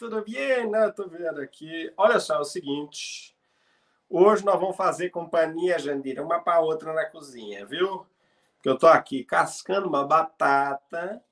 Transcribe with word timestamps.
tudo 0.00 0.24
bem? 0.24 0.66
Né? 0.70 0.92
Vendo 1.10 1.42
aqui. 1.42 1.92
Olha 1.94 2.18
só, 2.18 2.36
é 2.36 2.40
o 2.40 2.44
seguinte. 2.44 3.36
Hoje 4.08 4.42
nós 4.42 4.58
vamos 4.58 4.74
fazer 4.74 5.10
companhia, 5.10 5.78
Jandira, 5.78 6.24
uma 6.24 6.40
para 6.40 6.58
outra 6.60 6.94
na 6.94 7.04
cozinha, 7.04 7.66
viu? 7.66 8.06
Que 8.62 8.70
eu 8.70 8.78
tô 8.78 8.86
aqui 8.86 9.22
cascando 9.22 9.86
uma 9.86 10.06
batata, 10.06 11.22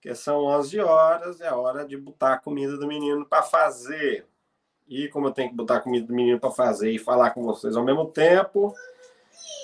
que 0.00 0.12
são 0.16 0.46
11 0.46 0.80
horas, 0.80 1.40
é 1.40 1.52
hora 1.52 1.86
de 1.86 1.96
botar 1.96 2.34
a 2.34 2.38
comida 2.38 2.76
do 2.76 2.88
menino 2.88 3.24
para 3.24 3.44
fazer. 3.44 4.26
E 4.88 5.08
como 5.08 5.28
eu 5.28 5.32
tenho 5.32 5.50
que 5.50 5.56
botar 5.56 5.76
a 5.76 5.80
comida 5.80 6.08
do 6.08 6.12
menino 6.12 6.40
para 6.40 6.50
fazer 6.50 6.90
e 6.90 6.98
falar 6.98 7.30
com 7.30 7.44
vocês 7.44 7.76
ao 7.76 7.84
mesmo 7.84 8.06
tempo, 8.06 8.74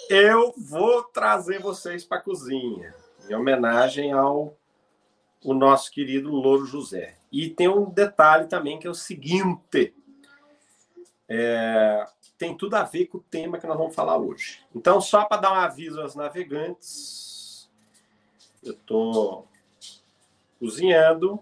eu 0.09 0.55
vou 0.57 1.03
trazer 1.03 1.61
vocês 1.61 2.05
para 2.05 2.19
a 2.19 2.23
cozinha, 2.23 2.95
em 3.29 3.35
homenagem 3.35 4.13
ao 4.13 4.57
o 5.45 5.55
nosso 5.55 5.91
querido 5.93 6.31
Louro 6.31 6.65
José. 6.67 7.17
E 7.37 7.51
tem 7.51 7.69
um 7.69 7.85
detalhe 7.85 8.47
também 8.47 8.79
que 8.79 8.87
é 8.87 8.91
o 8.91 8.95
seguinte: 8.95 9.95
é, 11.29 12.07
tem 12.39 12.57
tudo 12.57 12.77
a 12.77 12.83
ver 12.83 13.09
com 13.09 13.19
o 13.19 13.25
tema 13.31 13.59
que 13.59 13.67
nós 13.67 13.77
vamos 13.77 13.95
falar 13.95 14.17
hoje. 14.17 14.65
Então, 14.75 15.03
só 15.03 15.27
para 15.27 15.43
dar 15.43 15.53
um 15.53 15.57
aviso 15.57 16.01
aos 16.01 16.15
navegantes, 16.15 17.71
eu 18.65 18.73
estou 18.73 19.47
cozinhando. 20.59 21.39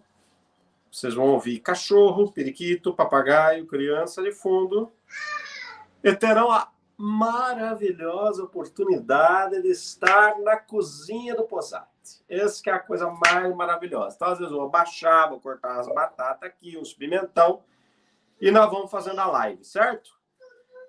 Vocês 0.90 1.14
vão 1.14 1.28
ouvir 1.28 1.60
cachorro, 1.60 2.32
periquito, 2.32 2.92
papagaio, 2.92 3.64
criança 3.64 4.20
de 4.20 4.32
fundo. 4.32 4.90
E 6.02 6.12
terão 6.12 6.50
a 6.50 6.72
maravilhosa 6.96 8.42
oportunidade 8.42 9.62
de 9.62 9.68
estar 9.68 10.40
na 10.40 10.56
cozinha 10.56 11.36
do 11.36 11.44
Posate. 11.44 11.93
Essa 12.28 12.62
que 12.62 12.70
é 12.70 12.72
a 12.72 12.78
coisa 12.78 13.10
mais 13.10 13.54
maravilhosa. 13.54 14.14
Então, 14.16 14.28
às 14.28 14.38
vezes, 14.38 14.52
eu 14.52 14.58
vou 14.58 14.68
baixar, 14.68 15.28
vou 15.28 15.40
cortar 15.40 15.78
as 15.78 15.88
batatas 15.88 16.48
aqui, 16.48 16.76
os 16.76 16.92
pimentão, 16.92 17.62
e 18.40 18.50
nós 18.50 18.70
vamos 18.70 18.90
fazendo 18.90 19.20
a 19.20 19.26
live, 19.26 19.64
certo? 19.64 20.10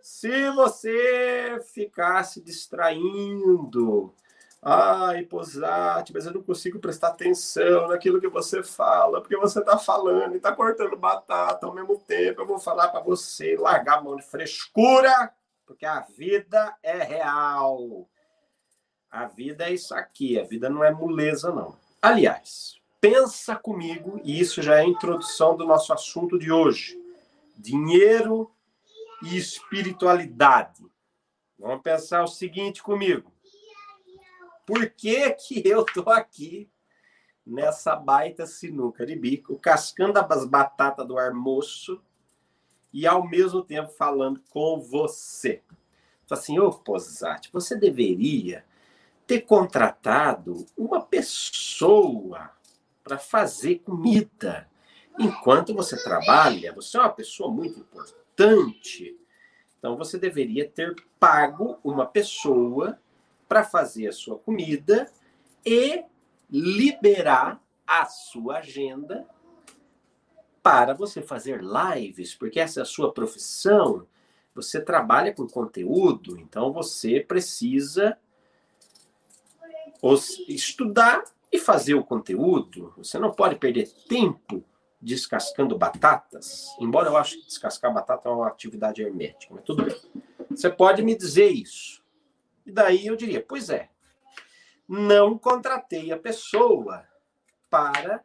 Se 0.02 0.50
você 0.52 1.59
ficar 1.73 2.23
se 2.23 2.42
distraindo, 2.42 4.14
ai, 4.62 5.23
Posate, 5.23 6.14
mas 6.14 6.25
eu 6.25 6.34
não 6.34 6.44
consigo 6.44 6.80
prestar 6.80 7.09
atenção 7.09 7.88
naquilo 7.88 8.22
que 8.22 8.28
você 8.28 8.62
fala, 8.62 9.22
porque 9.22 9.38
você 9.38 9.59
está 9.59 9.78
falando 9.78 10.34
e 10.34 10.38
está 10.38 10.52
cortando 10.52 10.95
batata 10.95 11.66
ao 11.66 11.73
mesmo 11.73 11.97
tempo, 11.97 12.42
eu 12.42 12.45
vou 12.45 12.59
falar 12.59 12.90
para 12.90 13.00
você 13.00 13.56
largar 13.58 14.00
a 14.00 14.02
mão 14.02 14.16
de 14.16 14.23
frescura 14.23 15.34
porque 15.66 15.86
a 15.86 16.02
vida 16.02 16.75
é 16.81 16.97
real. 17.03 18.08
A 19.16 19.28
vida 19.28 19.70
é 19.70 19.74
isso 19.74 19.96
aqui, 19.96 20.38
a 20.38 20.44
vida 20.44 20.70
não 20.70 20.84
é 20.84 20.92
moleza, 20.92 21.50
não. 21.50 21.78
Aliás, 22.02 22.82
pensa 23.00 23.56
comigo, 23.56 24.20
e 24.26 24.38
isso 24.38 24.62
já 24.62 24.76
é 24.76 24.82
a 24.82 24.86
introdução 24.86 25.56
do 25.56 25.66
nosso 25.66 25.94
assunto 25.94 26.38
de 26.38 26.52
hoje: 26.52 27.02
dinheiro 27.56 28.52
e 29.24 29.38
espiritualidade. 29.38 30.86
Vamos 31.58 31.82
pensar 31.82 32.26
o 32.26 32.28
seguinte 32.28 32.84
comigo. 32.84 33.32
Por 34.66 34.90
que, 34.90 35.32
que 35.32 35.66
eu 35.66 35.86
tô 35.86 36.10
aqui 36.10 36.70
nessa 37.46 37.96
baita 37.96 38.46
sinuca 38.46 39.06
de 39.06 39.16
bico, 39.16 39.58
cascando 39.58 40.20
as 40.20 40.46
batatas 40.46 41.08
do 41.08 41.18
almoço 41.18 42.02
e 42.92 43.08
ao 43.08 43.26
mesmo 43.26 43.64
tempo 43.64 43.94
falando 43.94 44.42
com 44.50 44.78
você. 44.82 45.62
Fala 46.28 46.42
assim, 46.42 46.60
ô 46.60 46.68
oh, 46.68 46.74
Posati, 46.74 47.50
você 47.54 47.78
deveria 47.78 48.66
ter 49.28 49.42
contratado 49.42 50.66
uma 50.78 51.02
pessoa 51.02 52.52
para 53.04 53.18
fazer 53.18 53.80
comida. 53.80 54.70
Enquanto 55.18 55.73
você 55.73 56.02
trabalha, 56.02 56.73
você 56.73 56.98
é 56.98 57.00
uma 57.00 57.09
pessoa 57.09 57.52
muito 57.52 57.80
importante. 57.80 59.18
Então 59.78 59.96
você 59.96 60.18
deveria 60.18 60.68
ter 60.68 60.96
pago 61.19 61.80
uma 61.84 62.06
pessoa 62.06 63.00
para 63.47 63.63
fazer 63.63 64.08
a 64.08 64.13
sua 64.13 64.38
comida 64.38 65.09
e 65.66 66.03
liberar 66.50 67.62
a 67.86 68.06
sua 68.06 68.57
agenda 68.57 69.28
para 70.62 70.94
você 70.94 71.22
fazer 71.22 71.62
lives, 71.62 72.34
porque 72.34 72.59
essa 72.59 72.80
é 72.80 72.84
a 72.84 72.88
sua 72.88 73.13
profissão, 73.13 74.07
você 74.56 74.81
trabalha 74.81 75.31
com 75.31 75.46
conteúdo, 75.46 76.40
então 76.40 76.74
você 76.74 77.19
precisa 77.19 78.18
estudar 80.47 81.23
e 81.51 81.59
fazer 81.59 81.95
o 81.95 82.03
conteúdo. 82.03 82.94
Você 82.97 83.17
não 83.17 83.31
pode 83.31 83.56
perder 83.56 83.89
tempo 84.07 84.63
descascando 85.01 85.78
batatas, 85.78 86.75
embora 86.79 87.09
eu 87.09 87.17
acho 87.17 87.38
que 87.38 87.45
descascar 87.45 87.94
batata 87.94 88.28
é 88.28 88.31
uma 88.31 88.47
atividade 88.47 89.03
hermética, 89.03 89.53
mas 89.53 89.63
tudo 89.63 89.83
bem. 89.83 89.95
Você 90.50 90.69
pode 90.69 91.03
me 91.03 91.16
dizer 91.16 91.50
isso. 91.50 92.03
E 92.66 92.72
daí 92.72 93.06
eu 93.06 93.16
diria, 93.16 93.45
pois 93.47 93.69
é, 93.69 93.89
não 94.88 95.38
contratei 95.38 96.12
a 96.12 96.17
pessoa 96.17 97.06
para 97.69 98.23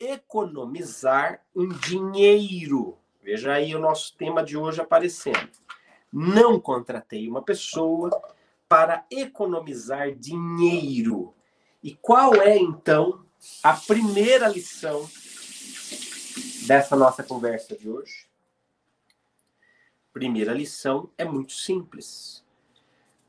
economizar 0.00 1.44
um 1.54 1.68
dinheiro. 1.68 2.98
Veja 3.22 3.52
aí 3.52 3.74
o 3.74 3.78
nosso 3.78 4.16
tema 4.16 4.42
de 4.42 4.56
hoje 4.56 4.80
aparecendo. 4.80 5.50
Não 6.12 6.60
contratei 6.60 7.28
uma 7.28 7.42
pessoa 7.42 8.10
para 8.74 9.06
economizar 9.08 10.10
dinheiro. 10.16 11.32
E 11.80 11.94
qual 11.94 12.34
é, 12.34 12.58
então, 12.58 13.24
a 13.62 13.72
primeira 13.72 14.48
lição 14.48 15.08
dessa 16.66 16.96
nossa 16.96 17.22
conversa 17.22 17.76
de 17.76 17.88
hoje? 17.88 18.26
Primeira 20.12 20.52
lição 20.52 21.08
é 21.16 21.24
muito 21.24 21.52
simples. 21.52 22.44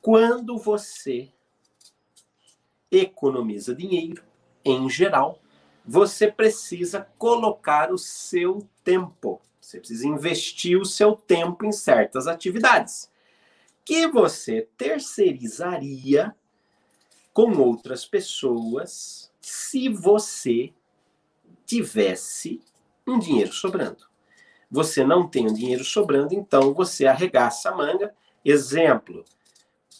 Quando 0.02 0.58
você 0.58 1.32
economiza 2.90 3.76
dinheiro, 3.76 4.24
em 4.64 4.90
geral, 4.90 5.40
você 5.86 6.28
precisa 6.32 7.08
colocar 7.20 7.92
o 7.92 8.00
seu 8.00 8.68
tempo. 8.84 9.40
Você 9.62 9.78
precisa 9.78 10.08
investir 10.08 10.82
o 10.82 10.86
seu 10.86 11.16
tempo 11.16 11.64
em 11.68 11.72
certas 11.72 12.26
atividades 12.26 13.14
que 13.86 14.08
você 14.08 14.68
terceirizaria 14.76 16.36
com 17.32 17.52
outras 17.60 18.06
pessoas 18.06 19.32
se 19.40 19.88
você 19.88 20.74
tivesse 21.66 22.62
um 23.06 23.20
dinheiro 23.20 23.54
sobrando. 23.54 24.06
Você 24.72 25.06
não 25.06 25.28
tem 25.28 25.46
um 25.46 25.54
dinheiro 25.54 25.84
sobrando, 25.84 26.34
então 26.34 26.74
você 26.74 27.06
arregaça 27.06 27.70
a 27.70 27.76
manga. 27.76 28.14
Exemplo, 28.44 29.24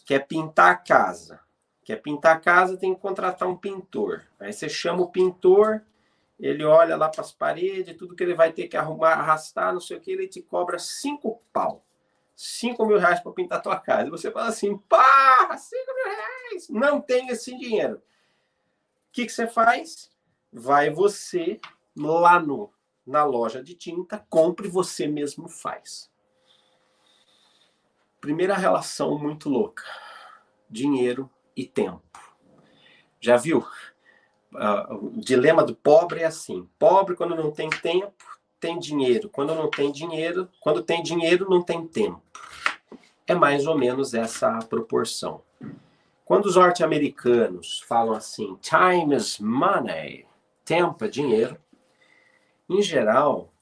quer 0.04 0.26
pintar 0.26 0.72
a 0.72 0.76
casa. 0.76 1.40
Quer 1.84 2.02
pintar 2.02 2.36
a 2.36 2.40
casa, 2.40 2.76
tem 2.76 2.92
que 2.92 3.00
contratar 3.00 3.48
um 3.48 3.56
pintor. 3.56 4.24
Aí 4.40 4.52
você 4.52 4.68
chama 4.68 5.02
o 5.02 5.10
pintor, 5.10 5.82
ele 6.40 6.64
olha 6.64 6.96
lá 6.96 7.08
para 7.08 7.20
as 7.20 7.30
paredes, 7.30 7.96
tudo 7.96 8.16
que 8.16 8.24
ele 8.24 8.34
vai 8.34 8.52
ter 8.52 8.66
que 8.66 8.76
arrumar, 8.76 9.12
arrastar, 9.12 9.72
não 9.72 9.80
sei 9.80 9.96
o 9.96 10.00
que, 10.00 10.10
ele 10.10 10.26
te 10.26 10.42
cobra 10.42 10.80
cinco 10.80 11.40
pau. 11.52 11.85
Cinco 12.36 12.84
mil 12.84 12.98
reais 12.98 13.18
para 13.20 13.32
pintar 13.32 13.62
tua 13.62 13.80
casa. 13.80 14.06
E 14.06 14.10
você 14.10 14.30
fala 14.30 14.48
assim, 14.48 14.76
pá, 14.76 15.56
cinco 15.56 15.94
mil 15.94 16.04
reais. 16.04 16.68
Não 16.68 17.00
tem 17.00 17.28
esse 17.28 17.56
dinheiro. 17.56 17.96
O 17.96 18.00
que, 19.10 19.24
que 19.24 19.32
você 19.32 19.46
faz? 19.46 20.10
Vai 20.52 20.90
você 20.90 21.58
lá 21.96 22.38
no, 22.38 22.70
na 23.06 23.24
loja 23.24 23.62
de 23.62 23.74
tinta, 23.74 24.24
compre 24.28 24.68
você 24.68 25.06
mesmo 25.06 25.48
faz. 25.48 26.10
Primeira 28.20 28.54
relação 28.54 29.18
muito 29.18 29.48
louca. 29.48 29.84
Dinheiro 30.68 31.30
e 31.56 31.64
tempo. 31.64 32.02
Já 33.18 33.36
viu? 33.36 33.66
Uh, 34.52 34.94
o 34.94 35.20
dilema 35.20 35.64
do 35.64 35.74
pobre 35.74 36.20
é 36.20 36.26
assim: 36.26 36.68
pobre, 36.78 37.16
quando 37.16 37.34
não 37.34 37.50
tem 37.50 37.70
tempo, 37.70 38.35
tem 38.66 38.80
dinheiro. 38.80 39.28
Quando 39.28 39.54
não 39.54 39.70
tem 39.70 39.92
dinheiro, 39.92 40.48
quando 40.60 40.82
tem 40.82 41.00
dinheiro, 41.00 41.48
não 41.48 41.62
tem 41.62 41.86
tempo. 41.86 42.20
É 43.24 43.32
mais 43.32 43.64
ou 43.64 43.78
menos 43.78 44.12
essa 44.12 44.58
proporção. 44.58 45.40
Quando 46.24 46.46
os 46.46 46.56
norte-americanos 46.56 47.84
falam 47.86 48.14
assim, 48.14 48.58
time 48.60 49.14
is 49.14 49.38
money, 49.38 50.26
tempo 50.64 51.04
é 51.04 51.08
dinheiro, 51.08 51.56
em 52.68 52.82
geral, 52.82 53.52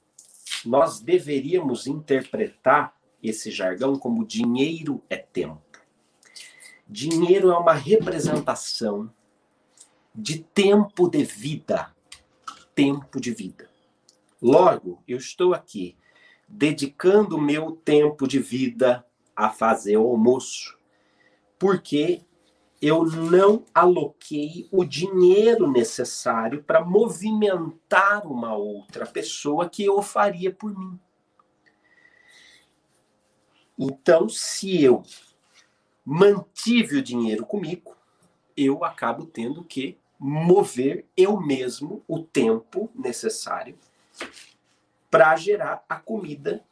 nós 0.65 1.01
deveríamos 1.01 1.87
interpretar 1.87 2.95
esse 3.23 3.51
jargão 3.51 3.99
como 3.99 4.27
dinheiro 4.27 5.03
é 5.11 5.17
tempo. 5.17 5.61
Dinheiro 6.89 7.51
é 7.51 7.59
uma 7.59 7.75
representação 7.75 9.12
de 10.15 10.39
tempo 10.39 11.11
de 11.11 11.25
vida. 11.25 11.95
Tempo 12.75 13.21
de 13.21 13.31
vida. 13.33 13.74
Logo, 14.44 15.02
eu 15.08 15.17
estou 15.17 15.55
aqui 15.55 15.96
dedicando 16.46 17.41
meu 17.41 17.73
tempo 17.73 18.29
de 18.29 18.38
vida 18.38 19.02
a 19.35 19.49
fazer 19.49 19.96
o 19.96 20.06
almoço, 20.06 20.79
porque 21.58 22.20
eu 22.79 23.06
não 23.06 23.64
aloquei 23.75 24.69
o 24.70 24.85
dinheiro 24.85 25.67
necessário 25.73 26.62
para 26.62 26.85
movimentar 26.85 28.26
uma 28.26 28.55
outra 28.55 29.06
pessoa 29.06 29.67
que 29.67 29.82
eu 29.82 30.02
faria 30.02 30.52
por 30.52 30.79
mim. 30.79 31.00
Então, 33.79 34.29
se 34.29 34.85
eu 34.85 35.02
mantive 36.05 36.99
o 36.99 37.02
dinheiro 37.02 37.46
comigo, 37.46 37.96
eu 38.55 38.85
acabo 38.85 39.25
tendo 39.25 39.64
que 39.64 39.96
mover 40.19 41.06
eu 41.17 41.41
mesmo 41.41 42.05
o 42.06 42.19
tempo 42.19 42.91
necessário 42.94 43.79
para 45.11 45.37
gerar 45.37 45.85
a 45.89 45.97
comida 45.97 46.65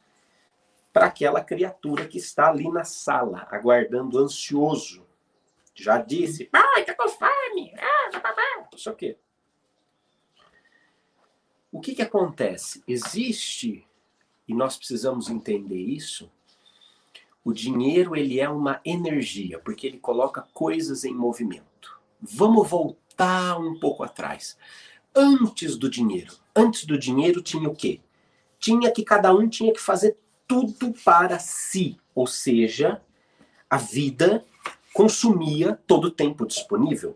para 0.91 1.07
aquela 1.07 1.43
criatura 1.43 2.07
que 2.07 2.19
está 2.19 2.49
ali 2.49 2.69
na 2.69 2.83
sala, 2.83 3.47
aguardando 3.49 4.19
ansioso. 4.19 5.03
Já 5.73 5.97
disse, 5.97 6.45
pai, 6.45 6.85
tá 6.85 6.93
com 6.93 7.09
fome, 7.09 7.73
ah, 7.79 8.09
não 8.71 8.77
sei 8.77 8.91
o 8.91 8.95
quê. 8.95 9.17
O 11.71 11.81
que, 11.81 11.95
que 11.95 12.03
acontece? 12.03 12.83
Existe, 12.87 13.87
e 14.47 14.53
nós 14.53 14.77
precisamos 14.77 15.29
entender 15.29 15.79
isso, 15.79 16.31
o 17.43 17.51
dinheiro 17.51 18.15
ele 18.15 18.39
é 18.39 18.47
uma 18.47 18.79
energia, 18.85 19.57
porque 19.57 19.87
ele 19.87 19.97
coloca 19.97 20.47
coisas 20.53 21.03
em 21.03 21.13
movimento. 21.13 21.99
Vamos 22.21 22.69
voltar 22.69 23.57
um 23.59 23.79
pouco 23.79 24.03
atrás. 24.03 24.57
Antes 25.15 25.77
do 25.77 25.89
dinheiro, 25.89 26.33
antes 26.55 26.85
do 26.85 26.97
dinheiro 26.97 27.41
tinha 27.41 27.69
o 27.69 27.75
quê? 27.75 28.01
Tinha 28.59 28.91
que 28.91 29.03
cada 29.03 29.33
um 29.33 29.47
tinha 29.47 29.71
que 29.71 29.79
fazer 29.79 30.17
tudo 30.47 30.93
para 31.05 31.37
si, 31.37 31.99
ou 32.15 32.25
seja, 32.25 33.01
a 33.69 33.77
vida 33.77 34.43
consumia 34.93 35.79
todo 35.85 36.05
o 36.05 36.11
tempo 36.11 36.47
disponível. 36.47 37.15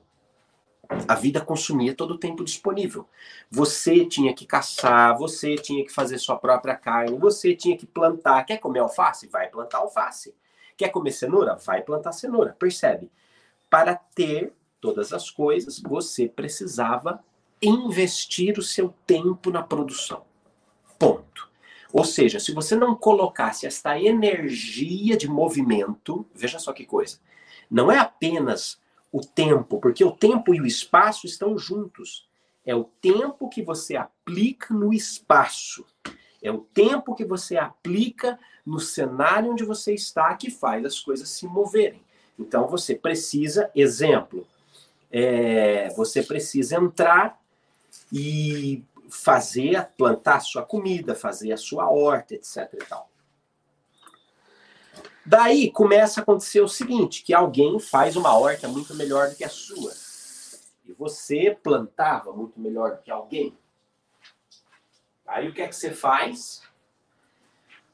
A 1.07 1.15
vida 1.15 1.41
consumia 1.41 1.93
todo 1.93 2.11
o 2.11 2.17
tempo 2.17 2.43
disponível. 2.43 3.07
Você 3.49 4.05
tinha 4.05 4.33
que 4.33 4.45
caçar, 4.45 5.17
você 5.17 5.55
tinha 5.55 5.83
que 5.83 5.91
fazer 5.91 6.17
sua 6.17 6.37
própria 6.37 6.75
carne, 6.75 7.17
você 7.17 7.55
tinha 7.55 7.77
que 7.77 7.85
plantar. 7.85 8.43
Quer 8.45 8.57
comer 8.57 8.79
alface? 8.79 9.27
Vai 9.27 9.49
plantar 9.49 9.79
alface. 9.79 10.33
Quer 10.77 10.89
comer 10.89 11.11
cenoura? 11.11 11.55
Vai 11.55 11.81
plantar 11.81 12.13
cenoura. 12.13 12.55
Percebe? 12.57 13.11
Para 13.69 13.95
ter 13.95 14.53
todas 14.79 15.11
as 15.11 15.29
coisas, 15.29 15.79
você 15.79 16.27
precisava 16.27 17.23
investir 17.61 18.57
o 18.57 18.61
seu 18.61 18.93
tempo 19.05 19.49
na 19.49 19.63
produção. 19.63 20.23
Ponto. 20.99 21.49
Ou 21.91 22.03
seja, 22.03 22.39
se 22.39 22.51
você 22.53 22.75
não 22.75 22.95
colocasse 22.95 23.65
esta 23.65 23.99
energia 23.99 25.15
de 25.15 25.27
movimento, 25.27 26.25
veja 26.33 26.59
só 26.59 26.73
que 26.73 26.85
coisa. 26.85 27.19
Não 27.69 27.91
é 27.91 27.97
apenas 27.97 28.79
o 29.11 29.21
tempo, 29.21 29.79
porque 29.79 30.03
o 30.03 30.11
tempo 30.11 30.53
e 30.53 30.61
o 30.61 30.65
espaço 30.65 31.25
estão 31.25 31.57
juntos. 31.57 32.27
É 32.65 32.75
o 32.75 32.83
tempo 32.83 33.49
que 33.49 33.61
você 33.61 33.95
aplica 33.95 34.73
no 34.73 34.93
espaço. 34.93 35.85
É 36.41 36.51
o 36.51 36.59
tempo 36.59 37.15
que 37.15 37.25
você 37.25 37.57
aplica 37.57 38.37
no 38.65 38.79
cenário 38.79 39.51
onde 39.51 39.63
você 39.63 39.93
está 39.93 40.35
que 40.35 40.51
faz 40.51 40.85
as 40.85 40.99
coisas 40.99 41.29
se 41.29 41.47
moverem. 41.47 42.01
Então 42.37 42.67
você 42.67 42.93
precisa, 42.93 43.71
exemplo, 43.73 44.45
é, 45.09 45.89
você 45.95 46.21
precisa 46.21 46.75
entrar 46.75 47.39
e 48.11 48.83
fazer, 49.09 49.89
plantar 49.97 50.37
a 50.37 50.41
sua 50.41 50.63
comida, 50.63 51.15
fazer 51.15 51.51
a 51.51 51.57
sua 51.57 51.89
horta, 51.89 52.35
etc. 52.35 52.73
E 52.73 52.85
tal. 52.85 53.09
Daí 55.25 55.69
começa 55.71 56.21
a 56.21 56.23
acontecer 56.23 56.61
o 56.61 56.69
seguinte, 56.69 57.21
que 57.21 57.33
alguém 57.33 57.79
faz 57.79 58.15
uma 58.15 58.37
horta 58.37 58.67
muito 58.67 58.95
melhor 58.95 59.29
do 59.29 59.35
que 59.35 59.43
a 59.43 59.49
sua. 59.49 59.93
E 60.85 60.93
você 60.93 61.57
plantava 61.61 62.31
muito 62.31 62.59
melhor 62.59 62.95
do 62.95 63.01
que 63.01 63.11
alguém. 63.11 63.57
Aí 65.25 65.49
o 65.49 65.53
que 65.53 65.61
é 65.61 65.67
que 65.67 65.75
você 65.75 65.91
faz? 65.91 66.61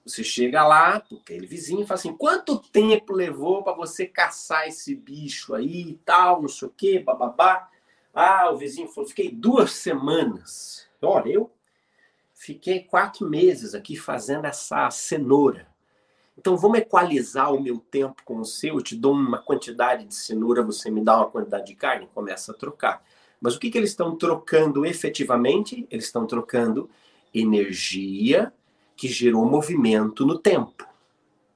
Você 0.06 0.24
chega 0.24 0.68
lá, 0.68 0.98
aquele 0.98 1.48
vizinho, 1.48 1.82
e 1.82 1.88
fala 1.88 2.00
assim: 2.00 2.16
quanto 2.16 2.60
tempo 2.60 3.14
levou 3.14 3.64
para 3.64 3.74
você 3.74 4.06
caçar 4.06 4.68
esse 4.68 4.94
bicho 4.94 5.56
aí 5.56 5.90
e 5.90 5.96
tal, 6.06 6.42
não 6.42 6.50
sei 6.50 6.68
o 6.68 6.72
quê, 6.72 7.00
bababá. 7.00 7.68
Ah, 8.14 8.50
o 8.52 8.58
vizinho 8.58 8.88
falou: 8.88 9.10
fiquei 9.10 9.32
duas 9.32 9.72
semanas. 9.72 10.88
Olha, 11.02 11.30
eu 11.30 11.52
fiquei 12.34 12.82
quatro 12.82 13.28
meses 13.30 13.74
aqui 13.74 13.96
fazendo 13.96 14.46
essa 14.46 14.90
cenoura. 14.92 15.68
Então 16.38 16.58
vamos 16.58 16.80
equalizar 16.80 17.54
o 17.54 17.62
meu 17.62 17.78
tempo 17.80 18.24
com 18.26 18.40
o 18.40 18.46
seu, 18.46 18.76
eu 18.76 18.82
te 18.82 18.96
dou 18.96 19.14
uma 19.14 19.38
quantidade 19.38 20.06
de 20.06 20.16
cenoura, 20.16 20.64
você 20.64 20.90
me 20.90 21.04
dá 21.04 21.18
uma 21.18 21.30
quantidade 21.30 21.68
de 21.68 21.76
carne, 21.76 22.10
começa 22.14 22.52
a 22.52 22.56
trocar. 22.56 23.04
Mas 23.40 23.56
o 23.56 23.60
que, 23.60 23.70
que 23.70 23.78
eles 23.78 23.92
estão 23.92 24.16
trocando 24.16 24.86
efetivamente? 24.86 25.86
Eles 25.92 26.06
estão 26.06 26.26
trocando 26.26 26.90
energia 27.34 28.52
que 28.96 29.08
gerou 29.08 29.46
movimento 29.46 30.26
no 30.26 30.40
tempo. 30.40 30.88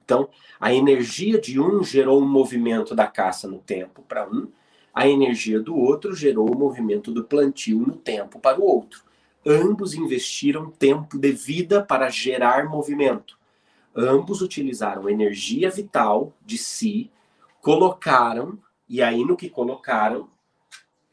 Então, 0.04 0.28
a 0.60 0.72
energia 0.72 1.40
de 1.40 1.60
um 1.60 1.82
gerou 1.82 2.22
um 2.22 2.28
movimento 2.28 2.94
da 2.94 3.06
caça 3.06 3.48
no 3.48 3.58
tempo 3.58 4.02
para 4.02 4.28
um, 4.28 4.50
a 4.98 5.08
energia 5.08 5.60
do 5.60 5.76
outro 5.76 6.14
gerou 6.14 6.50
o 6.50 6.58
movimento 6.58 7.12
do 7.12 7.24
plantio 7.24 7.78
no 7.80 7.96
tempo 7.96 8.38
para 8.38 8.60
o 8.60 8.64
outro. 8.64 9.02
Ambos 9.46 9.94
investiram 9.94 10.70
tempo 10.70 11.18
de 11.18 11.32
vida 11.32 11.82
para 11.82 12.10
gerar 12.10 12.68
movimento 12.68 13.38
ambos 13.98 14.40
utilizaram 14.42 15.08
energia 15.08 15.70
vital 15.70 16.32
de 16.46 16.56
si, 16.56 17.10
colocaram, 17.60 18.58
e 18.88 19.02
aí 19.02 19.24
no 19.24 19.36
que 19.36 19.50
colocaram, 19.50 20.30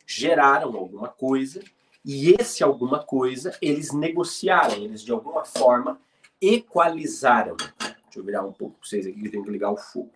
geraram 0.06 0.76
alguma 0.76 1.08
coisa, 1.08 1.64
e 2.04 2.36
esse 2.40 2.64
alguma 2.64 3.04
coisa 3.04 3.58
eles 3.60 3.92
negociaram, 3.92 4.76
eles 4.76 5.02
de 5.02 5.12
alguma 5.12 5.44
forma 5.44 6.00
equalizaram. 6.40 7.56
Deixa 7.58 8.20
eu 8.20 8.24
virar 8.24 8.44
um 8.44 8.54
pouco 8.54 8.78
para 8.78 8.88
vocês 8.88 9.08
aqui 9.08 9.20
que 9.20 9.28
eu 9.28 9.32
tenho 9.32 9.44
que 9.44 9.50
ligar 9.50 9.72
o 9.72 9.78
fogo. 9.78 10.12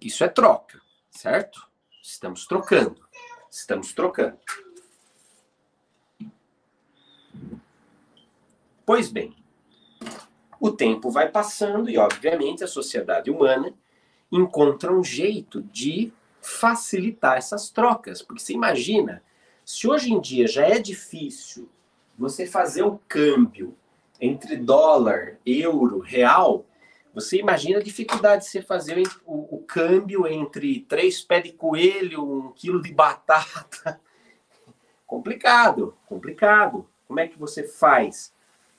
Isso 0.00 0.24
é 0.24 0.28
troca, 0.28 0.80
certo? 1.14 1.66
Estamos 2.02 2.46
trocando. 2.46 3.00
Estamos 3.50 3.92
trocando. 3.92 4.38
Pois 8.84 9.10
bem, 9.10 9.34
o 10.60 10.70
tempo 10.70 11.10
vai 11.10 11.30
passando 11.30 11.88
e, 11.88 11.96
obviamente, 11.96 12.62
a 12.62 12.68
sociedade 12.68 13.30
humana 13.30 13.72
encontra 14.30 14.92
um 14.92 15.02
jeito 15.02 15.62
de 15.62 16.12
facilitar 16.42 17.38
essas 17.38 17.70
trocas. 17.70 18.20
Porque 18.20 18.42
você 18.42 18.52
imagina, 18.52 19.22
se 19.64 19.88
hoje 19.88 20.12
em 20.12 20.20
dia 20.20 20.46
já 20.46 20.66
é 20.66 20.78
difícil 20.78 21.70
você 22.18 22.46
fazer 22.46 22.82
o 22.82 23.00
câmbio 23.08 23.74
entre 24.20 24.56
dólar, 24.56 25.38
euro, 25.46 26.00
real, 26.00 26.66
você 27.14 27.38
imagina 27.38 27.78
a 27.78 27.82
dificuldade 27.82 28.44
de 28.44 28.50
você 28.50 28.60
fazer 28.60 29.02
o 29.24 29.43
câmbio 29.74 30.26
entre 30.26 30.80
três 30.80 31.20
pés 31.20 31.44
de 31.44 31.52
coelho, 31.52 32.22
um 32.22 32.52
quilo 32.52 32.80
de 32.80 32.92
batata. 32.92 34.00
complicado, 35.06 35.96
complicado. 36.06 36.86
Como 37.08 37.20
é 37.20 37.26
que 37.26 37.38
você 37.38 37.64
faz 37.66 38.32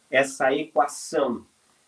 essa 0.10 0.54
equação 0.54 1.46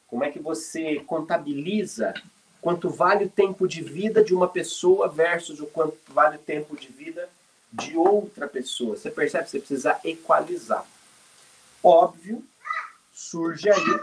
como 0.07 0.23
é 0.23 0.31
que 0.31 0.39
você 0.39 1.01
contabiliza 1.01 2.13
quanto 2.61 2.89
vale 2.89 3.25
o 3.25 3.29
tempo 3.29 3.67
de 3.67 3.81
vida 3.81 4.23
de 4.23 4.33
uma 4.33 4.47
pessoa 4.47 5.09
versus 5.09 5.59
o 5.59 5.67
quanto 5.67 5.97
vale 6.07 6.37
o 6.37 6.39
tempo 6.39 6.75
de 6.77 6.87
vida 6.87 7.29
de 7.71 7.95
outra 7.97 8.47
pessoa? 8.47 8.95
Você 8.95 9.11
percebe 9.11 9.49
você 9.49 9.59
precisa 9.59 9.99
equalizar. 10.05 10.85
Óbvio, 11.83 12.43
surge 13.13 13.69
aí. 13.69 13.99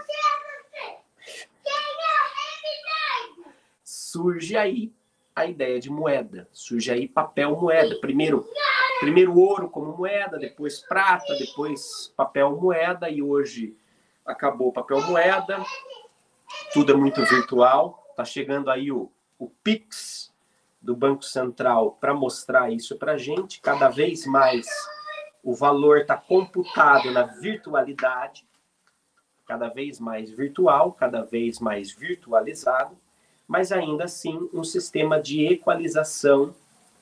Surge 4.14 4.56
aí 4.56 4.92
a 5.34 5.44
ideia 5.44 5.80
de 5.80 5.90
moeda. 5.90 6.48
Surge 6.52 6.88
aí 6.88 7.08
papel 7.08 7.56
moeda. 7.56 7.98
Primeiro, 7.98 8.48
primeiro 9.00 9.36
ouro 9.36 9.68
como 9.68 9.96
moeda, 9.96 10.38
depois 10.38 10.78
prata, 10.78 11.34
depois 11.36 12.14
papel 12.16 12.56
moeda 12.56 13.10
e 13.10 13.20
hoje 13.20 13.76
acabou 14.24 14.68
o 14.68 14.72
papel 14.72 15.02
moeda, 15.02 15.60
tudo 16.72 16.92
é 16.92 16.94
muito 16.94 17.24
virtual. 17.24 18.06
Está 18.10 18.24
chegando 18.24 18.70
aí 18.70 18.92
o, 18.92 19.10
o 19.36 19.50
Pix 19.50 20.32
do 20.80 20.94
Banco 20.94 21.24
Central 21.24 21.98
para 22.00 22.14
mostrar 22.14 22.70
isso 22.70 22.96
para 22.96 23.14
a 23.14 23.18
gente. 23.18 23.60
Cada 23.60 23.88
vez 23.88 24.26
mais 24.26 24.64
o 25.42 25.56
valor 25.56 26.02
está 26.02 26.16
computado 26.16 27.10
na 27.10 27.24
virtualidade, 27.24 28.46
cada 29.44 29.68
vez 29.68 29.98
mais 29.98 30.30
virtual, 30.30 30.92
cada 30.92 31.22
vez 31.24 31.58
mais 31.58 31.90
virtualizado, 31.90 32.96
mas 33.46 33.72
ainda 33.72 34.04
assim 34.04 34.48
um 34.52 34.64
sistema 34.64 35.20
de 35.20 35.46
equalização 35.46 36.54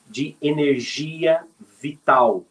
de 0.08 0.36
energia 0.40 1.44
vital 1.80 2.44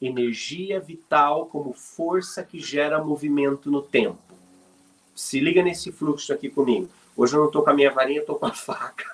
energia 0.00 0.80
vital 0.80 1.46
como 1.46 1.72
força 1.72 2.42
que 2.42 2.58
gera 2.58 3.02
movimento 3.02 3.70
no 3.70 3.82
tempo. 3.82 4.18
Se 5.14 5.38
liga 5.38 5.62
nesse 5.62 5.92
fluxo 5.92 6.32
aqui 6.32 6.48
comigo. 6.48 6.88
Hoje 7.16 7.34
eu 7.36 7.40
não 7.40 7.46
estou 7.48 7.62
com 7.62 7.70
a 7.70 7.74
minha 7.74 7.90
varinha, 7.90 8.20
estou 8.20 8.36
com 8.36 8.46
a 8.46 8.52
faca. 8.54 9.04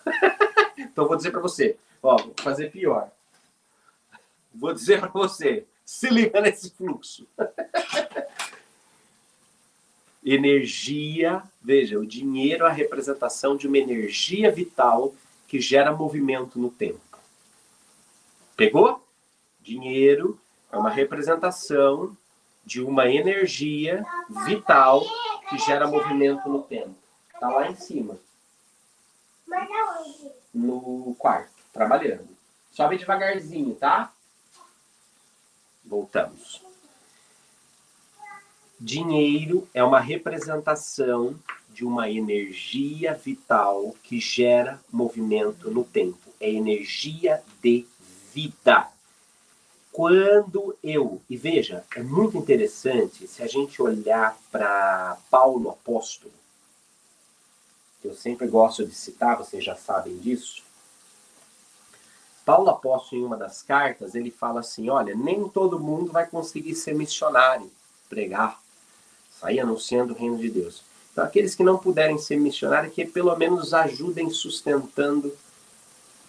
Então 0.78 1.08
vou 1.08 1.16
dizer 1.16 1.32
para 1.32 1.40
você, 1.40 1.76
ó, 2.02 2.16
vou 2.16 2.34
fazer 2.40 2.70
pior. 2.70 3.10
Vou 4.54 4.72
dizer 4.72 5.00
para 5.00 5.08
você, 5.08 5.66
se 5.84 6.08
liga 6.08 6.40
nesse 6.40 6.70
fluxo. 6.70 7.26
energia, 10.26 11.40
veja, 11.62 12.00
o 12.00 12.04
dinheiro 12.04 12.64
é 12.64 12.68
a 12.68 12.72
representação 12.72 13.56
de 13.56 13.68
uma 13.68 13.78
energia 13.78 14.50
vital 14.50 15.14
que 15.46 15.60
gera 15.60 15.92
movimento 15.92 16.58
no 16.58 16.68
tempo. 16.68 17.00
Pegou? 18.56 19.00
Dinheiro 19.60 20.40
é 20.72 20.76
uma 20.76 20.90
representação 20.90 22.16
de 22.64 22.82
uma 22.82 23.08
energia 23.08 24.04
vital 24.44 25.06
que 25.48 25.58
gera 25.58 25.86
movimento 25.86 26.48
no 26.48 26.60
tempo. 26.60 26.96
Tá 27.38 27.48
lá 27.48 27.70
em 27.70 27.76
cima. 27.76 28.18
No 30.52 31.14
quarto, 31.16 31.52
trabalhando. 31.72 32.28
Sobe 32.72 32.98
devagarzinho, 32.98 33.76
tá? 33.76 34.12
Voltamos. 35.84 36.65
Dinheiro 38.78 39.66
é 39.72 39.82
uma 39.82 40.00
representação 40.00 41.34
de 41.70 41.84
uma 41.84 42.10
energia 42.10 43.14
vital 43.14 43.94
que 44.02 44.20
gera 44.20 44.78
movimento 44.92 45.70
no 45.70 45.82
tempo. 45.82 46.18
É 46.38 46.50
energia 46.50 47.42
de 47.62 47.86
vida. 48.34 48.88
Quando 49.90 50.76
eu, 50.82 51.22
e 51.28 51.38
veja, 51.38 51.82
é 51.96 52.02
muito 52.02 52.36
interessante 52.36 53.26
se 53.26 53.42
a 53.42 53.46
gente 53.46 53.80
olhar 53.80 54.38
para 54.52 55.16
Paulo 55.30 55.70
apóstolo, 55.70 56.34
que 58.02 58.08
eu 58.08 58.14
sempre 58.14 58.46
gosto 58.46 58.86
de 58.86 58.94
citar, 58.94 59.38
vocês 59.38 59.64
já 59.64 59.74
sabem 59.74 60.18
disso. 60.18 60.62
Paulo 62.44 62.68
apóstolo, 62.68 63.22
em 63.22 63.24
uma 63.24 63.38
das 63.38 63.62
cartas, 63.62 64.14
ele 64.14 64.30
fala 64.30 64.60
assim: 64.60 64.90
olha, 64.90 65.14
nem 65.14 65.48
todo 65.48 65.80
mundo 65.80 66.12
vai 66.12 66.26
conseguir 66.26 66.74
ser 66.74 66.94
missionário, 66.94 67.72
pregar, 68.08 68.60
sair 69.40 69.60
anunciando 69.60 70.14
o 70.14 70.16
reino 70.16 70.38
de 70.38 70.50
Deus. 70.50 70.82
Então, 71.12 71.24
aqueles 71.24 71.54
que 71.54 71.64
não 71.64 71.78
puderem 71.78 72.18
ser 72.18 72.36
missionários, 72.36 72.92
que 72.92 73.04
pelo 73.04 73.34
menos 73.36 73.72
ajudem 73.72 74.28
sustentando 74.30 75.32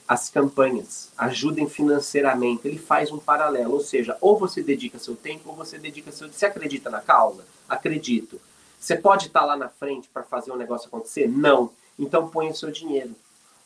as 0.08 0.30
campanhas, 0.30 1.10
ajudem 1.18 1.68
financeiramente. 1.68 2.66
Ele 2.66 2.78
faz 2.78 3.12
um 3.12 3.18
paralelo, 3.18 3.74
ou 3.74 3.82
seja, 3.82 4.18
ou 4.22 4.40
você 4.40 4.64
dedica 4.64 4.98
seu 4.98 5.16
tempo 5.16 5.50
ou 5.50 5.56
você 5.56 5.78
dedica 5.78 6.12
seu. 6.12 6.32
Você 6.32 6.46
acredita 6.46 6.90
na 6.90 7.02
causa? 7.02 7.44
Acredito. 7.68 8.40
Você 8.80 8.96
pode 8.96 9.28
estar 9.28 9.44
lá 9.44 9.58
na 9.58 9.68
frente 9.68 10.08
para 10.14 10.24
fazer 10.24 10.52
um 10.52 10.56
negócio 10.56 10.88
acontecer? 10.88 11.28
Não. 11.28 11.72
Então 12.00 12.30
põe 12.30 12.50
o 12.50 12.56
seu 12.56 12.72
dinheiro. 12.72 13.14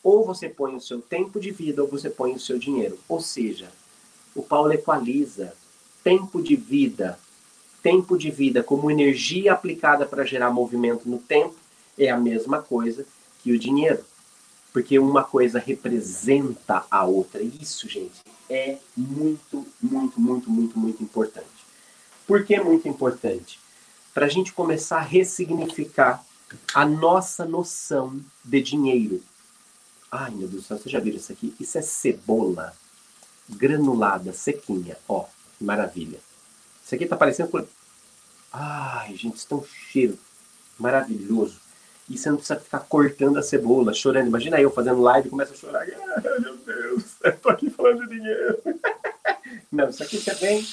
Ou 0.04 0.26
você 0.26 0.50
põe 0.50 0.76
o 0.76 0.82
seu 0.82 1.00
tempo 1.00 1.40
de 1.40 1.52
vida 1.52 1.84
ou 1.84 1.88
você 1.88 2.10
põe 2.10 2.34
o 2.34 2.40
seu 2.40 2.58
dinheiro. 2.58 2.98
Ou 3.08 3.22
seja, 3.22 3.70
o 4.34 4.42
Paulo 4.42 4.74
equaliza 4.74 5.54
tempo 6.04 6.42
de 6.42 6.56
vida, 6.56 7.20
tempo 7.82 8.18
de 8.18 8.30
vida 8.30 8.64
como 8.64 8.92
energia 8.92 9.54
aplicada 9.54 10.06
para 10.06 10.26
gerar 10.26 10.52
movimento 10.52 11.10
no 11.10 11.18
tempo 11.18 11.56
é 11.98 12.10
a 12.10 12.18
mesma 12.18 12.62
coisa 12.62 13.06
que 13.42 13.52
o 13.52 13.60
dinheiro 13.60 14.04
porque 14.74 14.98
uma 14.98 15.24
coisa 15.24 15.60
representa 15.60 16.86
a 16.90 17.04
outra. 17.04 17.42
Isso, 17.42 17.90
gente, 17.90 18.22
é 18.50 18.78
muito, 18.96 19.66
muito, 19.82 20.20
muito, 20.20 20.50
muito, 20.50 20.80
muito 20.80 21.04
importante. 21.04 21.48
Por 22.26 22.46
que 22.46 22.60
muito 22.60 22.88
importante? 22.88 23.60
Para 24.14 24.26
a 24.26 24.30
gente 24.30 24.54
começar 24.54 24.98
a 24.98 25.02
ressignificar 25.02 26.24
a 26.74 26.86
nossa 26.86 27.46
noção 27.46 28.20
de 28.44 28.62
dinheiro. 28.62 29.22
Ai, 30.12 30.32
meu 30.32 30.48
Deus 30.48 30.64
do 30.64 30.68
céu, 30.68 30.78
você 30.78 30.90
já 30.90 31.00
viu 31.00 31.16
isso 31.16 31.32
aqui? 31.32 31.54
Isso 31.60 31.78
é 31.78 31.82
cebola 31.82 32.74
granulada, 33.50 34.34
sequinha. 34.34 34.98
Ó, 35.08 35.26
que 35.58 35.64
maravilha. 35.64 36.20
Isso 36.84 36.96
aqui 36.96 37.06
tá 37.06 37.16
parecendo... 37.16 37.68
Ai, 38.54 39.16
gente, 39.16 39.38
isso 39.38 39.48
tem 39.48 39.58
um 39.58 39.64
cheiro 39.64 40.20
maravilhoso. 40.78 41.60
E 42.10 42.18
você 42.18 42.30
não 42.30 42.38
precisa 42.38 42.60
ficar 42.60 42.80
cortando 42.80 43.38
a 43.38 43.44
cebola, 43.44 43.94
chorando. 43.94 44.28
Imagina 44.28 44.60
eu 44.60 44.70
fazendo 44.70 45.02
live 45.02 45.28
e 45.28 45.32
começa 45.32 45.54
a 45.54 45.58
chorar. 45.58 45.88
Ah, 46.14 46.40
meu 46.40 46.58
Deus, 46.58 47.16
eu 47.24 47.38
tô 47.38 47.50
aqui 47.50 47.70
falando 47.70 48.06
de 48.08 48.16
dinheiro. 48.16 48.62
Não, 49.72 49.90
isso 49.90 50.04
aqui 50.04 50.18
você 50.18 50.34
vem, 50.36 50.66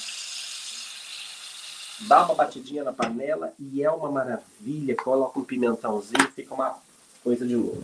dá 2.01 2.25
uma 2.25 2.35
batidinha 2.35 2.83
na 2.83 2.91
panela 2.91 3.53
e 3.57 3.81
é 3.81 3.89
uma 3.89 4.11
maravilha. 4.11 4.95
Coloca 4.95 5.39
um 5.39 5.43
pimentãozinho, 5.43 6.29
fica 6.35 6.53
uma 6.53 6.77
coisa 7.23 7.47
de 7.47 7.55
louco. 7.55 7.83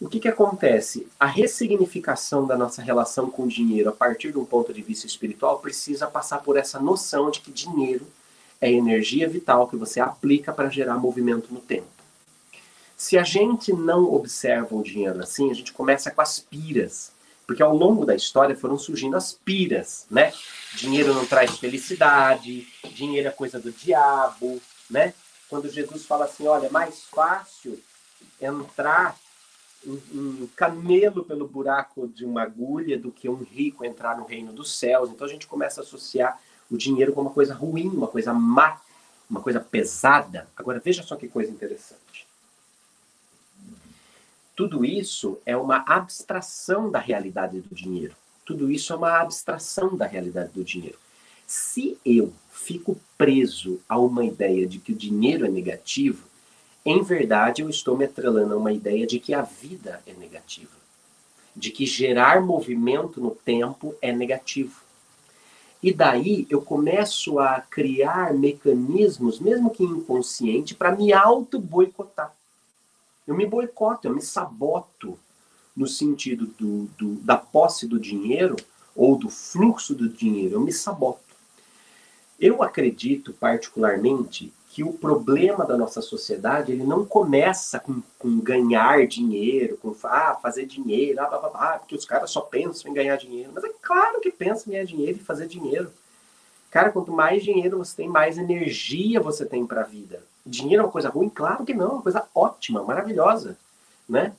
O 0.00 0.08
que, 0.08 0.20
que 0.20 0.28
acontece? 0.28 1.08
A 1.18 1.26
ressignificação 1.26 2.46
da 2.46 2.56
nossa 2.56 2.80
relação 2.80 3.28
com 3.28 3.44
o 3.44 3.48
dinheiro 3.48 3.90
a 3.90 3.92
partir 3.92 4.30
de 4.30 4.38
um 4.38 4.44
ponto 4.44 4.72
de 4.72 4.80
vista 4.80 5.06
espiritual 5.06 5.58
precisa 5.58 6.06
passar 6.06 6.38
por 6.38 6.56
essa 6.56 6.78
noção 6.78 7.30
de 7.30 7.40
que 7.40 7.50
dinheiro 7.50 8.06
é 8.60 8.70
energia 8.70 9.28
vital 9.28 9.66
que 9.66 9.76
você 9.76 10.00
aplica 10.00 10.52
para 10.52 10.68
gerar 10.68 10.98
movimento 10.98 11.52
no 11.52 11.60
tempo. 11.60 11.88
Se 12.96 13.18
a 13.18 13.24
gente 13.24 13.72
não 13.72 14.12
observa 14.12 14.74
o 14.74 14.82
dinheiro 14.82 15.20
assim, 15.20 15.50
a 15.50 15.54
gente 15.54 15.72
começa 15.72 16.10
com 16.10 16.20
as 16.20 16.38
piras. 16.38 17.12
Porque 17.46 17.62
ao 17.62 17.74
longo 17.74 18.04
da 18.04 18.14
história 18.14 18.54
foram 18.54 18.78
surgindo 18.78 19.16
as 19.16 19.32
piras, 19.32 20.06
né? 20.10 20.32
Dinheiro 20.74 21.14
não 21.14 21.24
traz 21.24 21.56
felicidade, 21.56 22.68
dinheiro 22.92 23.28
é 23.28 23.30
coisa 23.30 23.58
do 23.58 23.72
diabo, 23.72 24.60
né? 24.90 25.14
Quando 25.48 25.70
Jesus 25.70 26.04
fala 26.04 26.26
assim, 26.26 26.46
olha, 26.46 26.66
é 26.66 26.70
mais 26.70 27.04
fácil 27.04 27.80
entrar 28.40 29.16
um, 29.86 30.48
camelo 30.56 31.24
pelo 31.24 31.46
buraco 31.46 32.08
de 32.08 32.24
uma 32.24 32.42
agulha 32.42 32.98
do 32.98 33.10
que 33.10 33.28
um 33.28 33.42
rico 33.42 33.84
entrar 33.84 34.16
no 34.16 34.24
reino 34.24 34.52
dos 34.52 34.76
céus. 34.78 35.10
Então 35.10 35.26
a 35.26 35.30
gente 35.30 35.46
começa 35.46 35.80
a 35.80 35.84
associar 35.84 36.40
o 36.70 36.76
dinheiro 36.76 37.12
como 37.12 37.28
uma 37.28 37.34
coisa 37.34 37.54
ruim, 37.54 37.88
uma 37.88 38.08
coisa 38.08 38.32
má, 38.34 38.80
uma 39.28 39.40
coisa 39.40 39.60
pesada. 39.60 40.48
Agora 40.56 40.80
veja 40.80 41.02
só 41.02 41.16
que 41.16 41.28
coisa 41.28 41.50
interessante. 41.50 42.26
Tudo 44.56 44.84
isso 44.84 45.38
é 45.46 45.56
uma 45.56 45.84
abstração 45.86 46.90
da 46.90 46.98
realidade 46.98 47.60
do 47.60 47.74
dinheiro. 47.74 48.14
Tudo 48.44 48.70
isso 48.70 48.92
é 48.92 48.96
uma 48.96 49.20
abstração 49.20 49.96
da 49.96 50.06
realidade 50.06 50.52
do 50.52 50.64
dinheiro. 50.64 50.98
Se 51.46 51.96
eu 52.04 52.32
fico 52.50 53.00
preso 53.16 53.80
a 53.88 53.98
uma 53.98 54.24
ideia 54.24 54.66
de 54.66 54.78
que 54.78 54.92
o 54.92 54.96
dinheiro 54.96 55.46
é 55.46 55.48
negativo, 55.48 56.26
em 56.90 57.02
verdade 57.02 57.62
eu 57.62 57.68
estou 57.68 57.96
me 57.96 58.04
atrelando 58.04 58.54
a 58.54 58.56
uma 58.56 58.72
ideia 58.72 59.06
de 59.06 59.18
que 59.18 59.34
a 59.34 59.42
vida 59.42 60.02
é 60.06 60.12
negativa. 60.14 60.76
De 61.54 61.70
que 61.70 61.84
gerar 61.84 62.40
movimento 62.40 63.20
no 63.20 63.30
tempo 63.30 63.94
é 64.00 64.12
negativo. 64.12 64.80
E 65.82 65.92
daí 65.92 66.46
eu 66.50 66.60
começo 66.60 67.38
a 67.38 67.60
criar 67.60 68.34
mecanismos, 68.34 69.38
mesmo 69.38 69.70
que 69.70 69.84
inconsciente, 69.84 70.74
para 70.74 70.94
me 70.94 71.12
auto-boicotar. 71.12 72.34
Eu 73.26 73.34
me 73.34 73.46
boicoto, 73.46 74.08
eu 74.08 74.14
me 74.14 74.22
saboto 74.22 75.18
no 75.76 75.86
sentido 75.86 76.46
do, 76.58 76.84
do, 76.98 77.14
da 77.16 77.36
posse 77.36 77.86
do 77.86 78.00
dinheiro 78.00 78.56
ou 78.96 79.16
do 79.16 79.28
fluxo 79.28 79.94
do 79.94 80.08
dinheiro, 80.08 80.54
eu 80.54 80.60
me 80.60 80.72
saboto. 80.72 81.20
Eu 82.40 82.62
acredito 82.62 83.32
particularmente 83.32 84.52
que 84.68 84.84
o 84.84 84.92
problema 84.92 85.64
da 85.64 85.76
nossa 85.76 86.02
sociedade 86.02 86.72
ele 86.72 86.84
não 86.84 87.04
começa 87.04 87.80
com, 87.80 88.02
com 88.18 88.38
ganhar 88.38 89.06
dinheiro, 89.06 89.78
com 89.78 89.94
ah, 90.04 90.38
fazer 90.40 90.66
dinheiro, 90.66 91.20
ah, 91.20 91.26
blá, 91.26 91.38
blá, 91.38 91.48
blá, 91.48 91.78
porque 91.78 91.94
os 91.94 92.04
caras 92.04 92.30
só 92.30 92.42
pensam 92.42 92.90
em 92.90 92.94
ganhar 92.94 93.16
dinheiro. 93.16 93.50
Mas 93.54 93.64
é 93.64 93.70
claro 93.80 94.20
que 94.20 94.30
pensam 94.30 94.64
em 94.66 94.72
ganhar 94.72 94.84
dinheiro 94.84 95.18
e 95.18 95.24
fazer 95.24 95.46
dinheiro. 95.46 95.90
Cara, 96.70 96.92
quanto 96.92 97.10
mais 97.10 97.42
dinheiro 97.42 97.78
você 97.78 97.96
tem, 97.96 98.08
mais 98.08 98.36
energia 98.36 99.20
você 99.20 99.46
tem 99.46 99.66
para 99.66 99.80
a 99.80 99.84
vida. 99.84 100.22
Dinheiro 100.44 100.82
é 100.82 100.84
uma 100.86 100.92
coisa 100.92 101.08
ruim? 101.08 101.30
Claro 101.30 101.64
que 101.64 101.72
não, 101.72 101.86
é 101.86 101.92
uma 101.92 102.02
coisa 102.02 102.28
ótima, 102.34 102.82
maravilhosa, 102.82 103.56
né? 104.06 104.34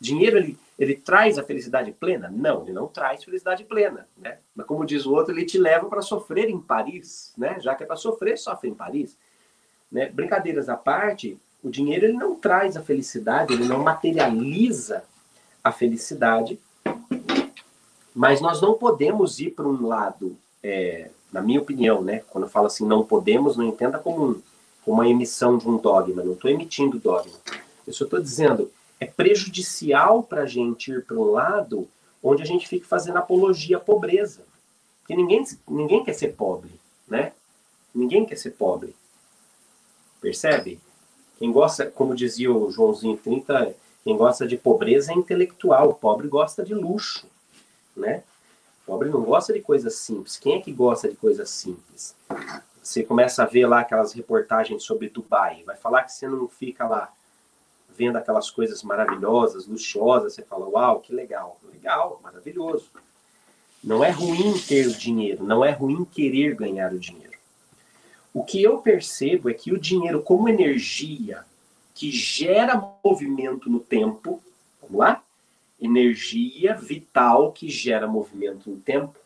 Dinheiro 0.00 0.38
ele, 0.38 0.58
ele 0.76 0.96
traz 0.96 1.38
a 1.38 1.44
felicidade 1.44 1.92
plena? 1.92 2.28
Não, 2.32 2.62
ele 2.62 2.72
não 2.72 2.88
traz 2.88 3.22
felicidade 3.22 3.64
plena, 3.64 4.08
né? 4.16 4.38
Mas 4.54 4.66
como 4.66 4.84
diz 4.84 5.06
o 5.06 5.12
outro, 5.12 5.32
ele 5.32 5.44
te 5.44 5.56
leva 5.56 5.86
para 5.88 6.02
sofrer 6.02 6.50
em 6.50 6.60
Paris, 6.60 7.32
né? 7.38 7.60
Já 7.60 7.76
que 7.76 7.84
é 7.84 7.86
para 7.86 7.96
sofrer, 7.96 8.36
sofre 8.36 8.68
em 8.68 8.74
Paris. 8.74 9.16
Né? 9.90 10.08
Brincadeiras 10.08 10.68
à 10.68 10.76
parte, 10.76 11.38
o 11.62 11.70
dinheiro 11.70 12.06
ele 12.06 12.16
não 12.16 12.34
traz 12.34 12.76
a 12.76 12.82
felicidade, 12.82 13.52
ele 13.52 13.66
não 13.66 13.82
materializa 13.82 15.04
a 15.62 15.72
felicidade, 15.72 16.58
mas 18.14 18.40
nós 18.40 18.60
não 18.60 18.74
podemos 18.74 19.38
ir 19.40 19.50
para 19.50 19.66
um 19.66 19.86
lado, 19.86 20.36
é, 20.62 21.10
na 21.32 21.40
minha 21.40 21.60
opinião, 21.60 22.02
né? 22.02 22.22
Quando 22.28 22.44
eu 22.44 22.50
falo 22.50 22.66
assim, 22.66 22.86
não 22.86 23.04
podemos, 23.04 23.56
não 23.56 23.64
entenda 23.64 23.98
como, 23.98 24.30
um, 24.30 24.42
uma 24.86 25.08
emissão 25.08 25.58
de 25.58 25.68
um 25.68 25.76
dogma, 25.76 26.24
não 26.24 26.32
estou 26.32 26.50
emitindo 26.50 26.98
dogma. 26.98 27.34
Eu 27.86 27.92
só 27.92 28.04
estou 28.04 28.20
dizendo, 28.20 28.70
é 28.98 29.06
prejudicial 29.06 30.22
para 30.22 30.42
a 30.42 30.46
gente 30.46 30.90
ir 30.90 31.04
para 31.04 31.16
um 31.16 31.30
lado 31.30 31.88
onde 32.22 32.42
a 32.42 32.46
gente 32.46 32.66
fica 32.66 32.86
fazendo 32.86 33.18
apologia 33.18 33.76
à 33.76 33.80
pobreza. 33.80 34.42
Porque 35.00 35.14
ninguém, 35.14 35.44
ninguém 35.68 36.04
quer 36.04 36.14
ser 36.14 36.34
pobre, 36.34 36.70
né? 37.06 37.32
Ninguém 37.94 38.24
quer 38.24 38.36
ser 38.36 38.50
pobre. 38.50 38.94
Percebe? 40.20 40.80
Quem 41.38 41.52
gosta, 41.52 41.86
como 41.86 42.14
dizia 42.14 42.52
o 42.52 42.70
Joãozinho 42.70 43.16
30, 43.16 43.74
Quem 44.04 44.16
gosta 44.16 44.46
de 44.46 44.56
pobreza 44.56 45.12
é 45.12 45.14
intelectual, 45.14 45.94
pobre 45.94 46.28
gosta 46.28 46.64
de 46.64 46.74
luxo, 46.74 47.26
né? 47.96 48.22
Pobre 48.86 49.10
não 49.10 49.22
gosta 49.22 49.52
de 49.52 49.60
coisas 49.60 49.96
simples. 49.96 50.38
Quem 50.38 50.54
é 50.54 50.60
que 50.60 50.72
gosta 50.72 51.08
de 51.08 51.16
coisas 51.16 51.50
simples? 51.50 52.14
Você 52.82 53.02
começa 53.02 53.42
a 53.42 53.46
ver 53.46 53.66
lá 53.66 53.80
aquelas 53.80 54.12
reportagens 54.12 54.82
sobre 54.82 55.10
Dubai, 55.10 55.62
vai 55.64 55.76
falar 55.76 56.04
que 56.04 56.12
você 56.12 56.26
não 56.26 56.48
fica 56.48 56.86
lá 56.88 57.12
vendo 57.98 58.16
aquelas 58.16 58.48
coisas 58.50 58.82
maravilhosas, 58.82 59.66
luxuosas, 59.66 60.34
você 60.34 60.42
fala, 60.42 60.68
uau, 60.68 61.00
que 61.00 61.12
legal. 61.12 61.58
Legal, 61.70 62.20
maravilhoso. 62.22 62.88
Não 63.82 64.04
é 64.04 64.10
ruim 64.10 64.56
ter 64.66 64.86
o 64.86 64.94
dinheiro, 64.94 65.42
não 65.44 65.64
é 65.64 65.70
ruim 65.70 66.04
querer 66.04 66.54
ganhar 66.54 66.92
o 66.92 66.98
dinheiro. 66.98 67.37
O 68.38 68.44
que 68.44 68.62
eu 68.62 68.78
percebo 68.78 69.50
é 69.50 69.52
que 69.52 69.72
o 69.72 69.80
dinheiro, 69.80 70.22
como 70.22 70.48
energia 70.48 71.44
que 71.92 72.12
gera 72.12 72.80
movimento 73.04 73.68
no 73.68 73.80
tempo, 73.80 74.40
vamos 74.80 74.96
lá? 74.96 75.24
Energia 75.80 76.76
vital 76.76 77.50
que 77.50 77.68
gera 77.68 78.06
movimento 78.06 78.70
no 78.70 78.76
tempo. 78.76 79.18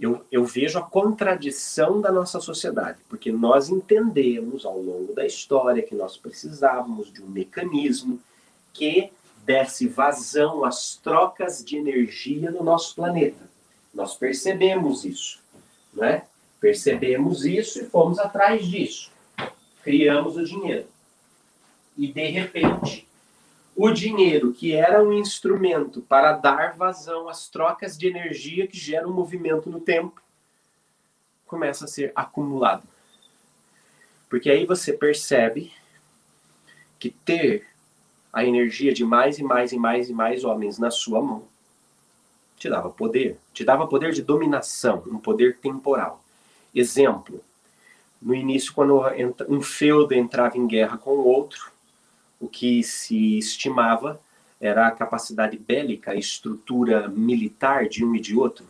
Eu, 0.00 0.24
eu 0.32 0.42
vejo 0.46 0.78
a 0.78 0.82
contradição 0.82 2.00
da 2.00 2.10
nossa 2.10 2.40
sociedade, 2.40 2.98
porque 3.10 3.30
nós 3.30 3.68
entendemos 3.68 4.64
ao 4.64 4.80
longo 4.80 5.12
da 5.12 5.26
história 5.26 5.82
que 5.82 5.94
nós 5.94 6.16
precisávamos 6.16 7.12
de 7.12 7.22
um 7.22 7.28
mecanismo 7.28 8.18
que 8.72 9.12
desse 9.44 9.86
vazão 9.86 10.64
às 10.64 10.96
trocas 10.96 11.62
de 11.62 11.76
energia 11.76 12.50
no 12.50 12.64
nosso 12.64 12.94
planeta. 12.94 13.50
Nós 13.92 14.14
percebemos 14.14 15.04
isso, 15.04 15.40
né? 15.92 16.22
Percebemos 16.62 17.44
isso 17.44 17.80
e 17.80 17.86
fomos 17.86 18.20
atrás 18.20 18.64
disso. 18.64 19.10
Criamos 19.82 20.36
o 20.36 20.44
dinheiro. 20.44 20.86
E 21.98 22.06
de 22.06 22.26
repente, 22.28 23.04
o 23.74 23.90
dinheiro, 23.90 24.52
que 24.52 24.72
era 24.72 25.02
um 25.02 25.12
instrumento 25.12 26.00
para 26.02 26.34
dar 26.34 26.76
vazão 26.76 27.28
às 27.28 27.48
trocas 27.48 27.98
de 27.98 28.06
energia 28.06 28.68
que 28.68 28.78
geram 28.78 29.10
um 29.10 29.12
movimento 29.12 29.68
no 29.68 29.80
tempo, 29.80 30.22
começa 31.48 31.84
a 31.84 31.88
ser 31.88 32.12
acumulado. 32.14 32.84
Porque 34.30 34.48
aí 34.48 34.64
você 34.64 34.92
percebe 34.92 35.72
que 36.96 37.10
ter 37.10 37.66
a 38.32 38.44
energia 38.44 38.94
de 38.94 39.04
mais 39.04 39.40
e 39.40 39.42
mais 39.42 39.72
e 39.72 39.76
mais 39.76 40.08
e 40.08 40.12
mais 40.12 40.44
homens 40.44 40.78
na 40.78 40.92
sua 40.92 41.20
mão 41.20 41.42
te 42.56 42.70
dava 42.70 42.88
poder, 42.88 43.36
te 43.52 43.64
dava 43.64 43.88
poder 43.88 44.12
de 44.12 44.22
dominação, 44.22 45.02
um 45.08 45.18
poder 45.18 45.58
temporal. 45.58 46.21
Exemplo, 46.74 47.42
no 48.20 48.34
início, 48.34 48.72
quando 48.72 49.02
um 49.48 49.60
feudo 49.60 50.14
entrava 50.14 50.56
em 50.56 50.66
guerra 50.66 50.96
com 50.96 51.10
o 51.10 51.26
outro, 51.26 51.70
o 52.40 52.48
que 52.48 52.82
se 52.82 53.38
estimava 53.38 54.20
era 54.60 54.86
a 54.86 54.90
capacidade 54.92 55.58
bélica, 55.58 56.12
a 56.12 56.16
estrutura 56.16 57.08
militar 57.08 57.88
de 57.88 58.04
um 58.04 58.14
e 58.14 58.20
de 58.20 58.36
outro, 58.36 58.64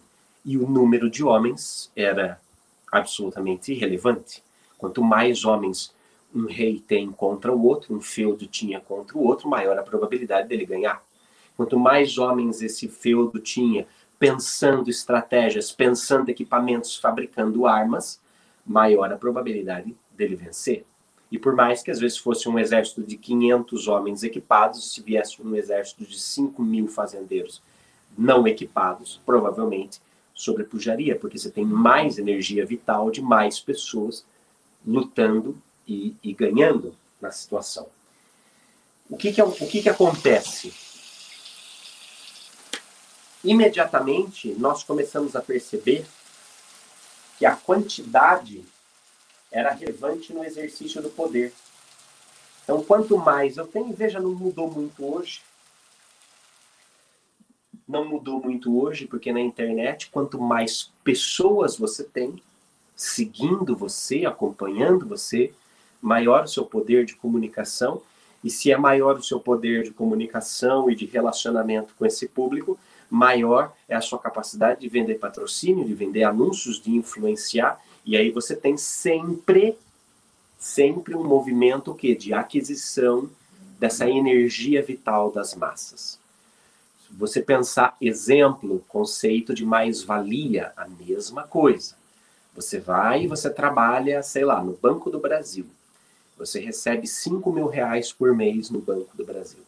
e 0.45 0.57
o 0.57 0.67
número 0.67 1.11
de 1.11 1.23
homens 1.23 1.91
era 1.95 2.41
absolutamente 2.91 3.73
irrelevante. 3.73 4.43
Quanto 4.79 5.03
mais 5.03 5.45
homens 5.45 5.95
um 6.35 6.47
rei 6.47 6.81
tem 6.81 7.11
contra 7.13 7.53
o 7.53 7.65
outro, 7.65 7.95
um 7.95 8.01
feudo 8.01 8.47
tinha 8.47 8.81
contra 8.81 9.17
o 9.17 9.23
outro, 9.23 9.49
maior 9.49 9.79
a 9.79 9.83
probabilidade 9.83 10.49
dele 10.49 10.65
ganhar. 10.65 11.05
Quanto 11.57 11.79
mais 11.79 12.17
homens 12.17 12.63
esse 12.63 12.89
feudo 12.89 13.39
tinha 13.39 13.87
pensando 14.23 14.89
estratégias, 14.89 15.73
pensando 15.73 16.29
equipamentos, 16.29 16.95
fabricando 16.95 17.67
armas, 17.67 18.21
maior 18.65 19.13
a 19.13 19.17
probabilidade 19.17 19.97
dele 20.17 20.37
vencer. 20.37 20.87
E 21.29 21.37
por 21.37 21.57
mais 21.57 21.83
que 21.83 21.91
às 21.91 21.99
vezes 21.99 22.19
fosse 22.19 22.49
um 22.49 22.57
exército 22.57 23.03
de 23.03 23.17
500 23.17 23.89
homens 23.89 24.23
equipados, 24.23 24.95
se 24.95 25.03
viesse 25.03 25.43
um 25.43 25.57
exército 25.57 26.05
de 26.05 26.21
5 26.21 26.63
mil 26.63 26.87
fazendeiros 26.87 27.61
não 28.17 28.47
equipados, 28.47 29.21
provavelmente 29.27 30.01
sobrepujaria, 30.33 31.17
porque 31.17 31.37
você 31.37 31.51
tem 31.51 31.65
mais 31.65 32.17
energia 32.17 32.65
vital 32.65 33.11
de 33.11 33.21
mais 33.21 33.59
pessoas 33.59 34.25
lutando 34.87 35.61
e, 35.85 36.15
e 36.23 36.33
ganhando 36.33 36.95
na 37.21 37.33
situação. 37.33 37.89
O 39.11 39.17
que, 39.17 39.33
que, 39.33 39.41
é 39.41 39.45
o 39.45 39.51
que, 39.51 39.83
que 39.83 39.89
acontece? 39.89 40.92
Imediatamente 43.45 44.55
nós 44.59 44.85
começamos 44.85 45.35
a 45.35 45.41
perceber 45.41 46.07
que 47.39 47.47
a 47.47 47.57
quantidade 47.57 48.65
era 49.51 49.73
relevante 49.73 50.33
no 50.33 50.45
exercício 50.45 51.03
do 51.03 51.11
poder. 51.11 51.53
Então, 52.63 52.83
quanto 52.83 53.19
mais 53.19 53.57
eu 53.57 53.67
tenho, 53.67 53.93
veja, 53.93 54.21
não 54.21 54.33
mudou 54.33 54.71
muito 54.71 55.05
hoje. 55.05 55.43
Não 57.87 58.05
mudou 58.05 58.41
muito 58.41 58.81
hoje, 58.81 59.07
porque 59.07 59.33
na 59.33 59.41
internet, 59.41 60.09
quanto 60.11 60.41
mais 60.41 60.91
pessoas 61.03 61.77
você 61.77 62.05
tem 62.05 62.41
seguindo 62.95 63.77
você, 63.77 64.25
acompanhando 64.25 65.07
você, 65.07 65.53
maior 66.01 66.45
o 66.45 66.49
seu 66.49 66.65
poder 66.65 67.05
de 67.05 67.15
comunicação. 67.15 68.01
E 68.43 68.51
se 68.51 68.71
é 68.71 68.77
maior 68.77 69.17
o 69.17 69.23
seu 69.23 69.41
poder 69.41 69.83
de 69.83 69.91
comunicação 69.91 70.89
e 70.89 70.95
de 70.95 71.07
relacionamento 71.07 71.95
com 71.99 72.07
esse 72.07 72.29
público, 72.29 72.79
maior 73.13 73.75
é 73.87 73.95
a 73.95 74.01
sua 74.01 74.19
capacidade 74.19 74.81
de 74.81 74.89
vender 74.89 75.17
patrocínio, 75.17 75.85
de 75.85 75.93
vender 75.93 76.25
anúncios, 76.25 76.81
de 76.81 76.93
influenciar, 76.93 77.79
e 78.07 78.17
aí 78.17 78.31
você 78.31 78.57
tem 78.57 78.79
sempre 78.79 79.77
sempre 80.59 81.15
um 81.15 81.25
movimento 81.25 81.93
que 81.93 82.15
de 82.15 82.33
aquisição 82.33 83.29
dessa 83.79 84.09
energia 84.09 84.81
vital 84.81 85.31
das 85.31 85.55
massas. 85.55 86.19
Se 87.05 87.15
você 87.15 87.43
pensar 87.43 87.97
exemplo, 88.01 88.83
conceito 88.89 89.53
de 89.53 89.65
mais-valia, 89.65 90.73
a 90.77 90.89
mesma 90.89 91.43
coisa. 91.43 91.97
Você 92.55 92.79
vai 92.79 93.25
e 93.25 93.29
você 93.29 93.51
trabalha, 93.51 94.23
sei 94.23 94.45
lá, 94.45 94.63
no 94.63 94.73
Banco 94.73 95.11
do 95.11 95.19
Brasil. 95.19 95.67
Você 96.39 96.61
recebe 96.61 97.07
5 97.07 97.53
mil 97.53 97.67
reais 97.67 98.13
por 98.13 98.35
mês 98.35 98.71
no 98.71 98.81
Banco 98.81 99.17
do 99.17 99.25
Brasil. 99.25 99.63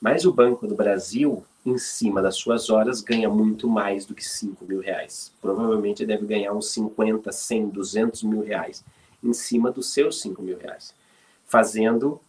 Mas 0.00 0.24
o 0.24 0.32
Banco 0.32 0.66
do 0.66 0.74
Brasil, 0.74 1.44
em 1.64 1.78
cima 1.78 2.20
das 2.20 2.36
suas 2.36 2.70
horas, 2.70 3.00
ganha 3.00 3.28
muito 3.28 3.68
mais 3.68 4.04
do 4.04 4.14
que 4.14 4.24
5 4.24 4.64
mil 4.64 4.80
reais. 4.80 5.32
Provavelmente 5.40 6.04
deve 6.04 6.26
ganhar 6.26 6.52
uns 6.52 6.70
50, 6.70 7.30
100, 7.30 7.68
200 7.68 8.22
mil 8.24 8.42
reais 8.42 8.84
em 9.22 9.32
cima 9.32 9.70
dos 9.70 9.92
seus 9.92 10.20
5 10.20 10.42
mil 10.42 10.58
reais. 10.58 10.92
Fazendo, 11.46 12.20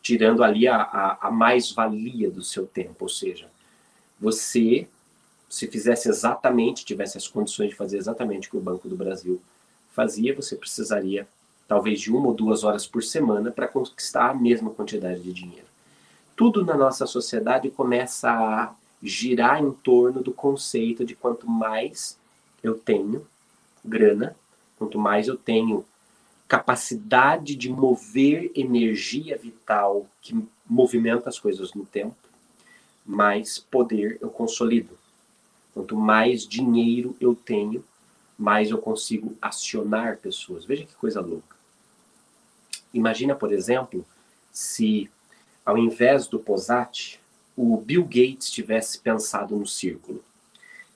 tirando 0.00 0.42
ali 0.42 0.66
a, 0.66 0.76
a, 0.76 1.28
a 1.28 1.30
mais-valia 1.30 2.30
do 2.30 2.42
seu 2.42 2.66
tempo. 2.66 2.96
Ou 3.00 3.08
seja, 3.08 3.50
você, 4.18 4.88
se 5.48 5.66
fizesse 5.66 6.08
exatamente, 6.08 6.84
tivesse 6.84 7.18
as 7.18 7.28
condições 7.28 7.70
de 7.70 7.76
fazer 7.76 7.98
exatamente 7.98 8.48
o 8.48 8.50
que 8.52 8.56
o 8.56 8.60
Banco 8.60 8.88
do 8.88 8.96
Brasil 8.96 9.42
fazia, 9.92 10.34
você 10.34 10.56
precisaria 10.56 11.28
talvez 11.68 12.00
de 12.00 12.10
uma 12.10 12.28
ou 12.28 12.34
duas 12.34 12.64
horas 12.64 12.86
por 12.86 13.02
semana 13.02 13.50
para 13.50 13.68
conquistar 13.68 14.30
a 14.30 14.34
mesma 14.34 14.70
quantidade 14.70 15.20
de 15.20 15.32
dinheiro 15.32 15.71
tudo 16.42 16.64
na 16.64 16.76
nossa 16.76 17.06
sociedade 17.06 17.70
começa 17.70 18.28
a 18.28 18.74
girar 19.00 19.62
em 19.62 19.70
torno 19.70 20.24
do 20.24 20.32
conceito 20.32 21.04
de 21.04 21.14
quanto 21.14 21.48
mais 21.48 22.18
eu 22.64 22.74
tenho 22.76 23.24
grana, 23.84 24.34
quanto 24.76 24.98
mais 24.98 25.28
eu 25.28 25.36
tenho 25.36 25.84
capacidade 26.48 27.54
de 27.54 27.70
mover 27.70 28.50
energia 28.56 29.38
vital 29.38 30.04
que 30.20 30.36
movimenta 30.68 31.28
as 31.28 31.38
coisas 31.38 31.74
no 31.74 31.86
tempo, 31.86 32.16
mais 33.06 33.60
poder 33.60 34.18
eu 34.20 34.28
consolido. 34.28 34.98
Quanto 35.72 35.96
mais 35.96 36.44
dinheiro 36.44 37.16
eu 37.20 37.36
tenho, 37.36 37.84
mais 38.36 38.72
eu 38.72 38.78
consigo 38.78 39.36
acionar 39.40 40.16
pessoas. 40.16 40.64
Veja 40.64 40.84
que 40.86 40.94
coisa 40.96 41.20
louca. 41.20 41.56
Imagina, 42.92 43.36
por 43.36 43.52
exemplo, 43.52 44.04
se 44.50 45.08
ao 45.64 45.78
invés 45.78 46.26
do 46.26 46.38
Posat, 46.38 47.20
o 47.56 47.76
Bill 47.76 48.04
Gates 48.04 48.50
tivesse 48.50 48.98
pensado 48.98 49.56
no 49.56 49.66
círculo. 49.66 50.22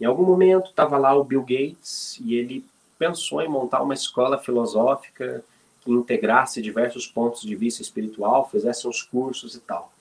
Em 0.01 0.05
algum 0.05 0.25
momento 0.25 0.71
estava 0.71 0.99
lá 0.99 1.15
o 1.15 1.25
Bill 1.25 1.43
Gates 1.43 2.19
e 2.21 2.35
ele 2.35 2.65
pensou 2.99 3.41
em 3.43 3.49
montar 3.49 3.83
uma 3.83 3.95
escola 3.95 4.39
filosófica 4.39 5.45
que 5.83 5.91
integrasse 5.91 6.61
diversos 6.61 7.07
pontos 7.07 7.43
de 7.43 7.55
vista 7.55 7.83
espiritual, 7.83 8.49
fizesse 8.51 8.89
uns 8.89 9.03
cursos 9.03 9.55
e 9.55 9.61
tal. 9.61 9.93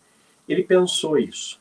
Ele 0.47 0.63
pensou 0.63 1.17
isso. 1.17 1.59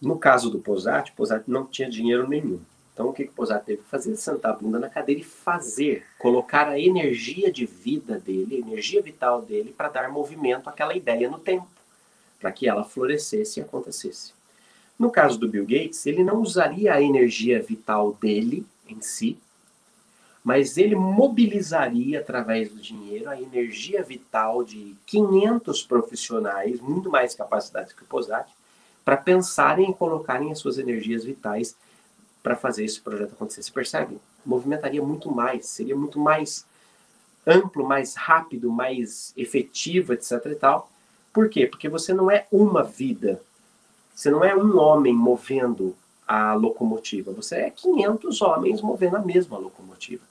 No 0.00 0.18
caso 0.18 0.48
do 0.48 0.60
Posat, 0.60 1.12
Posat 1.12 1.44
não 1.48 1.66
tinha 1.66 1.90
dinheiro 1.90 2.28
nenhum. 2.28 2.60
Então, 2.98 3.10
o 3.10 3.12
que, 3.12 3.26
que 3.26 3.30
o 3.30 3.32
Posat 3.32 3.64
teve 3.64 3.80
que 3.80 3.88
fazer? 3.88 4.16
Sentar 4.16 4.50
a 4.50 4.56
bunda 4.56 4.76
na 4.76 4.88
cadeira 4.88 5.20
e 5.20 5.24
fazer, 5.24 6.04
colocar 6.18 6.66
a 6.66 6.80
energia 6.80 7.48
de 7.48 7.64
vida 7.64 8.18
dele, 8.18 8.56
a 8.56 8.58
energia 8.58 9.00
vital 9.00 9.40
dele, 9.40 9.72
para 9.72 9.88
dar 9.88 10.10
movimento 10.10 10.68
àquela 10.68 10.96
ideia 10.96 11.30
no 11.30 11.38
tempo, 11.38 11.68
para 12.40 12.50
que 12.50 12.68
ela 12.68 12.82
florescesse 12.82 13.60
e 13.60 13.62
acontecesse. 13.62 14.32
No 14.98 15.12
caso 15.12 15.38
do 15.38 15.48
Bill 15.48 15.64
Gates, 15.64 16.06
ele 16.06 16.24
não 16.24 16.42
usaria 16.42 16.92
a 16.92 17.00
energia 17.00 17.62
vital 17.62 18.14
dele 18.20 18.66
em 18.88 19.00
si, 19.00 19.38
mas 20.42 20.76
ele 20.76 20.96
mobilizaria 20.96 22.18
através 22.18 22.68
do 22.68 22.80
dinheiro 22.80 23.30
a 23.30 23.40
energia 23.40 24.02
vital 24.02 24.64
de 24.64 24.96
500 25.06 25.84
profissionais, 25.84 26.80
muito 26.80 27.08
mais 27.08 27.32
capacitados 27.32 27.92
que 27.92 28.02
o 28.02 28.06
POSAC, 28.06 28.50
para 29.04 29.16
pensarem 29.16 29.88
e 29.88 29.94
colocarem 29.94 30.50
as 30.50 30.58
suas 30.58 30.78
energias 30.78 31.24
vitais 31.24 31.76
para 32.42 32.56
fazer 32.56 32.84
esse 32.84 33.00
projeto 33.00 33.32
acontecer. 33.32 33.62
Você 33.62 33.72
percebe? 33.72 34.18
Movimentaria 34.44 35.02
muito 35.02 35.30
mais, 35.30 35.66
seria 35.66 35.96
muito 35.96 36.18
mais 36.18 36.64
amplo, 37.46 37.86
mais 37.86 38.14
rápido, 38.14 38.70
mais 38.70 39.32
efetivo, 39.36 40.12
etc 40.12 40.44
e 40.46 40.54
tal. 40.54 40.90
Por 41.32 41.48
quê? 41.48 41.66
Porque 41.66 41.88
você 41.88 42.12
não 42.12 42.30
é 42.30 42.46
uma 42.50 42.82
vida. 42.82 43.40
Você 44.14 44.30
não 44.30 44.44
é 44.44 44.54
um 44.54 44.78
homem 44.78 45.14
movendo 45.14 45.96
a 46.26 46.52
locomotiva. 46.54 47.32
Você 47.32 47.56
é 47.56 47.70
500 47.70 48.42
homens 48.42 48.82
movendo 48.82 49.16
a 49.16 49.20
mesma 49.20 49.56
locomotiva. 49.56 50.24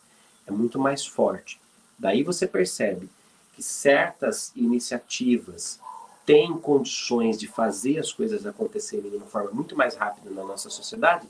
É 0.46 0.52
muito 0.52 0.78
mais 0.80 1.06
forte. 1.06 1.60
Daí 1.98 2.24
você 2.24 2.46
percebe 2.46 3.10
que 3.56 3.64
certas 3.64 4.52
iniciativas 4.56 5.80
têm 6.26 6.54
condições 6.58 7.40
de 7.40 7.48
fazer 7.48 7.98
as 7.98 8.12
coisas 8.12 8.46
acontecerem 8.46 9.10
de 9.10 9.18
uma 9.18 9.26
forma 9.26 9.50
muito 9.52 9.76
mais 9.76 9.96
rápida 9.96 10.30
na 10.30 10.44
nossa 10.44 10.70
sociedade, 10.70 11.26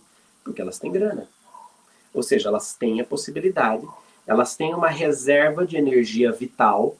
porque 0.48 0.62
elas 0.62 0.80
têm 0.80 0.92
grana. 0.92 1.28
Ou 2.14 2.24
seja, 2.24 2.48
elas 2.50 2.74
têm 2.74 3.02
a 3.02 3.06
possibilidade, 3.06 3.86
elas 4.26 4.56
têm 4.56 4.74
uma 4.74 4.88
reserva 4.88 5.66
de 5.66 5.78
energia 5.78 6.32
vital, 6.32 6.98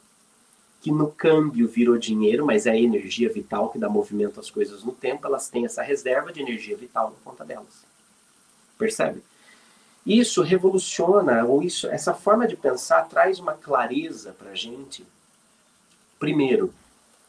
que 0.80 0.92
no 0.92 1.10
câmbio 1.10 1.66
virou 1.66 1.98
dinheiro, 1.98 2.46
mas 2.46 2.66
é 2.66 2.70
a 2.70 2.78
energia 2.78 3.28
vital 3.28 3.70
que 3.70 3.78
dá 3.78 3.88
movimento 3.88 4.38
às 4.38 4.50
coisas 4.50 4.84
no 4.84 4.92
tempo, 4.92 5.26
elas 5.26 5.48
têm 5.48 5.64
essa 5.64 5.82
reserva 5.82 6.32
de 6.32 6.40
energia 6.40 6.76
vital 6.76 7.10
na 7.10 7.30
conta 7.30 7.44
delas. 7.44 7.84
Percebe? 8.78 9.22
Isso 10.06 10.42
revoluciona, 10.42 11.44
ou 11.44 11.62
isso, 11.62 11.88
essa 11.88 12.14
forma 12.14 12.46
de 12.46 12.56
pensar 12.56 13.08
traz 13.08 13.40
uma 13.40 13.54
clareza 13.54 14.32
para 14.38 14.50
a 14.50 14.54
gente. 14.54 15.04
Primeiro, 16.18 16.72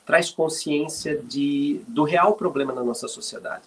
traz 0.05 0.29
consciência 0.29 1.17
de, 1.17 1.81
do 1.87 2.03
real 2.03 2.35
problema 2.35 2.71
na 2.71 2.83
nossa 2.83 3.07
sociedade. 3.07 3.63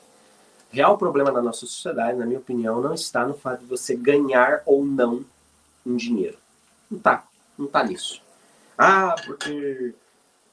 Real 0.73 0.97
problema 0.97 1.31
na 1.31 1.43
nossa 1.43 1.61
sociedade, 1.61 2.19
na 2.19 2.25
minha 2.25 2.39
opinião, 2.39 2.81
não 2.81 2.95
está 2.95 3.27
no 3.27 3.35
fato 3.35 3.61
de 3.61 3.67
você 3.67 3.95
ganhar 3.95 4.63
ou 4.65 4.85
não 4.85 5.25
um 5.85 5.97
dinheiro. 5.97 6.39
Não 6.91 6.99
tá, 6.99 7.27
não 7.59 7.67
tá 7.67 7.85
nisso. 7.85 8.23
Ah, 8.77 9.15
porque 9.25 9.95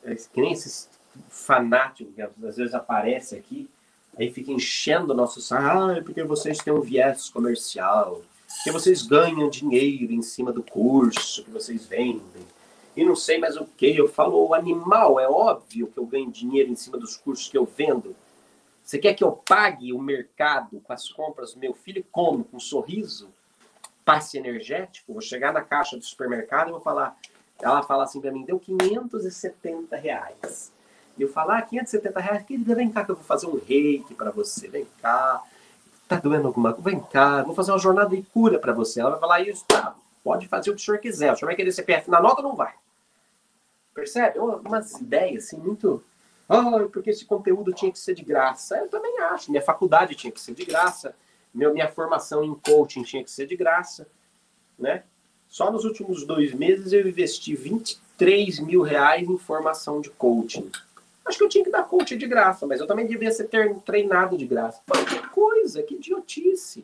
é, 0.04 0.16
que 0.16 0.42
nem 0.42 0.52
esses 0.52 0.90
fanáticos 1.30 2.14
que 2.14 2.22
às 2.22 2.58
vezes 2.58 2.74
aparece 2.74 3.36
aqui, 3.36 3.70
aí 4.18 4.32
fica 4.32 4.52
enchendo 4.52 5.14
o 5.14 5.16
nosso 5.16 5.42
saco, 5.42 5.66
ah, 5.66 5.98
é 5.98 6.02
porque 6.02 6.24
vocês 6.24 6.58
têm 6.58 6.74
um 6.74 6.82
viés 6.82 7.30
comercial, 7.30 8.22
que 8.64 8.72
vocês 8.72 9.04
ganham 9.04 9.50
dinheiro 9.50 10.12
em 10.12 10.22
cima 10.22 10.52
do 10.52 10.64
curso 10.64 11.44
que 11.44 11.52
vocês 11.52 11.86
vendem. 11.86 12.46
E 12.96 13.06
não 13.06 13.16
sei 13.16 13.38
mais 13.38 13.56
o 13.56 13.66
que. 13.66 13.96
Eu 13.96 14.10
falo, 14.10 14.50
o 14.50 14.54
animal, 14.54 15.20
é 15.20 15.30
óbvio 15.30 15.88
que 15.88 15.98
eu 15.98 16.06
ganho 16.06 16.30
dinheiro 16.30 16.70
em 16.70 16.76
cima 16.76 16.98
dos 16.98 17.16
cursos 17.16 17.48
que 17.48 17.58
eu 17.58 17.66
vendo. 17.66 18.16
Você 18.89 18.97
quer 18.97 19.13
que 19.13 19.23
eu 19.23 19.34
pague 19.34 19.93
o 19.93 20.02
mercado 20.02 20.82
com 20.82 20.91
as 20.91 21.08
compras 21.12 21.54
do 21.54 21.60
meu 21.60 21.75
filho? 21.75 22.04
Como? 22.12 22.43
Com 22.43 22.58
um 22.58 22.60
sorriso? 22.60 23.30
Passe 24.04 24.36
energético? 24.36 25.13
Vou 25.13 25.21
chegar 25.21 25.54
na 25.54 25.62
caixa 25.62 25.95
do 25.95 26.04
supermercado 26.04 26.69
e 26.69 26.71
vou 26.71 26.82
falar. 26.82 27.15
Ela 27.62 27.84
fala 27.84 28.06
assim 28.06 28.19
para 28.19 28.32
mim: 28.32 28.43
deu 28.43 28.60
570 28.60 29.95
reais. 29.95 30.73
E 31.15 31.21
eu 31.21 31.30
falo: 31.30 31.52
ah, 31.52 31.62
570 31.62 32.19
reais, 32.19 32.43
querida, 32.43 32.73
vem 32.73 32.91
cá 32.91 33.06
que 33.06 33.12
eu 33.12 33.15
vou 33.15 33.23
fazer 33.23 33.45
um 33.45 33.60
reiki 33.60 34.15
para 34.15 34.32
você. 34.32 34.67
Vem 34.67 34.88
cá 34.99 35.43
Tá 36.08 36.15
doendo 36.15 36.47
alguma 36.47 36.73
coisa? 36.73 36.89
Vem 36.89 36.99
cá, 36.99 37.43
vou 37.43 37.54
fazer 37.54 37.71
uma 37.71 37.78
jornada 37.78 38.10
de 38.10 38.23
cura 38.23 38.58
para 38.58 38.73
você. 38.73 39.02
Ela 39.02 39.12
vai 39.12 39.19
falar 39.19 39.41
isso, 39.41 39.65
tá? 39.67 39.95
Pode 40.23 40.47
fazer 40.47 40.71
o 40.71 40.75
que 40.75 40.82
o 40.82 40.84
senhor 40.84 40.97
quiser. 40.97 41.32
O 41.32 41.36
senhor 41.36 41.49
vai 41.49 41.56
querer 41.56 41.71
CPF 41.71 42.10
na 42.10 42.19
nota 42.19 42.41
ou 42.41 42.47
não 42.47 42.56
vai? 42.56 42.73
Percebe? 43.93 44.39
Umas 44.39 44.93
ideias 44.93 45.45
assim 45.45 45.58
muito. 45.58 46.04
Ah, 46.50 46.88
porque 46.92 47.12
esse 47.12 47.26
conteúdo 47.26 47.72
tinha 47.72 47.92
que 47.92 48.00
ser 48.00 48.16
de 48.16 48.24
graça. 48.24 48.76
Eu 48.76 48.88
também 48.88 49.20
acho. 49.20 49.52
Minha 49.52 49.62
faculdade 49.62 50.16
tinha 50.16 50.32
que 50.32 50.42
ser 50.42 50.56
de 50.56 50.66
graça. 50.66 51.16
Meu, 51.54 51.72
minha 51.72 51.88
formação 51.88 52.44
em 52.44 52.56
coaching 52.56 53.04
tinha 53.04 53.24
que 53.24 53.30
ser 53.30 53.46
de 53.46 53.56
graça. 53.56 54.08
Né? 54.78 55.04
Só 55.48 55.72
nos 55.72 55.86
últimos 55.86 56.26
dois 56.26 56.54
meses 56.54 56.92
eu 56.92 57.08
investi 57.08 57.56
23 57.56 58.60
mil 58.62 58.82
reais 58.82 59.30
em 59.30 59.38
formação 59.38 60.02
de 60.02 60.10
coaching. 60.10 60.72
Acho 61.24 61.38
que 61.38 61.44
eu 61.44 61.50
tinha 61.50 61.64
que 61.64 61.70
dar 61.70 61.84
coach 61.84 62.18
de 62.18 62.26
graça, 62.26 62.66
mas 62.66 62.80
eu 62.80 62.88
também 62.88 63.06
devia 63.06 63.32
ser 63.32 63.48
treinado 63.86 64.36
de 64.36 64.48
graça. 64.48 64.82
Pô, 64.84 64.94
que 65.06 65.28
coisa, 65.30 65.84
que 65.84 65.94
idiotice. 65.94 66.84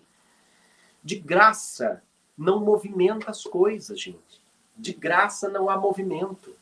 De 1.03 1.15
graça 1.15 2.03
não 2.37 2.59
movimenta 2.59 3.31
as 3.31 3.43
coisas, 3.43 3.99
gente. 3.99 4.41
De 4.77 4.93
graça 4.93 5.49
não 5.49 5.69
há 5.69 5.77
movimento. 5.77 6.55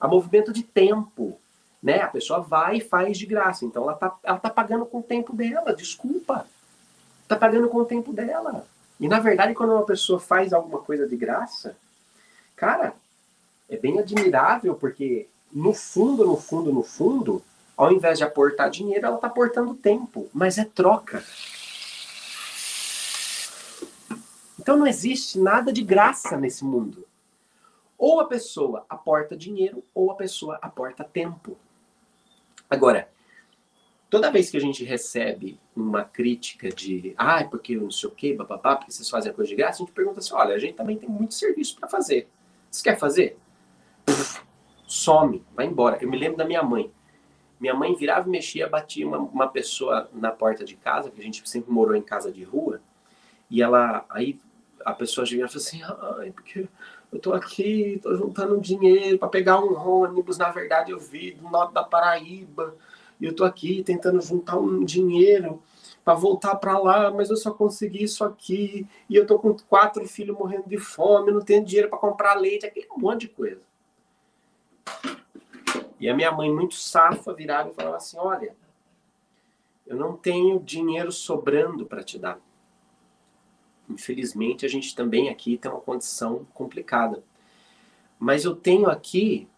Há 0.00 0.08
movimento 0.08 0.52
de 0.52 0.64
tempo. 0.64 1.38
Né? 1.82 2.00
A 2.00 2.08
pessoa 2.08 2.40
vai 2.40 2.78
e 2.78 2.80
faz 2.80 3.16
de 3.16 3.26
graça. 3.26 3.64
Então 3.64 3.84
ela 3.84 3.94
tá, 3.94 4.16
ela 4.22 4.38
tá 4.38 4.50
pagando 4.50 4.84
com 4.86 4.98
o 4.98 5.02
tempo 5.02 5.34
dela, 5.34 5.74
desculpa. 5.74 6.46
Tá 7.26 7.36
pagando 7.36 7.68
com 7.68 7.78
o 7.78 7.84
tempo 7.84 8.12
dela. 8.12 8.66
E 8.98 9.06
na 9.06 9.20
verdade, 9.20 9.54
quando 9.54 9.72
uma 9.72 9.84
pessoa 9.84 10.18
faz 10.18 10.52
alguma 10.52 10.80
coisa 10.80 11.06
de 11.06 11.16
graça, 11.16 11.76
cara, 12.56 12.94
é 13.68 13.76
bem 13.76 13.98
admirável, 13.98 14.74
porque 14.74 15.28
no 15.52 15.72
fundo, 15.72 16.26
no 16.26 16.36
fundo, 16.36 16.72
no 16.72 16.82
fundo, 16.82 17.42
ao 17.76 17.92
invés 17.92 18.18
de 18.18 18.24
aportar 18.24 18.70
dinheiro, 18.70 19.06
ela 19.06 19.16
está 19.16 19.28
aportando 19.28 19.74
tempo, 19.74 20.28
mas 20.32 20.58
é 20.58 20.64
troca. 20.64 21.22
Então 24.58 24.76
não 24.76 24.86
existe 24.86 25.38
nada 25.38 25.72
de 25.72 25.82
graça 25.82 26.36
nesse 26.36 26.64
mundo. 26.64 27.06
Ou 27.96 28.20
a 28.20 28.26
pessoa 28.26 28.84
aporta 28.88 29.36
dinheiro, 29.36 29.82
ou 29.94 30.10
a 30.10 30.14
pessoa 30.14 30.58
aporta 30.60 31.04
tempo. 31.04 31.56
Agora, 32.70 33.08
toda 34.10 34.30
vez 34.30 34.50
que 34.50 34.56
a 34.56 34.60
gente 34.60 34.84
recebe 34.84 35.58
uma 35.74 36.04
crítica 36.04 36.68
de, 36.68 37.14
ah, 37.16 37.44
porque 37.44 37.74
eu 37.74 37.82
não 37.82 37.90
sei 37.90 38.08
o 38.08 38.12
quê, 38.12 38.34
bababá, 38.34 38.76
porque 38.76 38.92
vocês 38.92 39.08
fazem 39.08 39.30
a 39.30 39.34
coisa 39.34 39.48
de 39.48 39.56
graça, 39.56 39.82
a 39.82 39.86
gente 39.86 39.94
pergunta 39.94 40.20
assim, 40.20 40.34
olha, 40.34 40.54
a 40.54 40.58
gente 40.58 40.74
também 40.74 40.96
tem 40.96 41.08
muito 41.08 41.34
serviço 41.34 41.78
para 41.78 41.88
fazer. 41.88 42.28
Você 42.70 42.82
quer 42.82 42.98
fazer? 42.98 43.38
some, 44.88 45.44
vai 45.54 45.66
embora. 45.66 45.98
Eu 46.00 46.08
me 46.08 46.18
lembro 46.18 46.38
da 46.38 46.44
minha 46.44 46.62
mãe. 46.62 46.90
Minha 47.60 47.74
mãe 47.74 47.94
virava 47.94 48.26
e 48.26 48.30
mexia, 48.30 48.68
batia 48.68 49.06
uma, 49.06 49.18
uma 49.18 49.48
pessoa 49.48 50.08
na 50.12 50.30
porta 50.30 50.64
de 50.64 50.76
casa, 50.76 51.10
que 51.10 51.20
a 51.20 51.22
gente 51.22 51.46
sempre 51.48 51.70
morou 51.70 51.94
em 51.94 52.02
casa 52.02 52.32
de 52.32 52.42
rua, 52.44 52.80
e 53.50 53.60
ela, 53.60 54.06
aí 54.08 54.38
a 54.84 54.92
pessoa 54.92 55.26
chegava 55.26 55.48
e 55.48 55.52
falou 55.52 55.66
assim, 55.66 55.82
ai, 56.22 56.30
porque 56.30 56.68
eu 57.12 57.18
tô 57.18 57.32
aqui, 57.32 57.98
tô 58.02 58.14
juntando 58.14 58.60
dinheiro 58.60 59.18
para 59.18 59.28
pegar 59.28 59.60
um 59.60 59.74
ônibus, 59.74 60.36
na 60.36 60.50
verdade 60.50 60.92
eu 60.92 60.98
vi 60.98 61.32
do 61.32 61.48
norte 61.48 61.72
da 61.72 61.82
Paraíba, 61.82 62.74
e 63.20 63.26
eu 63.26 63.34
tô 63.34 63.44
aqui 63.44 63.82
tentando 63.82 64.20
juntar 64.20 64.58
um 64.58 64.84
dinheiro 64.84 65.62
para 66.04 66.14
voltar 66.14 66.54
para 66.56 66.78
lá, 66.78 67.10
mas 67.10 67.30
eu 67.30 67.36
só 67.36 67.50
consegui 67.50 68.04
isso 68.04 68.24
aqui, 68.24 68.86
e 69.08 69.16
eu 69.16 69.26
tô 69.26 69.38
com 69.38 69.54
quatro 69.68 70.06
filhos 70.06 70.36
morrendo 70.36 70.68
de 70.68 70.78
fome, 70.78 71.32
não 71.32 71.40
tenho 71.40 71.64
dinheiro 71.64 71.88
para 71.88 71.98
comprar 71.98 72.34
leite, 72.34 72.66
aquele 72.66 72.88
monte 72.96 73.22
de 73.22 73.28
coisa. 73.28 73.60
E 76.00 76.08
a 76.08 76.14
minha 76.14 76.30
mãe, 76.30 76.52
muito 76.52 76.76
safa, 76.76 77.34
virava 77.34 77.70
e 77.70 77.74
falava 77.74 77.96
assim: 77.96 78.16
Olha, 78.18 78.54
eu 79.86 79.96
não 79.96 80.16
tenho 80.16 80.60
dinheiro 80.60 81.10
sobrando 81.10 81.84
para 81.84 82.02
te 82.02 82.18
dar. 82.18 82.38
Infelizmente, 83.88 84.66
a 84.66 84.68
gente 84.68 84.94
também 84.94 85.28
aqui 85.28 85.56
tem 85.56 85.70
uma 85.70 85.80
condição 85.80 86.46
complicada. 86.52 87.22
Mas 88.18 88.44
eu 88.44 88.54
tenho 88.54 88.88
aqui 88.88 89.48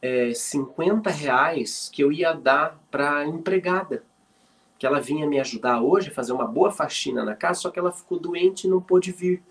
é, 0.00 0.32
50 0.32 1.10
reais 1.10 1.90
que 1.92 2.02
eu 2.02 2.12
ia 2.12 2.32
dar 2.32 2.80
para 2.90 3.18
a 3.18 3.26
empregada. 3.26 4.04
Que 4.78 4.86
ela 4.86 5.00
vinha 5.00 5.26
me 5.26 5.38
ajudar 5.40 5.80
hoje 5.80 6.10
a 6.10 6.14
fazer 6.14 6.32
uma 6.32 6.46
boa 6.46 6.70
faxina 6.70 7.24
na 7.24 7.34
casa, 7.34 7.60
só 7.60 7.70
que 7.70 7.78
ela 7.78 7.92
ficou 7.92 8.18
doente 8.18 8.66
e 8.66 8.70
não 8.70 8.80
pôde 8.80 9.12
vir. 9.12 9.42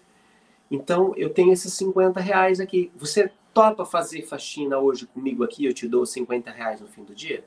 Então, 0.69 1.13
eu 1.15 1.29
tenho 1.29 1.51
esses 1.51 1.73
50 1.73 2.19
reais 2.19 2.59
aqui. 2.59 2.91
Você 2.95 3.31
topa 3.53 3.85
fazer 3.85 4.23
faxina 4.23 4.79
hoje 4.79 5.05
comigo 5.05 5.43
aqui, 5.43 5.65
eu 5.65 5.73
te 5.73 5.87
dou 5.87 6.05
50 6.05 6.49
reais 6.49 6.81
no 6.81 6.87
fim 6.87 7.03
do 7.03 7.13
dia? 7.13 7.45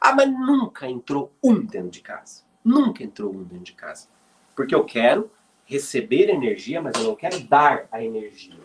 Ah, 0.00 0.14
mas 0.14 0.30
nunca 0.30 0.88
entrou 0.88 1.32
um 1.42 1.64
dentro 1.64 1.90
de 1.90 2.00
casa. 2.00 2.42
Nunca 2.64 3.02
entrou 3.02 3.32
um 3.32 3.42
dentro 3.42 3.64
de 3.64 3.72
casa. 3.72 4.08
Porque 4.54 4.74
eu 4.74 4.84
quero 4.84 5.30
receber 5.72 6.28
energia, 6.28 6.82
mas 6.82 6.94
eu 6.96 7.04
não 7.04 7.16
quero 7.16 7.40
dar 7.40 7.88
a 7.90 8.02
energia. 8.04 8.60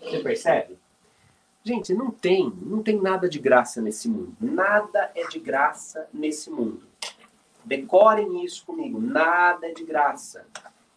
Você 0.00 0.20
percebe? 0.20 0.78
Gente, 1.64 1.92
não 1.94 2.10
tem, 2.10 2.52
não 2.62 2.82
tem 2.82 3.00
nada 3.00 3.28
de 3.28 3.38
graça 3.38 3.80
nesse 3.80 4.08
mundo. 4.08 4.36
Nada 4.40 5.10
é 5.14 5.26
de 5.26 5.40
graça 5.40 6.08
nesse 6.12 6.50
mundo. 6.50 6.82
Decorem 7.64 8.44
isso 8.44 8.64
comigo. 8.64 9.00
Nada 9.00 9.66
é 9.66 9.72
de 9.72 9.82
graça. 9.82 10.46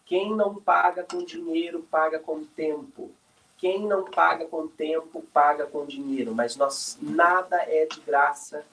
Quem 0.04 0.34
não 0.34 0.54
paga 0.54 1.02
com 1.02 1.24
dinheiro, 1.24 1.86
paga 1.90 2.18
com 2.18 2.44
tempo. 2.44 3.10
Quem 3.56 3.86
não 3.86 4.04
paga 4.04 4.44
com 4.44 4.68
tempo, 4.68 5.24
paga 5.32 5.66
com 5.66 5.86
dinheiro. 5.86 6.34
Mas 6.34 6.54
nós 6.54 6.98
nada 7.00 7.56
é 7.62 7.86
de 7.86 8.00
graça 8.00 8.64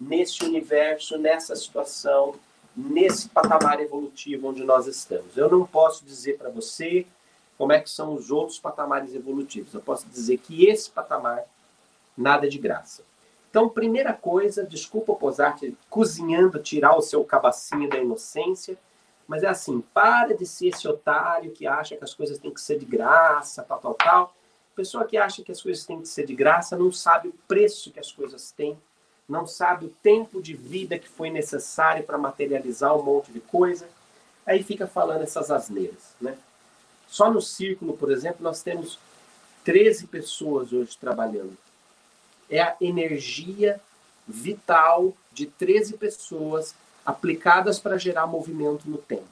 nesse 0.00 0.42
universo, 0.42 1.16
nessa 1.18 1.54
situação, 1.54 2.34
nesse 2.76 3.28
patamar 3.28 3.80
evolutivo 3.80 4.48
onde 4.48 4.64
nós 4.64 4.86
estamos. 4.86 5.36
Eu 5.36 5.50
não 5.50 5.64
posso 5.64 6.04
dizer 6.04 6.36
para 6.38 6.50
você 6.50 7.06
como 7.56 7.72
é 7.72 7.80
que 7.80 7.88
são 7.88 8.14
os 8.14 8.30
outros 8.30 8.58
patamares 8.58 9.14
evolutivos. 9.14 9.72
Eu 9.72 9.80
posso 9.80 10.06
dizer 10.08 10.38
que 10.38 10.66
esse 10.66 10.90
patamar, 10.90 11.44
nada 12.16 12.48
de 12.48 12.58
graça. 12.58 13.02
Então, 13.48 13.68
primeira 13.68 14.12
coisa, 14.12 14.64
desculpa 14.64 15.12
o 15.12 15.16
Posart 15.16 15.72
cozinhando, 15.88 16.58
tirar 16.58 16.96
o 16.96 17.02
seu 17.02 17.22
cabacinho 17.24 17.88
da 17.88 17.98
inocência, 17.98 18.76
mas 19.28 19.44
é 19.44 19.46
assim, 19.46 19.80
para 19.94 20.34
de 20.36 20.44
ser 20.44 20.68
esse 20.68 20.88
otário 20.88 21.52
que 21.52 21.66
acha 21.66 21.96
que 21.96 22.02
as 22.02 22.12
coisas 22.12 22.38
têm 22.38 22.52
que 22.52 22.60
ser 22.60 22.78
de 22.78 22.84
graça, 22.84 23.62
tal, 23.62 23.78
tal, 23.78 23.94
tal. 23.94 24.34
Pessoa 24.74 25.04
que 25.04 25.16
acha 25.16 25.42
que 25.42 25.52
as 25.52 25.62
coisas 25.62 25.86
têm 25.86 26.00
que 26.00 26.08
ser 26.08 26.26
de 26.26 26.34
graça 26.34 26.76
não 26.76 26.90
sabe 26.90 27.28
o 27.28 27.34
preço 27.46 27.92
que 27.92 28.00
as 28.00 28.10
coisas 28.10 28.50
têm, 28.50 28.76
não 29.28 29.46
sabe 29.46 29.86
o 29.86 29.94
tempo 30.02 30.42
de 30.42 30.54
vida 30.54 30.98
que 30.98 31.08
foi 31.08 31.30
necessário 31.30 32.04
para 32.04 32.18
materializar 32.18 32.96
um 32.96 33.02
monte 33.02 33.32
de 33.32 33.40
coisa. 33.40 33.88
Aí 34.46 34.62
fica 34.62 34.86
falando 34.86 35.22
essas 35.22 35.50
asneiras, 35.50 36.14
né? 36.20 36.36
Só 37.08 37.30
no 37.30 37.40
círculo, 37.40 37.96
por 37.96 38.10
exemplo, 38.10 38.42
nós 38.42 38.62
temos 38.62 38.98
13 39.64 40.06
pessoas 40.06 40.72
hoje 40.72 40.96
trabalhando. 40.98 41.56
É 42.50 42.60
a 42.60 42.76
energia 42.80 43.80
vital 44.26 45.14
de 45.32 45.46
13 45.46 45.96
pessoas 45.96 46.74
aplicadas 47.04 47.78
para 47.78 47.98
gerar 47.98 48.26
movimento 48.26 48.88
no 48.88 48.98
tempo. 48.98 49.28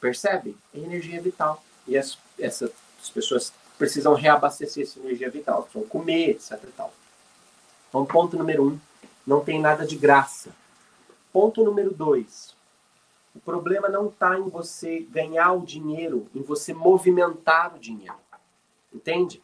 Percebe? 0.00 0.56
É 0.74 0.78
energia 0.78 1.20
vital. 1.20 1.62
E 1.86 1.96
as, 1.96 2.18
essas 2.38 2.70
pessoas 3.12 3.52
precisam 3.78 4.14
reabastecer 4.14 4.84
essa 4.84 5.00
energia 5.00 5.30
vital. 5.30 5.62
Precisam 5.62 5.88
comer, 5.88 6.30
etc. 6.30 6.60
Tal. 6.76 6.92
Então, 7.94 8.04
ponto 8.04 8.36
número 8.36 8.70
um, 8.70 8.78
não 9.24 9.38
tem 9.38 9.60
nada 9.60 9.86
de 9.86 9.94
graça. 9.94 10.50
Ponto 11.32 11.62
número 11.62 11.94
dois, 11.94 12.52
o 13.32 13.38
problema 13.38 13.88
não 13.88 14.08
está 14.08 14.36
em 14.36 14.48
você 14.48 15.06
ganhar 15.12 15.52
o 15.52 15.64
dinheiro, 15.64 16.26
em 16.34 16.42
você 16.42 16.74
movimentar 16.74 17.72
o 17.72 17.78
dinheiro. 17.78 18.16
Entende? 18.92 19.40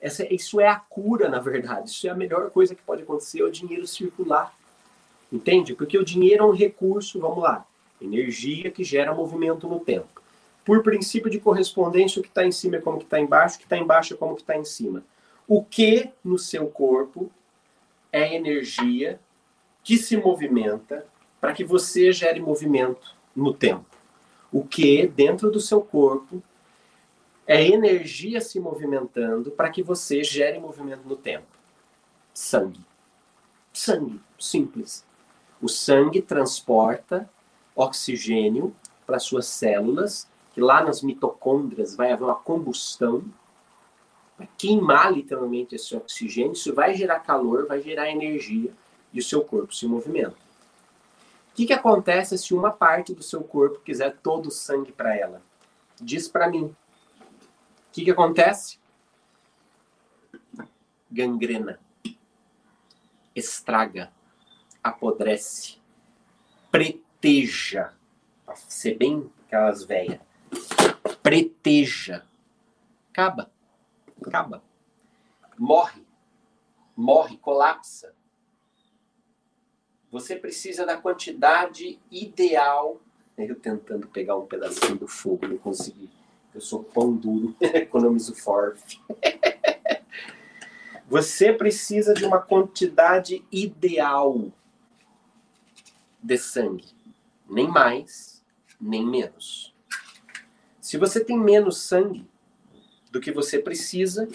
Essa, 0.00 0.24
isso 0.32 0.58
é 0.58 0.66
a 0.66 0.76
cura, 0.76 1.28
na 1.28 1.40
verdade. 1.40 1.90
Isso 1.90 2.06
é 2.06 2.10
a 2.10 2.14
melhor 2.14 2.48
coisa 2.48 2.74
que 2.74 2.80
pode 2.80 3.02
acontecer, 3.02 3.42
é 3.42 3.44
o 3.44 3.50
dinheiro 3.50 3.86
circular. 3.86 4.56
Entende? 5.30 5.74
Porque 5.74 5.98
o 5.98 6.04
dinheiro 6.04 6.44
é 6.44 6.46
um 6.46 6.54
recurso, 6.54 7.20
vamos 7.20 7.42
lá, 7.42 7.66
energia 8.00 8.70
que 8.70 8.82
gera 8.82 9.12
movimento 9.12 9.68
no 9.68 9.78
tempo. 9.78 10.22
Por 10.64 10.82
princípio 10.82 11.30
de 11.30 11.38
correspondência, 11.38 12.18
o 12.18 12.22
que 12.22 12.30
está 12.30 12.46
em 12.46 12.52
cima 12.52 12.76
é 12.76 12.80
como 12.80 12.96
que 12.96 13.04
está 13.04 13.20
embaixo, 13.20 13.56
o 13.56 13.58
que 13.58 13.66
está 13.66 13.76
embaixo 13.76 14.14
é 14.14 14.16
como 14.16 14.36
que 14.36 14.40
está 14.40 14.56
em 14.56 14.64
cima. 14.64 15.04
O 15.46 15.62
que 15.62 16.08
no 16.24 16.38
seu 16.38 16.66
corpo 16.68 17.30
é 18.12 18.34
energia 18.34 19.20
que 19.82 19.96
se 19.96 20.16
movimenta 20.16 21.06
para 21.40 21.52
que 21.52 21.64
você 21.64 22.12
gere 22.12 22.40
movimento 22.40 23.14
no 23.34 23.52
tempo. 23.52 23.86
O 24.52 24.64
que 24.64 25.06
dentro 25.06 25.50
do 25.50 25.60
seu 25.60 25.80
corpo 25.80 26.42
é 27.46 27.66
energia 27.66 28.40
se 28.40 28.60
movimentando 28.60 29.50
para 29.50 29.70
que 29.70 29.82
você 29.82 30.22
gere 30.22 30.58
movimento 30.58 31.08
no 31.08 31.16
tempo. 31.16 31.46
Sangue. 32.34 32.80
Sangue, 33.72 34.20
simples. 34.38 35.04
O 35.60 35.68
sangue 35.68 36.20
transporta 36.20 37.28
oxigênio 37.74 38.74
para 39.06 39.18
suas 39.18 39.46
células, 39.46 40.28
que 40.52 40.60
lá 40.60 40.82
nas 40.82 41.00
mitocôndrias 41.02 41.96
vai 41.96 42.12
haver 42.12 42.24
uma 42.24 42.34
combustão, 42.34 43.24
vai 44.38 44.48
queimar 44.56 45.12
literalmente 45.12 45.74
esse 45.74 45.94
oxigênio, 45.96 46.52
isso 46.52 46.72
vai 46.74 46.94
gerar 46.94 47.20
calor, 47.20 47.66
vai 47.66 47.82
gerar 47.82 48.10
energia 48.10 48.72
e 49.12 49.18
o 49.18 49.22
seu 49.22 49.44
corpo 49.44 49.74
se 49.74 49.86
movimenta. 49.86 50.36
O 51.50 51.54
que, 51.54 51.66
que 51.66 51.72
acontece 51.72 52.38
se 52.38 52.54
uma 52.54 52.70
parte 52.70 53.12
do 53.12 53.22
seu 53.22 53.42
corpo 53.42 53.80
quiser 53.80 54.16
todo 54.22 54.46
o 54.46 54.50
sangue 54.50 54.92
para 54.92 55.16
ela? 55.16 55.42
Diz 56.00 56.28
para 56.28 56.48
mim. 56.48 56.64
O 56.64 56.76
que, 57.92 58.04
que 58.04 58.10
acontece? 58.12 58.78
Gangrena. 61.10 61.80
Estraga 63.34 64.12
apodrece, 64.82 65.76
preteja, 66.70 67.92
para 68.44 68.56
ser 68.56 68.96
bem 68.96 69.30
aquelas 69.46 69.84
velhas, 69.84 70.20
preteja, 71.22 72.24
acaba, 73.10 73.50
acaba, 74.26 74.62
morre, 75.58 76.02
morre, 76.96 77.36
colapsa. 77.38 78.14
Você 80.10 80.36
precisa 80.36 80.86
da 80.86 80.96
quantidade 80.96 81.98
ideal. 82.10 83.00
Eu 83.36 83.54
tentando 83.54 84.08
pegar 84.08 84.36
um 84.36 84.46
pedacinho 84.46 84.96
do 84.96 85.06
fogo, 85.06 85.46
não 85.46 85.58
consegui. 85.58 86.10
Eu 86.54 86.60
sou 86.60 86.82
pão 86.82 87.14
duro, 87.14 87.54
economizo 87.60 88.34
forte. 88.34 89.00
Você 91.08 91.52
precisa 91.54 92.12
de 92.12 92.24
uma 92.26 92.38
quantidade 92.38 93.42
ideal 93.50 94.52
de 96.22 96.36
sangue. 96.36 96.84
Nem 97.48 97.66
mais, 97.66 98.44
nem 98.78 99.06
menos. 99.06 99.74
Se 100.80 100.98
você 100.98 101.24
tem 101.24 101.38
menos 101.38 101.78
sangue 101.78 102.28
do 103.10 103.20
que 103.20 103.32
você 103.32 103.58
precisa, 103.58 104.28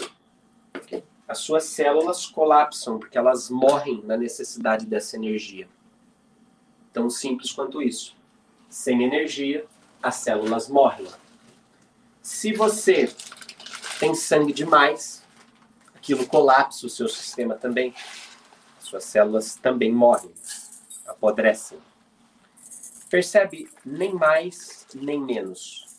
as 1.27 1.39
suas 1.39 1.63
células 1.63 2.25
colapsam, 2.25 2.99
porque 2.99 3.17
elas 3.17 3.49
morrem 3.49 4.03
na 4.03 4.17
necessidade 4.17 4.86
dessa 4.86 5.15
energia. 5.15 5.67
Tão 6.91 7.09
simples 7.09 7.51
quanto 7.51 7.81
isso. 7.81 8.15
Sem 8.69 9.03
energia, 9.03 9.65
as 10.01 10.15
células 10.15 10.67
morrem. 10.67 11.07
Se 12.21 12.53
você 12.53 13.12
tem 13.99 14.13
sangue 14.13 14.53
demais, 14.53 15.23
aquilo 15.95 16.27
colapsa 16.27 16.86
o 16.86 16.89
seu 16.89 17.07
sistema 17.07 17.55
também. 17.55 17.93
Suas 18.79 19.05
células 19.05 19.55
também 19.55 19.91
morrem 19.91 20.31
apodrecem. 21.05 21.79
Percebe 23.09 23.69
nem 23.86 24.13
mais 24.13 24.86
nem 24.93 25.19
menos. 25.19 25.92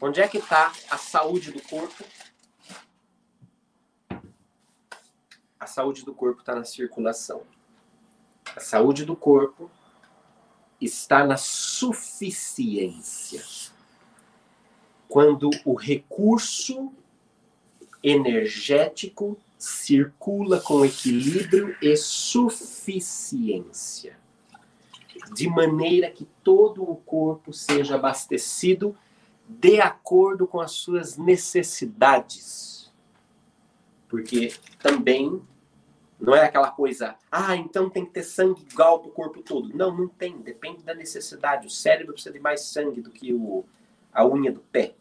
Onde 0.00 0.20
é 0.20 0.28
que 0.28 0.38
está 0.38 0.72
a 0.88 0.96
saúde 0.96 1.50
do 1.50 1.60
corpo? 1.60 2.04
A 5.58 5.66
saúde 5.66 6.04
do 6.04 6.14
corpo 6.14 6.38
está 6.40 6.54
na 6.54 6.62
circulação. 6.64 7.42
A 8.54 8.60
saúde 8.60 9.04
do 9.04 9.16
corpo 9.16 9.68
está 10.80 11.26
na 11.26 11.36
suficiência. 11.36 13.42
Quando 15.08 15.50
o 15.64 15.74
recurso 15.74 16.92
energético 18.00 19.36
circula 19.58 20.60
com 20.60 20.84
equilíbrio 20.84 21.76
e 21.82 21.96
suficiência 21.96 24.16
de 25.34 25.48
maneira 25.48 26.08
que 26.10 26.24
todo 26.44 26.88
o 26.88 26.94
corpo 26.96 27.52
seja 27.52 27.96
abastecido 27.96 28.96
de 29.48 29.80
acordo 29.80 30.46
com 30.46 30.60
as 30.60 30.72
suas 30.72 31.16
necessidades. 31.16 32.92
Porque 34.08 34.54
também 34.80 35.42
não 36.20 36.34
é 36.34 36.44
aquela 36.44 36.70
coisa, 36.70 37.14
ah, 37.30 37.56
então 37.56 37.88
tem 37.88 38.04
que 38.04 38.10
ter 38.12 38.24
sangue 38.24 38.66
igual 38.70 39.00
para 39.00 39.08
o 39.08 39.12
corpo 39.12 39.40
todo. 39.40 39.74
Não, 39.76 39.96
não 39.96 40.08
tem, 40.08 40.36
depende 40.38 40.82
da 40.82 40.94
necessidade. 40.94 41.66
O 41.66 41.70
cérebro 41.70 42.12
precisa 42.12 42.32
de 42.32 42.40
mais 42.40 42.62
sangue 42.62 43.00
do 43.00 43.10
que 43.10 43.32
o, 43.32 43.64
a 44.12 44.26
unha 44.26 44.50
do 44.50 44.60
pé. 44.60 44.94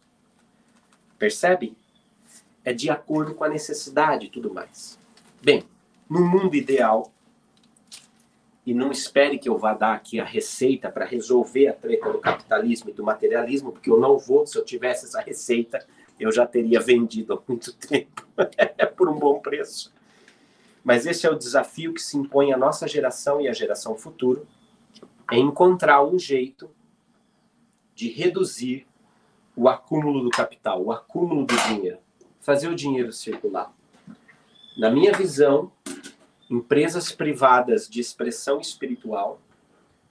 Percebe? 1.17 1.75
É 2.63 2.71
de 2.71 2.89
acordo 2.89 3.33
com 3.33 3.43
a 3.43 3.49
necessidade 3.49 4.27
e 4.27 4.29
tudo 4.29 4.53
mais. 4.53 4.99
Bem, 5.41 5.63
no 6.07 6.23
mundo 6.23 6.55
ideal, 6.55 7.11
e 8.67 8.73
não 8.73 8.91
espere 8.91 9.39
que 9.39 9.47
eu 9.47 9.57
vá 9.57 9.73
dar 9.73 9.93
aqui 9.93 10.19
a 10.19 10.25
receita 10.25 10.91
para 10.91 11.05
resolver 11.05 11.69
a 11.69 11.73
treta 11.73 12.11
do 12.11 12.19
capitalismo 12.19 12.89
e 12.89 12.93
do 12.93 13.01
materialismo, 13.01 13.71
porque 13.71 13.89
eu 13.89 13.97
não 13.97 14.17
vou, 14.17 14.45
se 14.45 14.57
eu 14.57 14.65
tivesse 14.65 15.05
essa 15.05 15.21
receita, 15.21 15.87
eu 16.19 16.29
já 16.33 16.45
teria 16.45 16.81
vendido 16.81 17.33
há 17.33 17.39
muito 17.47 17.71
tempo, 17.71 18.27
por 18.97 19.07
um 19.07 19.17
bom 19.17 19.39
preço. 19.39 19.93
Mas 20.83 21.05
esse 21.05 21.25
é 21.25 21.31
o 21.31 21.37
desafio 21.37 21.93
que 21.93 22.01
se 22.01 22.17
impõe 22.17 22.51
à 22.51 22.57
nossa 22.57 22.89
geração 22.89 23.39
e 23.39 23.47
à 23.47 23.53
geração 23.53 23.95
futura, 23.95 24.43
é 25.31 25.37
encontrar 25.37 26.03
um 26.03 26.19
jeito 26.19 26.69
de 27.95 28.09
reduzir 28.09 28.85
o 29.55 29.69
acúmulo 29.69 30.21
do 30.21 30.29
capital, 30.29 30.83
o 30.83 30.91
acúmulo 30.91 31.45
do 31.45 31.55
dinheiro, 31.69 31.99
fazer 32.41 32.67
o 32.67 32.75
dinheiro 32.75 33.13
circular. 33.13 33.73
Na 34.77 34.91
minha 34.91 35.13
visão, 35.13 35.71
Empresas 36.49 37.11
privadas 37.11 37.89
de 37.89 37.99
expressão 37.99 38.61
espiritual 38.61 39.41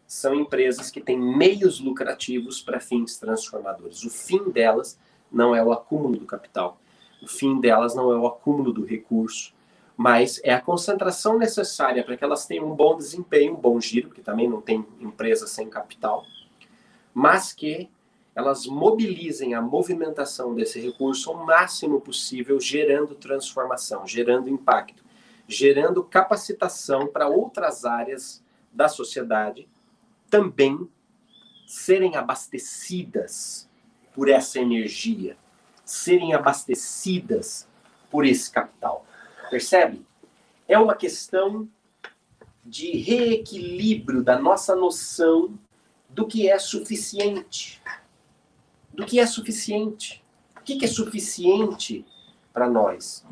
são 0.07 0.35
empresas 0.35 0.91
que 0.91 1.01
têm 1.01 1.19
meios 1.19 1.81
lucrativos 1.81 2.61
para 2.61 2.79
fins 2.79 3.19
transformadores. 3.19 4.05
O 4.05 4.11
fim 4.11 4.51
delas 4.51 4.99
não 5.33 5.55
é 5.55 5.65
o 5.65 5.73
acúmulo 5.73 6.17
do 6.17 6.27
capital. 6.27 6.79
O 7.23 7.27
fim 7.27 7.59
delas 7.59 7.95
não 7.95 8.13
é 8.13 8.17
o 8.17 8.27
acúmulo 8.27 8.73
do 8.73 8.85
recurso, 8.85 9.55
mas 9.97 10.41
é 10.45 10.53
a 10.53 10.61
concentração 10.61 11.39
necessária 11.39 12.05
para 12.05 12.17
que 12.17 12.23
elas 12.23 12.47
tenham 12.47 12.71
um 12.71 12.75
bom 12.75 12.97
desempenho, 12.97 13.55
um 13.55 13.61
bom 13.61 13.81
giro, 13.81 14.09
porque 14.09 14.21
também 14.21 14.49
não 14.49 14.61
tem 14.61 14.87
empresa 15.01 15.47
sem 15.47 15.69
capital, 15.71 16.25
mas 17.15 17.53
que 17.53 17.89
elas 18.35 18.67
mobilizem 18.67 19.55
a 19.55 19.63
movimentação 19.63 20.55
desse 20.55 20.79
recurso 20.79 21.31
ao 21.31 21.47
máximo 21.47 21.99
possível, 21.99 22.61
gerando 22.61 23.15
transformação, 23.15 24.07
gerando 24.07 24.51
impacto, 24.51 25.03
gerando 25.49 26.03
capacitação 26.03 27.07
para 27.07 27.29
outras 27.29 27.85
áreas 27.85 28.43
da 28.73 28.89
sociedade 28.89 29.69
também 30.29 30.89
serem 31.67 32.17
abastecidas 32.17 33.69
por 34.15 34.29
essa 34.29 34.59
energia, 34.59 35.37
serem 35.85 36.35
abastecidas 36.35 37.69
por 38.11 38.25
esse 38.25 38.51
capital. 38.51 39.07
Percebe? 39.51 40.05
É 40.67 40.79
uma 40.79 40.95
questão 40.95 41.69
de 42.65 42.99
reequilíbrio 42.99 44.23
da 44.23 44.39
nossa 44.39 44.75
noção 44.75 45.57
do 46.09 46.27
que 46.27 46.49
é 46.49 46.59
suficiente 46.59 47.81
do 48.97 49.05
que 49.05 49.21
é 49.21 49.27
suficiente. 49.27 50.25
O 50.57 50.63
que, 50.63 50.83
é 50.85 50.89
suficiente 50.89 52.05
para 52.53 52.69
nós? 52.69 53.25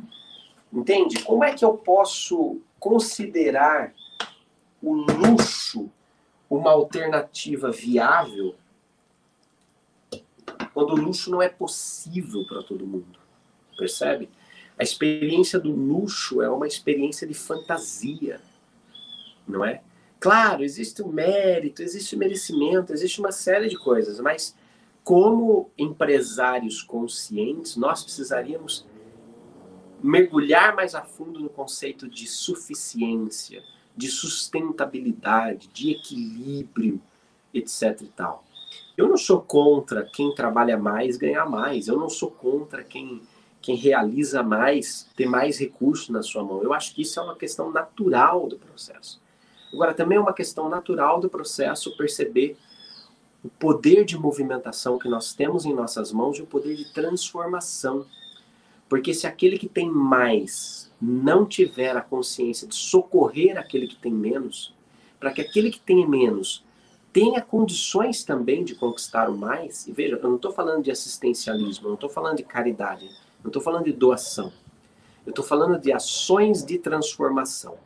Entende? 0.75 1.23
Como 1.23 1.45
é 1.45 1.55
que 1.55 1.65
eu 1.65 1.77
posso 1.77 2.61
considerar 2.81 3.95
o 4.83 4.93
luxo 4.93 5.89
uma 6.51 6.73
alternativa 6.73 7.71
viável 7.71 8.57
quando 10.73 10.91
o 10.91 10.97
luxo 10.97 11.31
não 11.31 11.41
é 11.41 11.49
possível 11.49 12.45
para 12.49 12.65
todo 12.65 12.85
mundo? 12.85 13.21
Percebe? 13.79 14.29
A 14.77 14.83
experiência 14.83 15.61
do 15.61 15.71
luxo 15.71 16.43
é 16.43 16.51
uma 16.51 16.67
experiência 16.67 17.25
de 17.25 17.35
fantasia, 17.35 18.41
não 19.47 19.65
é? 19.65 19.81
Claro, 20.19 20.65
existe 20.65 21.03
o 21.03 21.09
mérito, 21.09 21.83
existe 21.83 22.17
o 22.17 22.19
merecimento, 22.19 22.93
existe 22.93 23.21
uma 23.21 23.31
série 23.31 23.69
de 23.69 23.79
coisas, 23.79 24.19
mas 24.19 24.57
como 25.05 25.71
empresários 25.79 26.83
conscientes, 26.83 27.77
nós 27.77 28.03
precisaríamos 28.03 28.85
mergulhar 30.05 30.77
mais 30.77 30.95
a 30.95 31.01
fundo 31.01 31.41
no 31.41 31.49
conceito 31.49 32.07
de 32.07 32.27
suficiência, 32.27 33.63
de 33.97 34.09
sustentabilidade, 34.09 35.69
de 35.69 35.93
equilíbrio, 35.93 37.01
etc 37.55 38.03
e 38.03 38.09
tal. 38.09 38.45
Eu 38.99 39.09
não 39.09 39.17
sou 39.17 39.41
contra 39.41 40.05
quem 40.05 40.35
trabalha 40.35 40.77
mais 40.77 41.17
ganhar 41.17 41.49
mais. 41.49 41.89
Eu 41.89 41.99
não 41.99 42.11
sou 42.11 42.31
contra 42.31 42.85
quem, 42.85 43.23
quem 43.63 43.77
realiza 43.77 44.43
mais 44.43 45.09
ter 45.17 45.25
mais 45.25 45.59
recursos 45.59 46.11
na 46.11 46.23
sua 46.23 46.45
mão. 46.45 46.63
Eu 46.63 46.75
acho 46.75 46.95
que 46.95 47.01
isso 47.01 47.19
é 47.19 47.23
uma 47.23 47.35
questão 47.35 47.71
natural 47.71 48.47
do 48.47 48.59
processo. 48.59 49.23
Agora, 49.73 49.95
também 49.95 50.19
é 50.19 50.21
uma 50.21 50.35
questão 50.35 50.69
natural 50.69 51.19
do 51.19 51.31
processo 51.31 51.97
perceber 51.97 52.59
o 53.43 53.49
poder 53.49 54.05
de 54.05 54.19
movimentação 54.19 54.99
que 54.99 55.09
nós 55.09 55.33
temos 55.33 55.65
em 55.65 55.73
nossas 55.73 56.13
mãos 56.13 56.37
e 56.37 56.43
o 56.43 56.47
poder 56.47 56.77
de 56.77 56.93
transformação. 56.93 58.05
Porque 58.95 59.13
se 59.13 59.27
aquele 59.27 59.59
que 59.59 59.69
tem 59.69 59.91
mais 59.91 60.89
não 61.03 61.45
tiver 61.45 61.97
a 61.97 62.01
consciência 62.01 62.69
de 62.69 62.77
socorrer 62.77 63.59
aquele 63.59 63.89
que 63.89 63.97
tem 63.97 64.13
menos, 64.13 64.73
para 65.19 65.33
que 65.33 65.41
aquele 65.41 65.69
que 65.69 65.81
tem 65.81 66.09
menos 66.09 66.65
tenha 67.13 67.43
condições 67.43 68.23
também 68.23 68.63
de 68.63 68.77
conquistar 68.77 69.29
o 69.29 69.37
mais, 69.37 69.89
e 69.89 69.93
veja, 69.93 70.15
eu 70.15 70.29
não 70.29 70.37
estou 70.37 70.53
falando 70.53 70.85
de 70.85 70.93
assistencialismo, 70.93 71.87
eu 71.87 71.89
não 71.89 71.95
estou 71.97 72.09
falando 72.09 72.37
de 72.37 72.45
caridade, 72.45 73.11
não 73.43 73.49
estou 73.49 73.61
falando 73.61 73.87
de 73.87 73.93
doação, 73.93 74.53
eu 75.27 75.31
estou 75.31 75.45
falando 75.45 75.77
de 75.77 75.93
ações 75.93 76.65
de 76.65 76.79
transformação. 76.79 77.77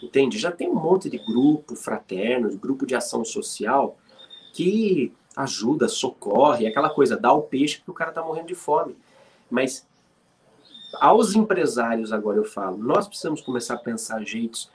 Entende? 0.00 0.38
Já 0.38 0.52
tem 0.52 0.68
um 0.68 0.76
monte 0.76 1.10
de 1.10 1.18
grupo 1.18 1.74
fraterno, 1.74 2.48
de 2.48 2.56
grupo 2.56 2.86
de 2.86 2.94
ação 2.94 3.24
social, 3.24 3.98
que 4.52 5.12
ajuda, 5.34 5.88
socorre, 5.88 6.68
aquela 6.68 6.90
coisa, 6.90 7.16
dá 7.16 7.32
o 7.32 7.42
peixe 7.42 7.82
que 7.82 7.90
o 7.90 7.94
cara 7.94 8.12
tá 8.12 8.22
morrendo 8.22 8.46
de 8.46 8.54
fome. 8.54 8.96
Mas 9.50 9.87
aos 10.94 11.34
empresários 11.34 12.12
agora 12.12 12.38
eu 12.38 12.44
falo, 12.44 12.76
nós 12.76 13.06
precisamos 13.06 13.40
começar 13.40 13.74
a 13.74 13.78
pensar 13.78 14.24
jeitos 14.24 14.70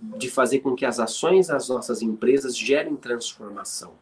de 0.00 0.30
fazer 0.30 0.60
com 0.60 0.74
que 0.74 0.84
as 0.84 1.00
ações 1.00 1.48
das 1.48 1.68
nossas 1.68 2.02
empresas 2.02 2.56
gerem 2.56 2.96
transformação. 2.96 3.92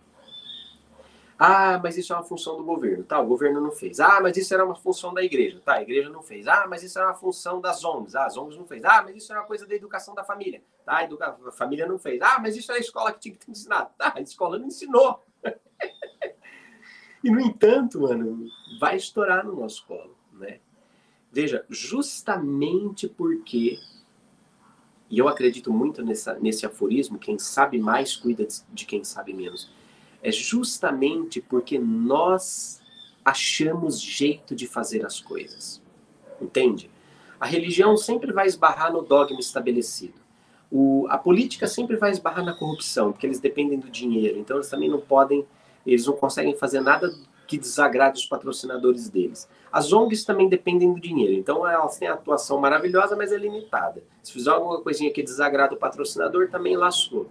Ah, 1.38 1.78
mas 1.82 1.98
isso 1.98 2.14
é 2.14 2.16
uma 2.16 2.22
função 2.22 2.56
do 2.56 2.64
governo. 2.64 3.04
Tá, 3.04 3.20
o 3.20 3.26
governo 3.26 3.60
não 3.60 3.70
fez. 3.70 4.00
Ah, 4.00 4.20
mas 4.22 4.36
isso 4.38 4.54
era 4.54 4.64
uma 4.64 4.74
função 4.74 5.12
da 5.12 5.22
igreja. 5.22 5.60
Tá, 5.62 5.74
a 5.74 5.82
igreja 5.82 6.08
não 6.08 6.22
fez. 6.22 6.48
Ah, 6.48 6.66
mas 6.66 6.82
isso 6.82 6.98
era 6.98 7.08
uma 7.08 7.14
função 7.14 7.60
das 7.60 7.84
ONGs. 7.84 8.14
Ah, 8.14 8.24
as 8.24 8.38
ONGs 8.38 8.56
não 8.56 8.66
fez. 8.66 8.82
Ah, 8.84 9.02
mas 9.02 9.16
isso 9.16 9.30
era 9.32 9.42
uma 9.42 9.46
coisa 9.46 9.66
da 9.66 9.74
educação 9.74 10.14
da 10.14 10.24
família. 10.24 10.62
Tá, 10.84 10.98
a, 10.98 11.04
educa... 11.04 11.36
a 11.46 11.52
família 11.52 11.86
não 11.86 11.98
fez. 11.98 12.22
Ah, 12.22 12.38
mas 12.40 12.56
isso 12.56 12.72
era 12.72 12.80
a 12.80 12.82
escola 12.82 13.12
que 13.12 13.20
tinha 13.20 13.34
que 13.34 13.44
ter 13.44 13.52
ensinado. 13.52 13.90
Tá, 13.98 14.14
a 14.16 14.20
escola 14.20 14.58
não 14.58 14.66
ensinou. 14.66 15.22
e, 17.22 17.30
no 17.30 17.40
entanto, 17.40 18.00
mano, 18.00 18.46
vai 18.80 18.96
estourar 18.96 19.44
no 19.44 19.54
nosso 19.54 19.86
colo? 19.86 20.15
Veja, 21.36 21.66
justamente 21.68 23.06
porque, 23.06 23.78
e 25.10 25.18
eu 25.18 25.28
acredito 25.28 25.70
muito 25.70 26.02
nessa, 26.02 26.32
nesse 26.38 26.64
aforismo, 26.64 27.18
quem 27.18 27.38
sabe 27.38 27.78
mais 27.78 28.16
cuida 28.16 28.48
de 28.72 28.86
quem 28.86 29.04
sabe 29.04 29.34
menos 29.34 29.70
é 30.22 30.32
justamente 30.32 31.42
porque 31.42 31.78
nós 31.78 32.80
achamos 33.22 34.00
jeito 34.00 34.56
de 34.56 34.66
fazer 34.66 35.04
as 35.04 35.20
coisas. 35.20 35.82
Entende? 36.40 36.90
A 37.38 37.44
religião 37.44 37.98
sempre 37.98 38.32
vai 38.32 38.46
esbarrar 38.46 38.90
no 38.90 39.02
dogma 39.02 39.38
estabelecido. 39.38 40.18
O, 40.72 41.06
a 41.10 41.18
política 41.18 41.66
sempre 41.66 41.96
vai 41.96 42.12
esbarrar 42.12 42.46
na 42.46 42.54
corrupção, 42.54 43.12
porque 43.12 43.26
eles 43.26 43.40
dependem 43.40 43.78
do 43.78 43.90
dinheiro. 43.90 44.38
Então 44.38 44.56
eles 44.56 44.70
também 44.70 44.88
não 44.88 45.02
podem, 45.02 45.46
eles 45.84 46.06
não 46.06 46.16
conseguem 46.16 46.56
fazer 46.56 46.80
nada 46.80 47.14
que 47.46 47.58
desagrade 47.58 48.18
os 48.18 48.26
patrocinadores 48.26 49.08
deles. 49.08 49.48
As 49.70 49.92
ONGs 49.92 50.24
também 50.24 50.48
dependem 50.48 50.92
do 50.92 51.00
dinheiro, 51.00 51.34
então 51.34 51.68
elas 51.68 51.98
têm 51.98 52.08
atuação 52.08 52.58
maravilhosa, 52.58 53.14
mas 53.14 53.32
é 53.32 53.36
limitada. 53.36 54.02
Se 54.22 54.32
fizer 54.32 54.50
alguma 54.50 54.80
coisinha 54.80 55.12
que 55.12 55.22
desagrada 55.22 55.74
o 55.74 55.78
patrocinador, 55.78 56.48
também 56.48 56.76
lascou. 56.76 57.28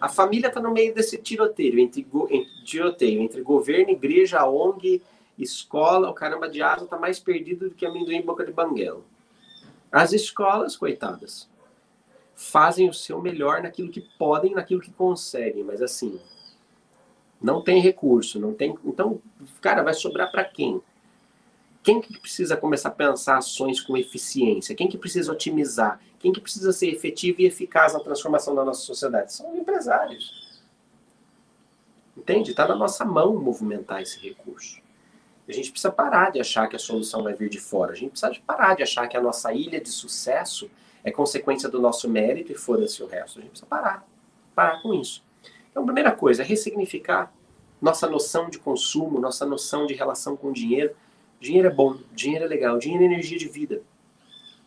A 0.00 0.08
família 0.08 0.48
está 0.48 0.60
no 0.60 0.72
meio 0.72 0.92
desse 0.92 1.16
tiroteio 1.16 1.78
entre, 1.78 2.04
entre, 2.30 2.64
tiroteio 2.64 3.22
entre 3.22 3.40
governo, 3.40 3.90
igreja, 3.90 4.44
ONG, 4.44 5.00
escola. 5.38 6.10
O 6.10 6.14
caramba 6.14 6.48
de 6.48 6.60
asa 6.60 6.84
está 6.84 6.98
mais 6.98 7.20
perdido 7.20 7.68
do 7.68 7.74
que 7.74 7.86
amendoim 7.86 8.16
em 8.16 8.22
boca 8.22 8.44
de 8.44 8.52
banguela. 8.52 9.00
As 9.92 10.12
escolas, 10.12 10.76
coitadas, 10.76 11.48
fazem 12.34 12.88
o 12.88 12.92
seu 12.94 13.20
melhor 13.20 13.62
naquilo 13.62 13.90
que 13.90 14.00
podem, 14.18 14.54
naquilo 14.54 14.80
que 14.80 14.90
conseguem, 14.90 15.62
mas 15.62 15.80
assim, 15.80 16.18
não 17.42 17.60
tem 17.60 17.80
recurso, 17.80 18.38
não 18.38 18.54
tem. 18.54 18.78
Então, 18.84 19.20
cara, 19.60 19.82
vai 19.82 19.94
sobrar 19.94 20.30
para 20.30 20.44
quem? 20.44 20.80
Quem 21.82 22.00
que 22.00 22.16
precisa 22.18 22.56
começar 22.56 22.90
a 22.90 22.92
pensar 22.92 23.38
ações 23.38 23.80
com 23.80 23.96
eficiência? 23.96 24.74
Quem 24.74 24.88
que 24.88 24.96
precisa 24.96 25.32
otimizar? 25.32 26.00
Quem 26.20 26.32
que 26.32 26.40
precisa 26.40 26.72
ser 26.72 26.88
efetivo 26.88 27.40
e 27.40 27.46
eficaz 27.46 27.92
na 27.94 28.00
transformação 28.00 28.54
da 28.54 28.64
nossa 28.64 28.82
sociedade? 28.82 29.32
São 29.32 29.56
empresários. 29.56 30.62
Entende? 32.16 32.52
Está 32.52 32.68
na 32.68 32.76
nossa 32.76 33.04
mão 33.04 33.34
movimentar 33.36 34.00
esse 34.00 34.20
recurso. 34.20 34.80
A 35.48 35.52
gente 35.52 35.72
precisa 35.72 35.90
parar 35.90 36.30
de 36.30 36.40
achar 36.40 36.68
que 36.68 36.76
a 36.76 36.78
solução 36.78 37.24
vai 37.24 37.34
vir 37.34 37.48
de 37.48 37.58
fora. 37.58 37.92
A 37.92 37.96
gente 37.96 38.10
precisa 38.10 38.32
parar 38.46 38.76
de 38.76 38.84
achar 38.84 39.08
que 39.08 39.16
a 39.16 39.20
nossa 39.20 39.52
ilha 39.52 39.80
de 39.80 39.88
sucesso 39.88 40.70
é 41.02 41.10
consequência 41.10 41.68
do 41.68 41.80
nosso 41.80 42.08
mérito 42.08 42.52
e 42.52 42.54
foda-se 42.54 43.02
o 43.02 43.06
resto. 43.06 43.40
A 43.40 43.42
gente 43.42 43.50
precisa 43.50 43.66
parar. 43.66 44.06
Parar 44.54 44.80
com 44.80 44.94
isso. 44.94 45.24
Então, 45.72 45.84
primeira 45.84 46.12
coisa 46.12 46.44
ressignificar 46.44 47.32
nossa 47.80 48.08
noção 48.08 48.48
de 48.48 48.60
consumo, 48.60 49.18
nossa 49.18 49.44
noção 49.44 49.86
de 49.86 49.94
relação 49.94 50.36
com 50.36 50.50
o 50.50 50.52
dinheiro 50.52 50.94
Dinheiro 51.42 51.66
é 51.66 51.72
bom, 51.72 51.98
dinheiro 52.12 52.44
é 52.44 52.46
legal, 52.46 52.78
dinheiro 52.78 53.02
é 53.02 53.06
energia 53.06 53.36
de 53.36 53.48
vida. 53.48 53.82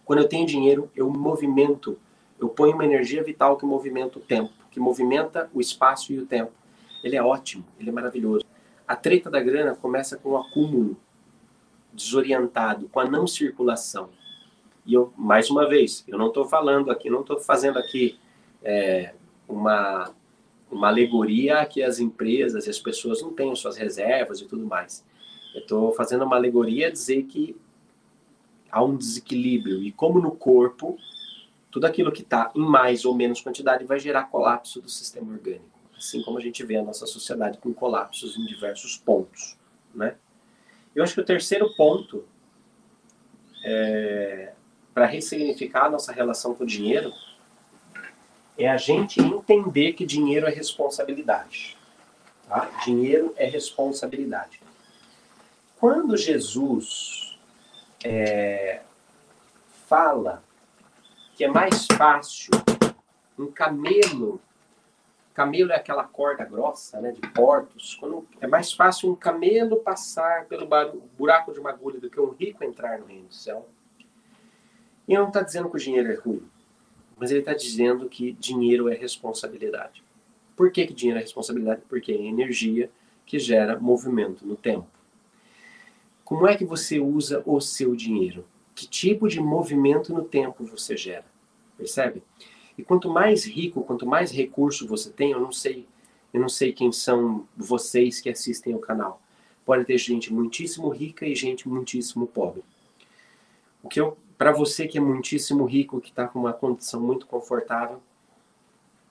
Quando 0.03 0.19
eu 0.19 0.27
tenho 0.27 0.45
dinheiro, 0.45 0.91
eu 0.93 1.09
movimento, 1.09 1.97
eu 2.37 2.49
ponho 2.49 2.73
uma 2.73 2.83
energia 2.83 3.23
vital 3.23 3.55
que 3.55 3.65
movimenta 3.65 4.19
o 4.19 4.21
tempo, 4.21 4.51
que 4.69 4.77
movimenta 4.77 5.49
o 5.53 5.61
espaço 5.61 6.11
e 6.11 6.19
o 6.19 6.25
tempo. 6.25 6.51
Ele 7.01 7.15
é 7.15 7.23
ótimo, 7.23 7.63
ele 7.79 7.89
é 7.89 7.93
maravilhoso. 7.93 8.43
A 8.85 8.93
treta 8.93 9.31
da 9.31 9.39
grana 9.39 9.73
começa 9.73 10.17
com 10.17 10.31
o 10.31 10.37
acúmulo 10.37 10.97
desorientado, 11.93 12.89
com 12.89 12.99
a 12.99 13.05
não 13.05 13.25
circulação. 13.25 14.09
E 14.85 14.93
eu, 14.93 15.13
mais 15.15 15.49
uma 15.49 15.65
vez, 15.65 16.03
eu 16.09 16.17
não 16.17 16.27
estou 16.27 16.43
falando 16.43 16.91
aqui, 16.91 17.09
não 17.09 17.21
estou 17.21 17.39
fazendo 17.39 17.79
aqui 17.79 18.19
é, 18.61 19.13
uma, 19.47 20.11
uma 20.75 20.87
alegoria 20.87 21.65
que 21.65 21.81
as 21.81 21.99
empresas 21.99 22.67
e 22.67 22.69
as 22.69 22.79
pessoas 22.79 23.21
não 23.21 23.33
tenham 23.33 23.55
suas 23.55 23.77
reservas 23.77 24.41
e 24.41 24.45
tudo 24.45 24.65
mais. 24.65 25.05
Eu 25.53 25.61
estou 25.61 25.93
fazendo 25.93 26.25
uma 26.25 26.35
alegoria 26.35 26.87
a 26.87 26.91
dizer 26.91 27.23
que 27.23 27.55
há 28.69 28.83
um 28.83 28.95
desequilíbrio 28.95 29.81
e 29.81 29.91
como 29.91 30.19
no 30.19 30.31
corpo, 30.31 30.97
tudo 31.71 31.85
aquilo 31.85 32.11
que 32.11 32.21
está 32.21 32.51
em 32.53 32.61
mais 32.61 33.05
ou 33.05 33.15
menos 33.15 33.41
quantidade 33.41 33.85
vai 33.85 33.99
gerar 33.99 34.25
colapso 34.25 34.81
do 34.81 34.89
sistema 34.89 35.31
orgânico. 35.31 35.79
Assim 35.97 36.21
como 36.23 36.37
a 36.37 36.41
gente 36.41 36.63
vê 36.63 36.75
a 36.75 36.83
nossa 36.83 37.05
sociedade 37.05 37.57
com 37.57 37.73
colapsos 37.73 38.37
em 38.37 38.45
diversos 38.45 38.97
pontos, 38.97 39.57
né? 39.93 40.15
Eu 40.93 41.03
acho 41.03 41.13
que 41.13 41.21
o 41.21 41.25
terceiro 41.25 41.73
ponto 41.75 42.25
é, 43.63 44.53
para 44.93 45.05
ressignificar 45.05 45.85
a 45.85 45.89
nossa 45.89 46.11
relação 46.11 46.53
com 46.53 46.63
o 46.63 46.67
dinheiro 46.67 47.11
é 48.57 48.69
a 48.69 48.77
gente 48.77 49.19
entender 49.19 49.93
que 49.93 50.05
dinheiro 50.05 50.47
é 50.47 50.49
responsabilidade. 50.49 51.77
Tá? 52.47 52.69
Dinheiro 52.83 53.33
é 53.37 53.45
responsabilidade. 53.45 54.61
quando 55.79 56.15
Jesus 56.15 57.37
é, 58.03 58.81
fala 59.87 60.43
que 61.35 61.43
é 61.43 61.47
mais 61.47 61.87
fácil 61.97 62.51
um 63.37 63.51
camelo 63.51 64.39
Camelo 65.35 65.73
é 65.73 65.75
aquela 65.75 66.05
corda 66.05 66.45
grossa, 66.45 67.01
né, 67.01 67.11
de 67.11 67.19
portos. 67.19 67.95
Quando 67.95 68.25
é 68.39 68.47
mais 68.47 68.71
fácil 68.71 69.11
um 69.11 69.15
camelo 69.15 69.75
passar 69.81 70.45
pelo 70.45 70.65
buraco 71.17 71.51
de 71.51 71.59
uma 71.59 71.71
agulha 71.71 71.99
do 71.99 72.09
que 72.09 72.17
um 72.17 72.29
rico 72.29 72.63
entrar 72.63 72.99
no 72.99 73.05
reino 73.05 73.27
do 73.27 73.35
céu. 73.35 73.67
E 75.05 75.13
não 75.13 75.27
está 75.27 75.41
dizendo 75.41 75.69
que 75.69 75.75
o 75.75 75.79
dinheiro 75.79 76.09
é 76.09 76.15
ruim, 76.15 76.49
mas 77.17 77.31
ele 77.31 77.39
está 77.39 77.53
dizendo 77.53 78.09
que 78.09 78.33
dinheiro 78.33 78.89
é 78.89 78.95
responsabilidade. 78.95 80.03
Por 80.55 80.71
que, 80.71 80.87
que 80.87 80.93
dinheiro 80.93 81.19
é 81.19 81.21
responsabilidade? 81.21 81.81
Porque 81.87 82.11
é 82.11 82.21
energia 82.21 82.89
que 83.25 83.39
gera 83.39 83.79
movimento 83.79 84.45
no 84.45 84.55
tempo. 84.55 84.87
Como 86.23 86.47
é 86.47 86.57
que 86.57 86.65
você 86.65 86.99
usa 86.99 87.43
o 87.45 87.59
seu 87.61 87.95
dinheiro? 87.95 88.45
Que 88.73 88.87
tipo 88.87 89.27
de 89.27 89.39
movimento 89.39 90.13
no 90.13 90.23
tempo 90.23 90.65
você 90.65 90.97
gera? 90.97 91.25
Percebe? 91.77 92.23
E 92.77 92.83
quanto 92.83 93.09
mais 93.09 93.45
rico, 93.45 93.83
quanto 93.83 94.05
mais 94.05 94.31
recurso 94.31 94.87
você 94.87 95.09
tem, 95.09 95.31
eu 95.31 95.39
não 95.39 95.51
sei, 95.51 95.85
eu 96.33 96.41
não 96.41 96.49
sei 96.49 96.73
quem 96.73 96.91
são 96.91 97.47
vocês 97.55 98.19
que 98.19 98.29
assistem 98.29 98.75
o 98.75 98.79
canal. 98.79 99.21
Pode 99.65 99.85
ter 99.85 99.97
gente 99.97 100.33
muitíssimo 100.33 100.89
rica 100.89 101.25
e 101.25 101.33
gente 101.35 101.67
muitíssimo 101.67 102.27
pobre. 102.27 102.63
O 103.81 103.87
que 103.87 103.99
eu, 103.99 104.17
para 104.37 104.51
você 104.51 104.87
que 104.87 104.97
é 104.97 105.01
muitíssimo 105.01 105.65
rico, 105.65 106.01
que 106.01 106.09
está 106.09 106.27
com 106.27 106.39
uma 106.39 106.53
condição 106.53 107.01
muito 107.01 107.25
confortável, 107.25 108.01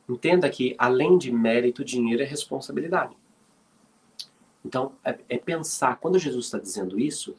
entenda 0.08 0.48
que 0.50 0.74
além 0.78 1.16
de 1.16 1.32
mérito, 1.32 1.84
dinheiro 1.84 2.22
é 2.22 2.26
responsabilidade. 2.26 3.16
Então, 4.64 4.92
é, 5.04 5.18
é 5.28 5.38
pensar, 5.38 5.96
quando 5.96 6.18
Jesus 6.18 6.46
está 6.46 6.58
dizendo 6.58 6.98
isso, 6.98 7.34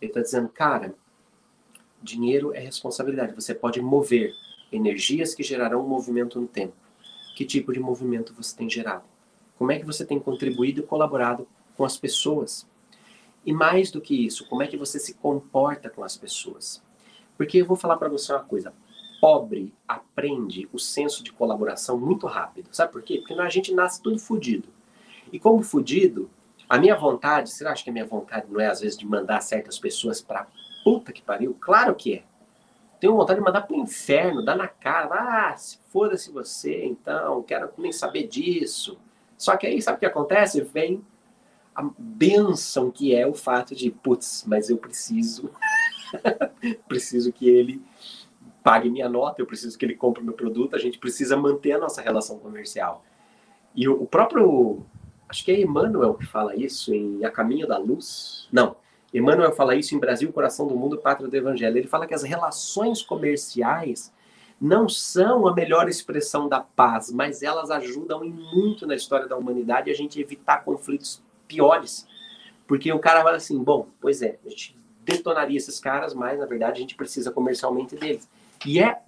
ele 0.00 0.10
está 0.10 0.20
dizendo, 0.20 0.48
cara, 0.48 0.94
dinheiro 2.02 2.54
é 2.54 2.60
responsabilidade. 2.60 3.34
Você 3.34 3.54
pode 3.54 3.80
mover 3.80 4.32
energias 4.72 5.34
que 5.34 5.42
gerarão 5.42 5.86
movimento 5.86 6.40
no 6.40 6.46
tempo. 6.46 6.74
Que 7.36 7.44
tipo 7.44 7.72
de 7.72 7.80
movimento 7.80 8.34
você 8.34 8.56
tem 8.56 8.68
gerado? 8.68 9.04
Como 9.58 9.72
é 9.72 9.78
que 9.78 9.84
você 9.84 10.04
tem 10.04 10.18
contribuído 10.18 10.80
e 10.80 10.84
colaborado 10.84 11.46
com 11.76 11.84
as 11.84 11.96
pessoas? 11.96 12.66
E 13.44 13.52
mais 13.52 13.90
do 13.90 14.00
que 14.00 14.14
isso, 14.14 14.46
como 14.46 14.62
é 14.62 14.66
que 14.66 14.76
você 14.76 14.98
se 14.98 15.14
comporta 15.14 15.88
com 15.88 16.04
as 16.04 16.16
pessoas? 16.16 16.82
Porque 17.40 17.56
eu 17.56 17.64
vou 17.64 17.74
falar 17.74 17.96
para 17.96 18.10
você 18.10 18.30
uma 18.34 18.44
coisa. 18.44 18.70
Pobre 19.18 19.72
aprende 19.88 20.68
o 20.74 20.78
senso 20.78 21.24
de 21.24 21.32
colaboração 21.32 21.98
muito 21.98 22.26
rápido. 22.26 22.68
Sabe 22.70 22.92
por 22.92 23.00
quê? 23.00 23.16
Porque 23.16 23.32
a 23.32 23.48
gente 23.48 23.72
nasce 23.72 24.02
tudo 24.02 24.18
fudido. 24.18 24.68
E 25.32 25.40
como 25.40 25.62
fudido, 25.62 26.28
a 26.68 26.76
minha 26.76 26.94
vontade, 26.94 27.48
você 27.48 27.66
acha 27.66 27.82
que 27.82 27.88
a 27.88 27.92
minha 27.94 28.04
vontade 28.04 28.44
não 28.50 28.60
é 28.60 28.66
às 28.66 28.82
vezes 28.82 28.94
de 28.94 29.06
mandar 29.06 29.40
certas 29.40 29.78
pessoas 29.78 30.20
para 30.20 30.48
puta 30.84 31.14
que 31.14 31.22
pariu? 31.22 31.56
Claro 31.58 31.94
que 31.94 32.12
é 32.12 32.24
tenho 33.00 33.16
vontade 33.16 33.38
de 33.38 33.46
mandar 33.46 33.62
pro 33.62 33.74
inferno, 33.74 34.44
dar 34.44 34.54
na 34.54 34.68
cara. 34.68 35.14
Ah, 35.48 35.56
se 35.56 35.78
foda-se 35.88 36.30
você, 36.30 36.84
então, 36.84 37.42
quero 37.42 37.70
nem 37.78 37.90
saber 37.90 38.26
disso. 38.28 38.98
Só 39.38 39.56
que 39.56 39.66
aí, 39.66 39.80
sabe 39.80 39.96
o 39.96 40.00
que 40.00 40.04
acontece? 40.04 40.60
Vem 40.60 41.02
a 41.74 41.88
benção 41.98 42.90
que 42.90 43.14
é 43.14 43.26
o 43.26 43.32
fato 43.32 43.74
de, 43.74 43.90
putz, 43.90 44.44
mas 44.46 44.68
eu 44.68 44.76
preciso, 44.76 45.50
preciso 46.88 47.32
que 47.32 47.48
ele 47.48 47.82
pague 48.62 48.90
minha 48.90 49.08
nota, 49.08 49.40
eu 49.40 49.46
preciso 49.46 49.78
que 49.78 49.84
ele 49.84 49.94
compre 49.94 50.22
meu 50.22 50.34
produto, 50.34 50.76
a 50.76 50.78
gente 50.78 50.98
precisa 50.98 51.36
manter 51.36 51.72
a 51.72 51.78
nossa 51.78 52.02
relação 52.02 52.38
comercial. 52.38 53.04
E 53.74 53.88
o, 53.88 54.06
próprio, 54.06 54.84
acho 55.28 55.44
que 55.44 55.52
é 55.52 55.60
Emmanuel 55.60 56.14
que 56.14 56.26
fala 56.26 56.54
isso 56.56 56.92
em 56.92 57.24
A 57.24 57.30
Caminho 57.30 57.66
da 57.66 57.78
Luz. 57.78 58.48
Não, 58.52 58.76
Emmanuel 59.12 59.52
fala 59.52 59.74
isso 59.74 59.94
em 59.94 59.98
Brasil, 59.98 60.32
Coração 60.32 60.66
do 60.66 60.76
Mundo, 60.76 60.98
Pátria 60.98 61.28
do 61.28 61.36
Evangelho. 61.36 61.78
Ele 61.78 61.88
fala 61.88 62.06
que 62.06 62.14
as 62.14 62.22
relações 62.22 63.02
comerciais 63.02 64.12
não 64.60 64.88
são 64.88 65.48
a 65.48 65.54
melhor 65.54 65.88
expressão 65.88 66.48
da 66.48 66.60
paz, 66.60 67.10
mas 67.10 67.42
elas 67.42 67.70
ajudam 67.70 68.24
muito 68.24 68.86
na 68.86 68.94
história 68.94 69.26
da 69.26 69.36
humanidade 69.36 69.90
a 69.90 69.94
gente 69.94 70.20
evitar 70.20 70.64
conflitos 70.64 71.22
piores. 71.48 72.06
Porque 72.66 72.92
o 72.92 72.98
cara 72.98 73.22
fala 73.22 73.36
assim, 73.36 73.62
bom, 73.62 73.88
pois 74.00 74.20
é, 74.22 74.38
a 74.44 74.48
gente 74.48 74.76
detonaria 75.10 75.56
esses 75.56 75.78
caras, 75.78 76.14
mas 76.14 76.38
na 76.38 76.46
verdade 76.46 76.78
a 76.78 76.80
gente 76.80 76.94
precisa 76.94 77.30
comercialmente 77.30 77.96
deles. 77.96 78.28
E 78.64 78.80
é, 78.80 78.98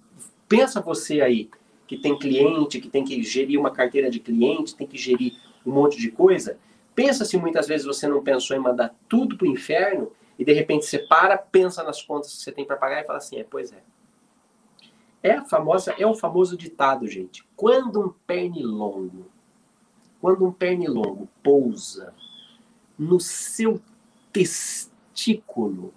pensa 0.47 0.81
você 0.81 1.21
aí, 1.21 1.49
que 1.87 1.97
tem 1.97 2.17
cliente, 2.17 2.79
que 2.79 2.89
tem 2.89 3.03
que 3.03 3.21
gerir 3.23 3.59
uma 3.59 3.71
carteira 3.71 4.09
de 4.09 4.19
cliente, 4.19 4.75
tem 4.75 4.87
que 4.87 4.97
gerir 4.97 5.33
um 5.65 5.71
monte 5.71 5.97
de 5.97 6.11
coisa, 6.11 6.57
Pensa 6.95 7.25
se 7.25 7.37
muitas 7.37 7.67
vezes 7.67 7.85
você 7.85 8.07
não 8.07 8.23
pensou 8.23 8.55
em 8.55 8.59
mandar 8.59 8.93
tudo 9.09 9.35
para 9.35 9.45
o 9.45 9.51
inferno 9.51 10.11
e 10.37 10.45
de 10.45 10.53
repente 10.53 10.85
você 10.85 10.99
para, 10.99 11.37
pensa 11.37 11.83
nas 11.83 12.01
contas 12.01 12.33
que 12.33 12.41
você 12.41 12.51
tem 12.51 12.65
para 12.65 12.77
pagar 12.77 13.01
e 13.01 13.05
fala 13.05 13.17
assim: 13.17 13.37
é, 13.37 13.43
pois 13.43 13.71
é. 13.71 13.81
É 15.21 15.31
a 15.33 15.45
famosa, 15.45 15.95
é 15.97 16.05
o 16.05 16.13
famoso 16.13 16.57
ditado, 16.57 17.07
gente. 17.07 17.47
Quando 17.55 18.01
um 18.01 18.13
pernilongo, 18.27 19.25
quando 20.21 20.45
um 20.45 20.51
pernilongo 20.51 21.29
pousa 21.41 22.13
no 22.99 23.19
seu 23.19 23.81
testículo, 25.13 25.93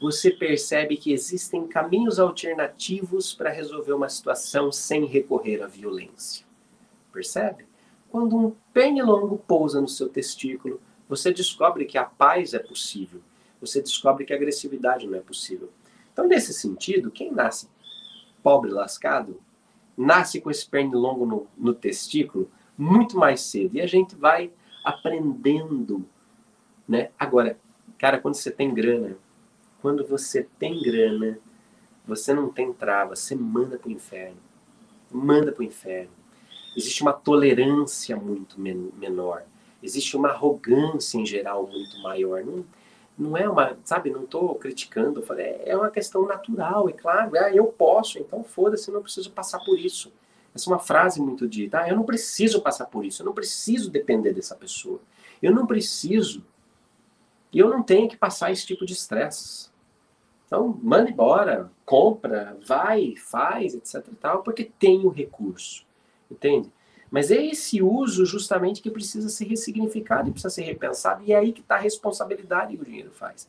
você 0.00 0.30
percebe 0.30 0.96
que 0.96 1.12
existem 1.12 1.66
caminhos 1.66 2.18
alternativos 2.18 3.32
para 3.34 3.50
resolver 3.50 3.92
uma 3.92 4.08
situação 4.08 4.72
sem 4.72 5.04
recorrer 5.04 5.62
à 5.62 5.66
violência. 5.66 6.46
Percebe? 7.12 7.66
Quando 8.10 8.36
um 8.36 8.52
pernilongo 8.72 9.38
pousa 9.38 9.80
no 9.80 9.88
seu 9.88 10.08
testículo, 10.08 10.80
você 11.08 11.32
descobre 11.32 11.84
que 11.84 11.98
a 11.98 12.04
paz 12.04 12.54
é 12.54 12.58
possível. 12.58 13.20
Você 13.60 13.80
descobre 13.80 14.24
que 14.24 14.32
a 14.32 14.36
agressividade 14.36 15.06
não 15.06 15.16
é 15.16 15.20
possível. 15.20 15.70
Então, 16.12 16.26
nesse 16.26 16.52
sentido, 16.52 17.10
quem 17.10 17.30
nasce 17.30 17.68
pobre, 18.42 18.70
lascado, 18.70 19.40
nasce 19.96 20.40
com 20.40 20.50
esse 20.50 20.68
pernilongo 20.68 21.24
no, 21.24 21.46
no 21.56 21.74
testículo 21.74 22.50
muito 22.76 23.16
mais 23.16 23.40
cedo. 23.40 23.76
E 23.76 23.80
a 23.80 23.86
gente 23.86 24.16
vai 24.16 24.50
aprendendo, 24.84 26.04
né? 26.88 27.10
Agora, 27.18 27.56
cara, 28.02 28.18
quando 28.18 28.34
você 28.34 28.50
tem 28.50 28.74
grana, 28.74 29.16
quando 29.80 30.06
você 30.06 30.46
tem 30.58 30.82
grana, 30.82 31.38
você 32.06 32.34
não 32.34 32.50
tem 32.50 32.70
trava, 32.70 33.16
você 33.16 33.34
manda 33.34 33.78
pro 33.78 33.90
inferno. 33.90 34.36
Manda 35.10 35.50
pro 35.50 35.64
inferno 35.64 36.10
existe 36.76 37.02
uma 37.02 37.12
tolerância 37.12 38.16
muito 38.16 38.60
men 38.60 38.90
menor, 38.98 39.44
existe 39.82 40.16
uma 40.16 40.28
arrogância 40.28 41.18
em 41.18 41.26
geral 41.26 41.66
muito 41.66 42.00
maior. 42.02 42.44
Não, 42.44 42.64
não 43.18 43.36
é 43.36 43.48
uma, 43.48 43.76
sabe, 43.84 44.10
não 44.10 44.24
estou 44.24 44.54
criticando, 44.54 45.22
falei, 45.22 45.46
é, 45.46 45.70
é 45.70 45.76
uma 45.76 45.90
questão 45.90 46.26
natural, 46.26 46.88
é 46.88 46.92
claro, 46.92 47.36
ah, 47.36 47.52
eu 47.52 47.66
posso, 47.66 48.18
então 48.18 48.42
foda-se, 48.42 48.90
não 48.90 49.02
preciso 49.02 49.30
passar 49.30 49.58
por 49.60 49.78
isso. 49.78 50.10
Essa 50.54 50.68
é 50.68 50.72
uma 50.72 50.78
frase 50.78 51.20
muito 51.20 51.46
dita, 51.46 51.80
ah, 51.80 51.88
eu 51.88 51.96
não 51.96 52.04
preciso 52.04 52.60
passar 52.60 52.86
por 52.86 53.04
isso, 53.04 53.22
eu 53.22 53.26
não 53.26 53.34
preciso 53.34 53.90
depender 53.90 54.32
dessa 54.32 54.54
pessoa, 54.54 55.00
eu 55.42 55.52
não 55.52 55.66
preciso, 55.66 56.42
e 57.52 57.58
eu 57.58 57.68
não 57.68 57.82
tenho 57.82 58.08
que 58.08 58.16
passar 58.16 58.50
esse 58.50 58.66
tipo 58.66 58.86
de 58.86 58.92
estresse. 58.92 59.70
Então, 60.46 60.78
manda 60.82 61.10
embora, 61.10 61.70
compra, 61.84 62.56
vai, 62.66 63.14
faz, 63.16 63.74
etc 63.74 64.06
e 64.12 64.16
tal, 64.16 64.42
porque 64.42 64.70
tem 64.78 65.04
o 65.04 65.08
recurso 65.08 65.86
entende? 66.32 66.72
Mas 67.10 67.30
é 67.30 67.44
esse 67.44 67.82
uso 67.82 68.24
justamente 68.24 68.80
que 68.80 68.90
precisa 68.90 69.28
ser 69.28 69.46
ressignificado 69.46 70.28
e 70.28 70.32
precisa 70.32 70.50
ser 70.52 70.62
repensado, 70.62 71.22
e 71.24 71.32
é 71.32 71.36
aí 71.36 71.52
que 71.52 71.60
está 71.60 71.76
a 71.76 71.78
responsabilidade 71.78 72.76
que 72.76 72.82
o 72.82 72.86
dinheiro 72.86 73.10
faz. 73.10 73.48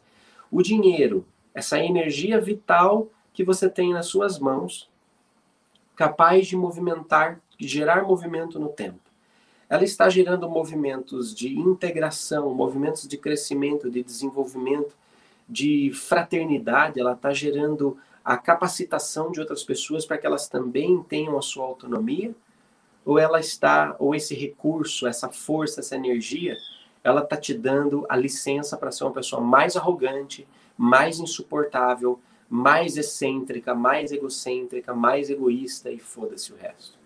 O 0.51 0.61
dinheiro, 0.61 1.25
essa 1.53 1.79
energia 1.79 2.39
vital 2.39 3.07
que 3.33 3.43
você 3.43 3.69
tem 3.69 3.93
nas 3.93 4.07
suas 4.07 4.37
mãos, 4.37 4.89
capaz 5.95 6.47
de 6.47 6.57
movimentar, 6.57 7.39
de 7.57 7.67
gerar 7.67 8.03
movimento 8.03 8.59
no 8.59 8.69
tempo. 8.69 8.99
Ela 9.73 9.85
está 9.85 10.07
gerando 10.07 10.47
movimentos 10.47 11.33
de 11.33 11.57
integração, 11.57 12.53
movimentos 12.53 13.07
de 13.07 13.17
crescimento, 13.17 13.89
de 13.89 14.03
desenvolvimento, 14.03 14.95
de 15.49 15.91
fraternidade, 15.95 16.99
ela 16.99 17.13
está 17.13 17.33
gerando 17.33 17.97
a 18.23 18.37
capacitação 18.37 19.31
de 19.31 19.39
outras 19.39 19.63
pessoas 19.63 20.05
para 20.05 20.19
que 20.19 20.27
elas 20.27 20.47
também 20.47 21.01
tenham 21.01 21.35
a 21.39 21.41
sua 21.41 21.65
autonomia 21.65 22.35
ou 23.03 23.17
ela 23.17 23.39
está, 23.39 23.95
ou 23.97 24.13
esse 24.13 24.35
recurso, 24.35 25.07
essa 25.07 25.29
força, 25.29 25.79
essa 25.79 25.95
energia, 25.95 26.55
ela 27.03 27.23
está 27.23 27.35
te 27.35 27.55
dando 27.55 28.05
a 28.07 28.15
licença 28.15 28.77
para 28.77 28.91
ser 28.91 29.05
uma 29.05 29.11
pessoa 29.13 29.41
mais 29.41 29.75
arrogante, 29.75 30.47
mais 30.77 31.19
insuportável, 31.19 32.19
mais 32.47 32.95
excêntrica, 32.95 33.73
mais 33.73 34.11
egocêntrica, 34.11 34.93
mais 34.93 35.31
egoísta 35.31 35.89
e 35.89 35.97
foda-se 35.97 36.53
o 36.53 36.57
resto. 36.57 37.02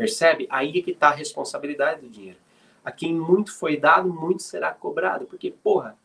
Percebe? 0.00 0.46
Aí 0.50 0.78
é 0.78 0.82
que 0.82 0.92
está 0.92 1.08
a 1.08 1.14
responsabilidade 1.14 2.00
do 2.00 2.08
dinheiro. 2.08 2.38
A 2.84 2.90
quem 2.90 3.14
muito 3.14 3.52
foi 3.52 3.76
dado, 3.76 4.12
muito 4.12 4.42
será 4.42 4.72
cobrado. 4.72 5.26
Porque, 5.26 5.50
porra, 5.50 5.96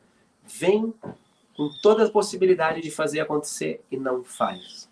vem 0.43 0.93
com 1.55 1.69
toda 1.81 2.05
a 2.05 2.09
possibilidade 2.09 2.81
de 2.81 2.91
fazer 2.91 3.21
acontecer 3.21 3.81
e 3.89 3.97
não 3.97 4.23
faz. 4.23 4.89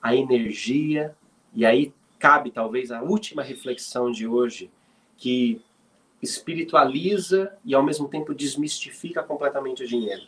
A 0.00 0.14
energia, 0.14 1.14
e 1.52 1.66
aí 1.66 1.92
cabe 2.18 2.50
talvez 2.50 2.90
a 2.90 3.02
última 3.02 3.42
reflexão 3.42 4.10
de 4.10 4.26
hoje, 4.26 4.70
que 5.16 5.60
espiritualiza 6.22 7.52
e 7.64 7.74
ao 7.74 7.82
mesmo 7.82 8.08
tempo 8.08 8.34
desmistifica 8.34 9.22
completamente 9.22 9.84
o 9.84 9.86
dinheiro. 9.86 10.22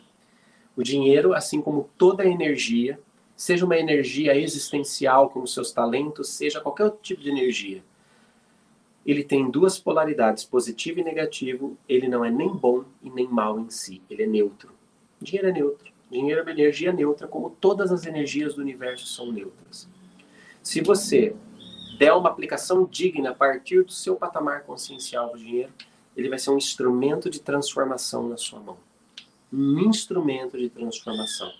O 0.75 0.83
dinheiro, 0.83 1.33
assim 1.33 1.61
como 1.61 1.89
toda 1.97 2.25
energia, 2.25 2.99
seja 3.35 3.65
uma 3.65 3.77
energia 3.77 4.35
existencial, 4.35 5.29
como 5.29 5.47
seus 5.47 5.71
talentos, 5.71 6.29
seja 6.29 6.61
qualquer 6.61 6.85
outro 6.85 6.99
tipo 7.01 7.21
de 7.21 7.29
energia, 7.29 7.83
ele 9.05 9.23
tem 9.23 9.49
duas 9.49 9.79
polaridades, 9.79 10.43
positivo 10.43 10.99
e 10.99 11.03
negativo. 11.03 11.77
Ele 11.89 12.07
não 12.07 12.23
é 12.23 12.29
nem 12.29 12.49
bom 12.49 12.85
e 13.01 13.09
nem 13.09 13.27
mal 13.27 13.59
em 13.59 13.69
si. 13.69 14.01
Ele 14.09 14.23
é 14.23 14.27
neutro. 14.27 14.71
Dinheiro 15.19 15.49
é 15.49 15.51
neutro. 15.51 15.91
Dinheiro 16.09 16.41
é 16.41 16.43
uma 16.43 16.51
energia 16.51 16.91
neutra, 16.91 17.27
como 17.27 17.49
todas 17.49 17.91
as 17.91 18.05
energias 18.05 18.55
do 18.55 18.61
universo 18.61 19.07
são 19.07 19.31
neutras. 19.31 19.89
Se 20.61 20.81
você 20.81 21.35
der 21.97 22.13
uma 22.13 22.29
aplicação 22.29 22.85
digna 22.85 23.31
a 23.31 23.33
partir 23.33 23.83
do 23.83 23.91
seu 23.91 24.15
patamar 24.15 24.63
consciencial 24.63 25.31
do 25.31 25.37
dinheiro, 25.37 25.71
ele 26.15 26.29
vai 26.29 26.37
ser 26.37 26.51
um 26.51 26.57
instrumento 26.57 27.29
de 27.29 27.41
transformação 27.41 28.27
na 28.27 28.37
sua 28.37 28.59
mão. 28.59 28.77
Um 29.51 29.79
instrumento 29.79 30.57
de 30.57 30.69
transformação. 30.69 31.51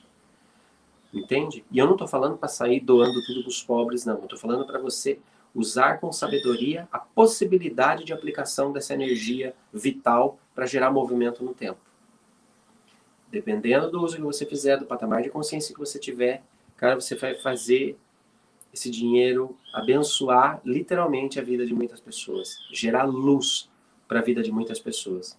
Entende? 1.14 1.64
E 1.72 1.78
eu 1.78 1.86
não 1.86 1.94
estou 1.94 2.08
falando 2.08 2.38
para 2.38 2.50
sair 2.50 2.80
doando 2.80 3.22
tudo 3.26 3.42
para 3.42 3.50
os 3.50 3.64
pobres, 3.64 4.06
não. 4.06 4.18
Eu 4.18 4.24
estou 4.24 4.40
falando 4.40 4.66
para 4.66 4.80
você 4.80 5.20
usar 5.54 6.00
com 6.00 6.12
sabedoria 6.12 6.88
a 6.92 7.00
possibilidade 7.00 8.04
de 8.04 8.14
aplicação 8.14 8.72
dessa 8.72 8.94
energia 8.94 9.54
vital 9.74 10.40
para 10.56 10.66
gerar 10.66 10.92
movimento 10.92 11.44
no 11.44 11.54
tempo. 11.54 11.80
Dependendo 13.30 13.90
do 13.90 14.04
uso 14.04 14.18
que 14.18 14.22
você 14.22 14.46
fizer, 14.46 14.78
do 14.78 14.86
patamar 14.86 15.22
de 15.22 15.30
consciência 15.30 15.74
que 15.74 15.80
você 15.80 15.98
tiver, 16.00 16.44
cara, 16.76 16.96
você 16.96 17.16
vai 17.16 17.36
fazer 17.36 17.98
esse 18.74 18.90
dinheiro 18.90 19.58
abençoar 19.74 20.62
literalmente 20.66 21.40
a 21.40 21.44
vida 21.44 21.66
de 21.66 21.74
muitas 21.74 22.00
pessoas, 22.00 22.58
gerar 22.72 23.04
luz 23.04 23.70
para 24.08 24.20
a 24.20 24.24
vida 24.24 24.42
de 24.42 24.52
muitas 24.52 24.80
pessoas. 24.80 25.38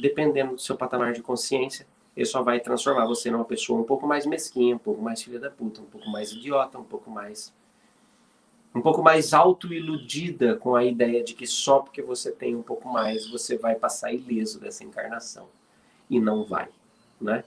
Dependendo 0.00 0.54
do 0.54 0.60
seu 0.60 0.76
patamar 0.76 1.12
de 1.12 1.22
consciência, 1.22 1.86
ele 2.16 2.26
só 2.26 2.42
vai 2.42 2.60
transformar 2.60 3.06
você 3.06 3.30
numa 3.30 3.44
pessoa 3.44 3.80
um 3.80 3.84
pouco 3.84 4.06
mais 4.06 4.24
mesquinha, 4.24 4.74
um 4.74 4.78
pouco 4.78 5.02
mais 5.02 5.22
filha 5.22 5.38
da 5.38 5.50
puta, 5.50 5.80
um 5.80 5.86
pouco 5.86 6.08
mais 6.08 6.32
idiota, 6.32 6.78
um 6.78 6.84
pouco 6.84 7.10
mais 7.10 7.52
um 8.74 8.80
pouco 8.80 9.02
mais 9.02 9.32
autoiludida 9.32 10.56
com 10.56 10.74
a 10.74 10.84
ideia 10.84 11.22
de 11.22 11.34
que 11.34 11.46
só 11.46 11.78
porque 11.78 12.02
você 12.02 12.32
tem 12.32 12.56
um 12.56 12.62
pouco 12.62 12.88
mais 12.88 13.30
você 13.30 13.56
vai 13.56 13.76
passar 13.76 14.12
ileso 14.12 14.58
dessa 14.58 14.82
encarnação. 14.82 15.48
E 16.10 16.18
não 16.18 16.44
vai, 16.44 16.68
né? 17.20 17.44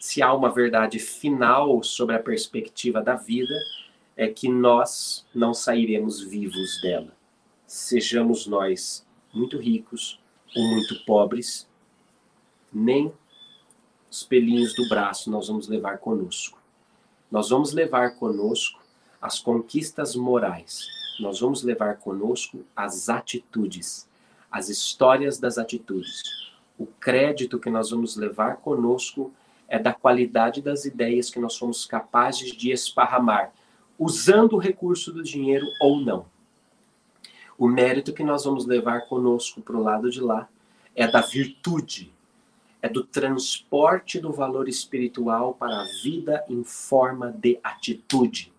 Se 0.00 0.20
há 0.20 0.32
uma 0.34 0.50
verdade 0.50 0.98
final 0.98 1.82
sobre 1.82 2.16
a 2.16 2.22
perspectiva 2.22 3.00
da 3.00 3.14
vida, 3.14 3.54
é 4.16 4.28
que 4.28 4.48
nós 4.48 5.24
não 5.34 5.54
sairemos 5.54 6.20
vivos 6.20 6.80
dela. 6.82 7.12
Sejamos 7.66 8.46
nós 8.46 9.06
muito 9.32 9.58
ricos 9.58 10.20
ou 10.56 10.62
muito 10.68 11.04
pobres, 11.04 11.68
nem 12.72 13.12
os 14.10 14.24
pelinhos 14.24 14.74
do 14.74 14.88
braço 14.88 15.30
nós 15.30 15.48
vamos 15.48 15.68
levar 15.68 15.98
conosco. 15.98 16.60
Nós 17.30 17.50
vamos 17.50 17.72
levar 17.72 18.16
conosco 18.16 18.77
as 19.20 19.38
conquistas 19.38 20.14
morais. 20.14 20.86
Nós 21.18 21.40
vamos 21.40 21.62
levar 21.62 21.96
conosco 21.96 22.64
as 22.76 23.08
atitudes, 23.08 24.08
as 24.50 24.68
histórias 24.68 25.38
das 25.38 25.58
atitudes. 25.58 26.22
O 26.78 26.86
crédito 26.86 27.58
que 27.58 27.68
nós 27.68 27.90
vamos 27.90 28.16
levar 28.16 28.58
conosco 28.58 29.32
é 29.66 29.78
da 29.78 29.92
qualidade 29.92 30.62
das 30.62 30.84
ideias 30.84 31.28
que 31.28 31.40
nós 31.40 31.54
somos 31.54 31.84
capazes 31.84 32.52
de 32.52 32.70
esparramar, 32.70 33.52
usando 33.98 34.54
o 34.54 34.58
recurso 34.58 35.12
do 35.12 35.22
dinheiro 35.22 35.66
ou 35.80 36.00
não. 36.00 36.24
O 37.58 37.66
mérito 37.66 38.12
que 38.12 38.22
nós 38.22 38.44
vamos 38.44 38.64
levar 38.64 39.08
conosco 39.08 39.60
para 39.60 39.76
o 39.76 39.82
lado 39.82 40.08
de 40.10 40.20
lá 40.20 40.48
é 40.94 41.08
da 41.08 41.20
virtude, 41.20 42.12
é 42.80 42.88
do 42.88 43.02
transporte 43.02 44.20
do 44.20 44.32
valor 44.32 44.68
espiritual 44.68 45.54
para 45.54 45.80
a 45.80 45.86
vida 46.02 46.44
em 46.48 46.62
forma 46.62 47.32
de 47.32 47.58
atitude. 47.62 48.52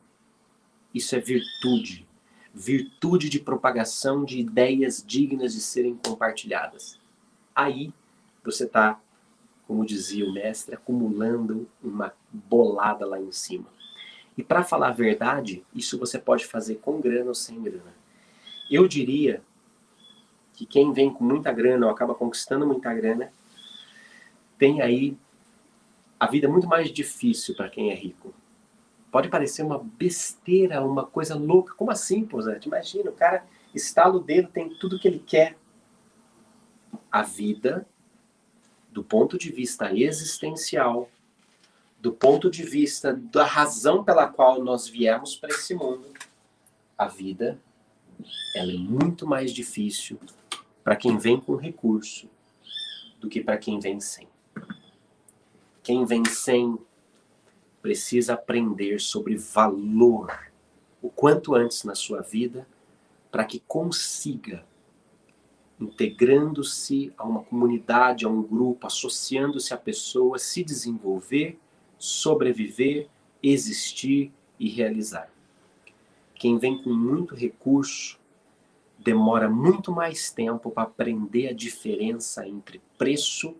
Isso 0.94 1.16
é 1.16 1.20
virtude. 1.20 2.08
Virtude 2.54 3.30
de 3.30 3.40
propagação 3.40 4.26
de 4.26 4.40
ideias 4.40 5.04
dignas 5.06 5.54
de 5.54 5.62
serem 5.62 5.96
compartilhadas. 5.96 7.00
Aí 7.56 7.94
você 8.44 8.64
está, 8.64 9.00
como 9.68 9.86
dizia 9.86 10.26
o 10.26 10.34
mestre, 10.34 10.76
acumulando 10.76 11.68
uma 11.84 12.14
bolada 12.32 13.06
lá 13.06 13.20
em 13.20 13.32
cima. 13.32 13.68
E 14.38 14.44
para 14.44 14.64
falar 14.64 14.88
a 14.88 14.94
verdade, 14.94 15.64
isso 15.76 16.00
você 16.00 16.18
pode 16.18 16.46
fazer 16.46 16.76
com 16.76 17.00
grana 17.00 17.28
ou 17.28 17.36
sem 17.36 17.62
grana. 17.62 17.94
Eu 18.72 18.88
diria 18.88 19.42
que 20.54 20.66
quem 20.66 20.92
vem 20.94 21.14
com 21.14 21.24
muita 21.24 21.52
grana 21.52 21.86
ou 21.86 21.92
acaba 21.92 22.16
conquistando 22.16 22.66
muita 22.66 22.94
grana 22.94 23.32
tem 24.58 24.82
aí 24.82 25.18
a 26.20 26.28
vida 26.28 26.50
muito 26.50 26.68
mais 26.68 26.92
difícil 26.92 27.56
para 27.56 27.70
quem 27.70 27.92
é 27.92 27.96
rico. 27.96 28.34
Pode 29.12 29.30
parecer 29.30 29.64
uma 29.64 29.80
besteira, 29.80 30.84
uma 30.84 31.06
coisa 31.06 31.36
louca. 31.36 31.74
Como 31.74 31.92
assim, 31.92 32.28
Zé? 32.42 32.60
Imagina, 32.66 33.10
o 33.10 33.14
cara 33.14 33.46
estala 33.74 34.16
o 34.16 34.20
dedo, 34.20 34.50
tem 34.50 34.70
tudo 34.70 35.00
que 35.00 35.08
ele 35.08 35.20
quer. 35.20 35.58
A 37.12 37.24
vida, 37.24 37.88
do 38.92 39.04
ponto 39.04 39.38
de 39.38 39.52
vista 39.52 39.92
existencial, 39.94 41.10
do 42.00 42.14
ponto 42.14 42.50
de 42.50 42.64
vista 42.64 43.14
da 43.14 43.46
razão 43.46 44.04
pela 44.04 44.28
qual 44.28 44.64
nós 44.64 44.88
viemos 44.88 45.36
para 45.36 45.50
esse 45.50 45.74
mundo, 45.74 46.08
a 46.98 47.08
vida 47.08 47.60
ela 48.56 48.72
é 48.72 48.78
muito 48.78 49.26
mais 49.26 49.52
difícil 49.52 50.20
para 50.84 50.96
quem 50.96 51.18
vem 51.18 51.40
com 51.40 51.56
recurso 51.56 52.30
do 53.20 53.30
que 53.30 53.42
para 53.42 53.58
quem 53.58 53.80
vem 53.80 54.00
sem. 54.00 54.28
Quem 55.84 56.06
vem 56.06 56.24
sem 56.26 56.78
precisa 57.82 58.34
aprender 58.34 59.00
sobre 59.00 59.36
valor 59.36 60.52
o 61.02 61.10
quanto 61.10 61.56
antes 61.56 61.84
na 61.84 61.96
sua 61.96 62.22
vida 62.22 62.68
para 63.32 63.46
que 63.46 63.60
consiga 63.68 64.66
integrando-se 65.80 67.14
a 67.18 67.26
uma 67.26 67.42
comunidade, 67.42 68.26
a 68.26 68.30
um 68.30 68.44
grupo, 68.44 68.86
associando-se 68.86 69.74
a 69.74 69.78
pessoas, 69.78 70.42
se 70.42 70.64
desenvolver, 70.64 71.58
sobreviver, 71.98 73.08
existir 73.42 74.32
e 74.60 74.70
realizar. 74.70 75.32
Quem 76.36 76.58
vem 76.58 76.82
com 76.82 76.94
muito 76.94 77.34
recurso 77.34 78.20
demora 78.98 79.50
muito 79.50 79.92
mais 79.92 80.30
tempo 80.32 80.70
para 80.70 80.84
aprender 80.84 81.48
a 81.48 81.54
diferença 81.54 82.46
entre 82.46 82.82
preço 82.98 83.56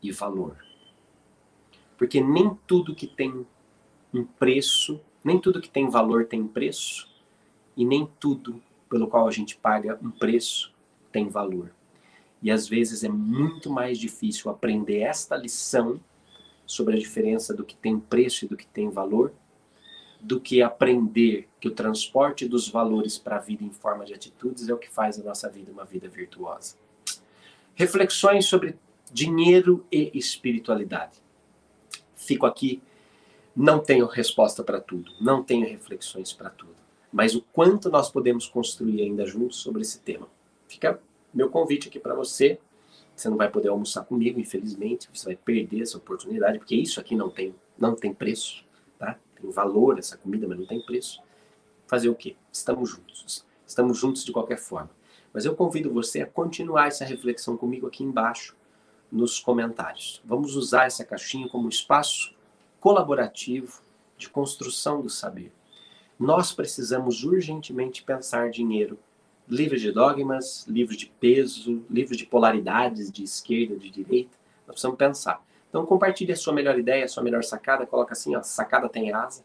e 0.00 0.12
valor. 0.12 0.56
Porque 1.98 2.20
nem 2.20 2.56
tudo 2.66 2.94
que 2.94 3.06
tem 3.06 3.44
um 4.16 4.24
preço, 4.24 5.00
nem 5.24 5.38
tudo 5.38 5.60
que 5.60 5.68
tem 5.68 5.88
valor 5.88 6.26
tem 6.26 6.46
preço, 6.46 7.08
e 7.76 7.84
nem 7.84 8.08
tudo 8.18 8.62
pelo 8.88 9.06
qual 9.06 9.28
a 9.28 9.30
gente 9.30 9.56
paga 9.56 9.98
um 10.02 10.10
preço 10.10 10.72
tem 11.12 11.28
valor. 11.28 11.72
E 12.42 12.50
às 12.50 12.68
vezes 12.68 13.02
é 13.02 13.08
muito 13.08 13.70
mais 13.70 13.98
difícil 13.98 14.50
aprender 14.50 15.00
esta 15.00 15.36
lição 15.36 16.00
sobre 16.64 16.96
a 16.96 16.98
diferença 16.98 17.54
do 17.54 17.64
que 17.64 17.76
tem 17.76 17.98
preço 17.98 18.44
e 18.44 18.48
do 18.48 18.56
que 18.56 18.66
tem 18.66 18.90
valor, 18.90 19.32
do 20.20 20.40
que 20.40 20.62
aprender 20.62 21.48
que 21.60 21.68
o 21.68 21.74
transporte 21.74 22.48
dos 22.48 22.68
valores 22.68 23.18
para 23.18 23.36
a 23.36 23.40
vida 23.40 23.62
em 23.62 23.70
forma 23.70 24.04
de 24.04 24.14
atitudes 24.14 24.68
é 24.68 24.74
o 24.74 24.78
que 24.78 24.88
faz 24.88 25.18
a 25.18 25.22
nossa 25.22 25.48
vida 25.48 25.70
uma 25.70 25.84
vida 25.84 26.08
virtuosa. 26.08 26.76
Reflexões 27.74 28.46
sobre 28.46 28.76
dinheiro 29.12 29.84
e 29.92 30.10
espiritualidade. 30.14 31.18
Fico 32.14 32.46
aqui 32.46 32.82
não 33.56 33.78
tenho 33.78 34.04
resposta 34.06 34.62
para 34.62 34.80
tudo, 34.80 35.10
não 35.18 35.42
tenho 35.42 35.66
reflexões 35.66 36.30
para 36.30 36.50
tudo, 36.50 36.76
mas 37.10 37.34
o 37.34 37.40
quanto 37.40 37.90
nós 37.90 38.10
podemos 38.10 38.46
construir 38.46 39.00
ainda 39.00 39.24
juntos 39.24 39.56
sobre 39.56 39.80
esse 39.80 40.00
tema. 40.00 40.28
Fica 40.68 41.00
meu 41.32 41.48
convite 41.48 41.88
aqui 41.88 41.98
para 41.98 42.14
você. 42.14 42.58
Você 43.14 43.30
não 43.30 43.38
vai 43.38 43.50
poder 43.50 43.68
almoçar 43.68 44.04
comigo, 44.04 44.38
infelizmente, 44.38 45.08
você 45.12 45.24
vai 45.24 45.36
perder 45.36 45.80
essa 45.80 45.96
oportunidade, 45.96 46.58
porque 46.58 46.76
isso 46.76 47.00
aqui 47.00 47.16
não 47.16 47.30
tem, 47.30 47.54
não 47.78 47.94
tem 47.94 48.12
preço, 48.12 48.62
tá? 48.98 49.18
Tem 49.40 49.50
valor 49.50 49.98
essa 49.98 50.18
comida, 50.18 50.46
mas 50.46 50.58
não 50.58 50.66
tem 50.66 50.82
preço. 50.82 51.22
Fazer 51.86 52.10
o 52.10 52.14
quê? 52.14 52.36
Estamos 52.52 52.90
juntos. 52.90 53.46
Estamos 53.66 53.96
juntos 53.96 54.22
de 54.22 54.32
qualquer 54.32 54.58
forma. 54.58 54.90
Mas 55.32 55.46
eu 55.46 55.56
convido 55.56 55.90
você 55.90 56.20
a 56.20 56.26
continuar 56.26 56.88
essa 56.88 57.06
reflexão 57.06 57.56
comigo 57.56 57.86
aqui 57.86 58.04
embaixo 58.04 58.54
nos 59.10 59.40
comentários. 59.40 60.20
Vamos 60.22 60.56
usar 60.56 60.84
essa 60.84 61.04
caixinha 61.04 61.48
como 61.48 61.70
espaço 61.70 62.35
colaborativo 62.86 63.80
de 64.16 64.28
construção 64.28 65.02
do 65.02 65.10
saber. 65.10 65.52
Nós 66.16 66.52
precisamos 66.52 67.24
urgentemente 67.24 68.04
pensar 68.04 68.48
dinheiro. 68.48 68.96
Livre 69.48 69.76
de 69.76 69.90
dogmas, 69.90 70.64
livre 70.68 70.96
de 70.96 71.06
peso, 71.06 71.84
livre 71.90 72.16
de 72.16 72.24
polaridades 72.24 73.10
de 73.10 73.24
esquerda, 73.24 73.74
de 73.74 73.90
direita. 73.90 74.38
Nós 74.58 74.74
precisamos 74.74 74.96
pensar. 74.96 75.44
Então 75.68 75.84
compartilhe 75.84 76.30
a 76.30 76.36
sua 76.36 76.52
melhor 76.52 76.78
ideia, 76.78 77.04
a 77.04 77.08
sua 77.08 77.24
melhor 77.24 77.42
sacada, 77.42 77.84
coloca 77.84 78.12
assim, 78.12 78.36
ó, 78.36 78.42
sacada 78.44 78.88
tem 78.88 79.12
asa. 79.12 79.42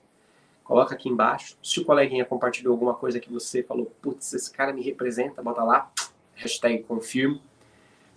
Coloca 0.64 0.94
aqui 0.94 1.10
embaixo. 1.10 1.58
Se 1.64 1.80
o 1.80 1.86
coleguinha 1.86 2.24
compartilhou 2.24 2.74
alguma 2.74 2.94
coisa 2.94 3.20
que 3.20 3.34
você 3.34 3.64
falou, 3.64 3.92
putz, 4.04 4.32
esse 4.36 4.52
cara 4.52 4.72
me 4.72 4.84
representa, 4.84 5.42
bota 5.42 5.64
lá, 5.64 5.92
hashtag 6.36 6.84
confirmo. 6.84 7.42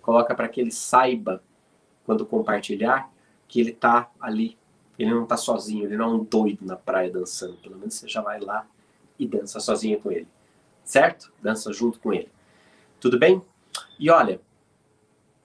Coloca 0.03 0.35
para 0.35 0.47
que 0.47 0.61
ele 0.61 0.71
saiba, 0.71 1.41
quando 2.05 2.27
compartilhar, 2.27 3.11
que 3.47 3.59
ele 3.59 3.71
tá 3.71 4.11
ali. 4.19 4.55
Ele 4.97 5.13
não 5.13 5.25
tá 5.25 5.37
sozinho, 5.37 5.85
ele 5.85 5.97
não 5.97 6.05
é 6.05 6.13
um 6.15 6.23
doido 6.23 6.65
na 6.65 6.75
praia 6.75 7.11
dançando. 7.11 7.57
Pelo 7.57 7.77
menos 7.77 7.95
você 7.95 8.07
já 8.07 8.21
vai 8.21 8.39
lá 8.39 8.67
e 9.19 9.27
dança 9.27 9.59
sozinha 9.59 9.97
com 9.99 10.11
ele. 10.11 10.27
Certo? 10.83 11.31
Dança 11.41 11.73
junto 11.73 11.99
com 11.99 12.13
ele. 12.13 12.29
Tudo 12.99 13.19
bem? 13.19 13.41
E 13.99 14.09
olha, 14.09 14.39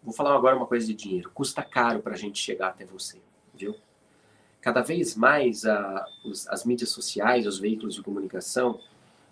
vou 0.03 0.13
falar 0.13 0.35
agora 0.35 0.57
uma 0.57 0.67
coisa 0.67 0.87
de 0.87 0.95
dinheiro. 0.95 1.31
Custa 1.33 1.63
caro 1.63 2.01
para 2.01 2.15
a 2.15 2.17
gente 2.17 2.39
chegar 2.39 2.69
até 2.69 2.85
você, 2.85 3.21
viu? 3.55 3.75
Cada 4.61 4.83
vez 4.83 5.17
mais 5.17 5.65
a, 5.65 6.07
os, 6.25 6.47
as 6.49 6.65
mídias 6.65 6.91
sociais, 6.91 7.47
os 7.47 7.59
veículos 7.59 7.95
de 7.95 8.03
comunicação, 8.03 8.79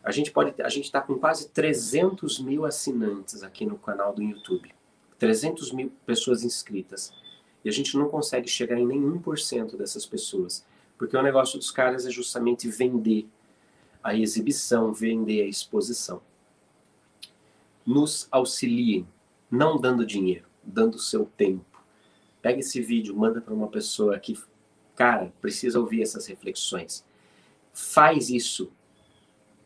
a 0.03 0.11
gente 0.11 0.31
pode, 0.31 0.61
a 0.63 0.69
gente 0.69 0.87
está 0.87 1.01
com 1.01 1.19
quase 1.19 1.51
300 1.51 2.39
mil 2.39 2.65
assinantes 2.65 3.43
aqui 3.43 3.67
no 3.67 3.77
canal 3.77 4.15
do 4.15 4.23
YouTube, 4.23 4.75
300 5.19 5.73
mil 5.73 5.93
pessoas 6.07 6.43
inscritas, 6.43 7.13
e 7.65 7.69
a 7.69 7.73
gente 7.73 7.97
não 7.97 8.09
consegue 8.09 8.49
chegar 8.49 8.79
em 8.79 8.87
nenhum 8.87 9.19
por 9.19 9.39
cento 9.39 9.77
dessas 9.77 10.07
pessoas, 10.07 10.65
porque 10.97 11.17
o 11.17 11.23
negócio 11.23 11.59
dos 11.59 11.71
caras 11.71 12.07
é 12.07 12.11
justamente 12.11 12.69
vender 12.69 13.29
a 14.03 14.15
exibição, 14.15 14.93
vender 14.93 15.43
a 15.43 15.47
exposição. 15.47 16.21
Nos 17.85 18.29
auxiliem, 18.31 19.07
não 19.51 19.81
dando 19.81 20.07
dinheiro, 20.07 20.47
dando 20.63 20.99
seu 20.99 21.25
tempo. 21.25 21.65
Pega 22.41 22.61
esse 22.61 22.81
vídeo, 22.81 23.17
manda 23.17 23.41
para 23.41 23.55
uma 23.55 23.69
pessoa 23.69 24.19
que, 24.19 24.39
cara, 24.95 25.33
precisa 25.41 25.81
ouvir 25.81 26.03
essas 26.03 26.27
reflexões. 26.27 27.05
Faz 27.73 28.31
isso 28.31 28.71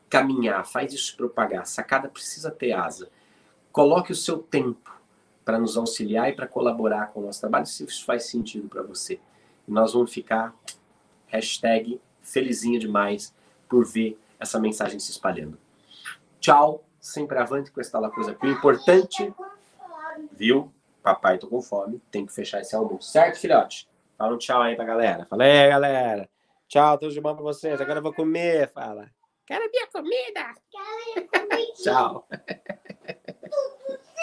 caminhar, 0.08 0.66
faz 0.66 0.92
isso 0.92 1.16
propagar. 1.16 1.66
Sacada 1.66 2.08
precisa 2.08 2.50
ter 2.50 2.72
asa. 2.72 3.10
Coloque 3.70 4.12
o 4.12 4.16
seu 4.16 4.38
tempo 4.38 5.01
para 5.44 5.58
nos 5.58 5.76
auxiliar 5.76 6.28
e 6.28 6.32
para 6.34 6.46
colaborar 6.46 7.08
com 7.12 7.20
o 7.20 7.26
nosso 7.26 7.40
trabalho, 7.40 7.66
se 7.66 7.84
isso 7.84 8.04
faz 8.04 8.26
sentido 8.26 8.68
para 8.68 8.82
você. 8.82 9.20
E 9.66 9.70
nós 9.70 9.92
vamos 9.92 10.12
ficar 10.12 10.54
hashtag 11.26 12.00
felizinho 12.20 12.78
demais 12.78 13.34
por 13.68 13.84
ver 13.84 14.18
essa 14.38 14.58
mensagem 14.60 14.98
se 14.98 15.10
espalhando. 15.10 15.58
Tchau, 16.40 16.84
sempre 17.00 17.38
avante 17.38 17.70
com 17.70 17.80
esta 17.80 18.10
coisa 18.10 18.32
aqui. 18.32 18.48
Importante, 18.48 19.32
viu? 20.32 20.72
Papai, 21.02 21.38
tô 21.38 21.48
com 21.48 21.60
fome, 21.60 22.00
tem 22.10 22.24
que 22.24 22.32
fechar 22.32 22.60
esse 22.60 22.74
almoço. 22.76 23.10
Certo, 23.10 23.40
filhote? 23.40 23.88
Fala 24.16 24.34
um 24.34 24.38
tchau 24.38 24.62
aí 24.62 24.76
pra 24.76 24.84
galera. 24.84 25.26
Fala 25.26 25.44
aí, 25.44 25.68
galera. 25.68 26.28
Tchau, 26.68 26.96
tudo 26.96 27.12
de 27.12 27.20
bom 27.20 27.34
pra 27.34 27.42
vocês. 27.42 27.80
Agora 27.80 27.98
eu 27.98 28.02
vou 28.02 28.14
comer. 28.14 28.70
Fala. 28.72 29.10
Quero 29.44 29.68
minha 29.70 29.86
comida. 29.88 30.54
Quero 30.70 31.04
minha 31.06 31.28
comida. 31.28 31.72
Tchau. 31.82 32.28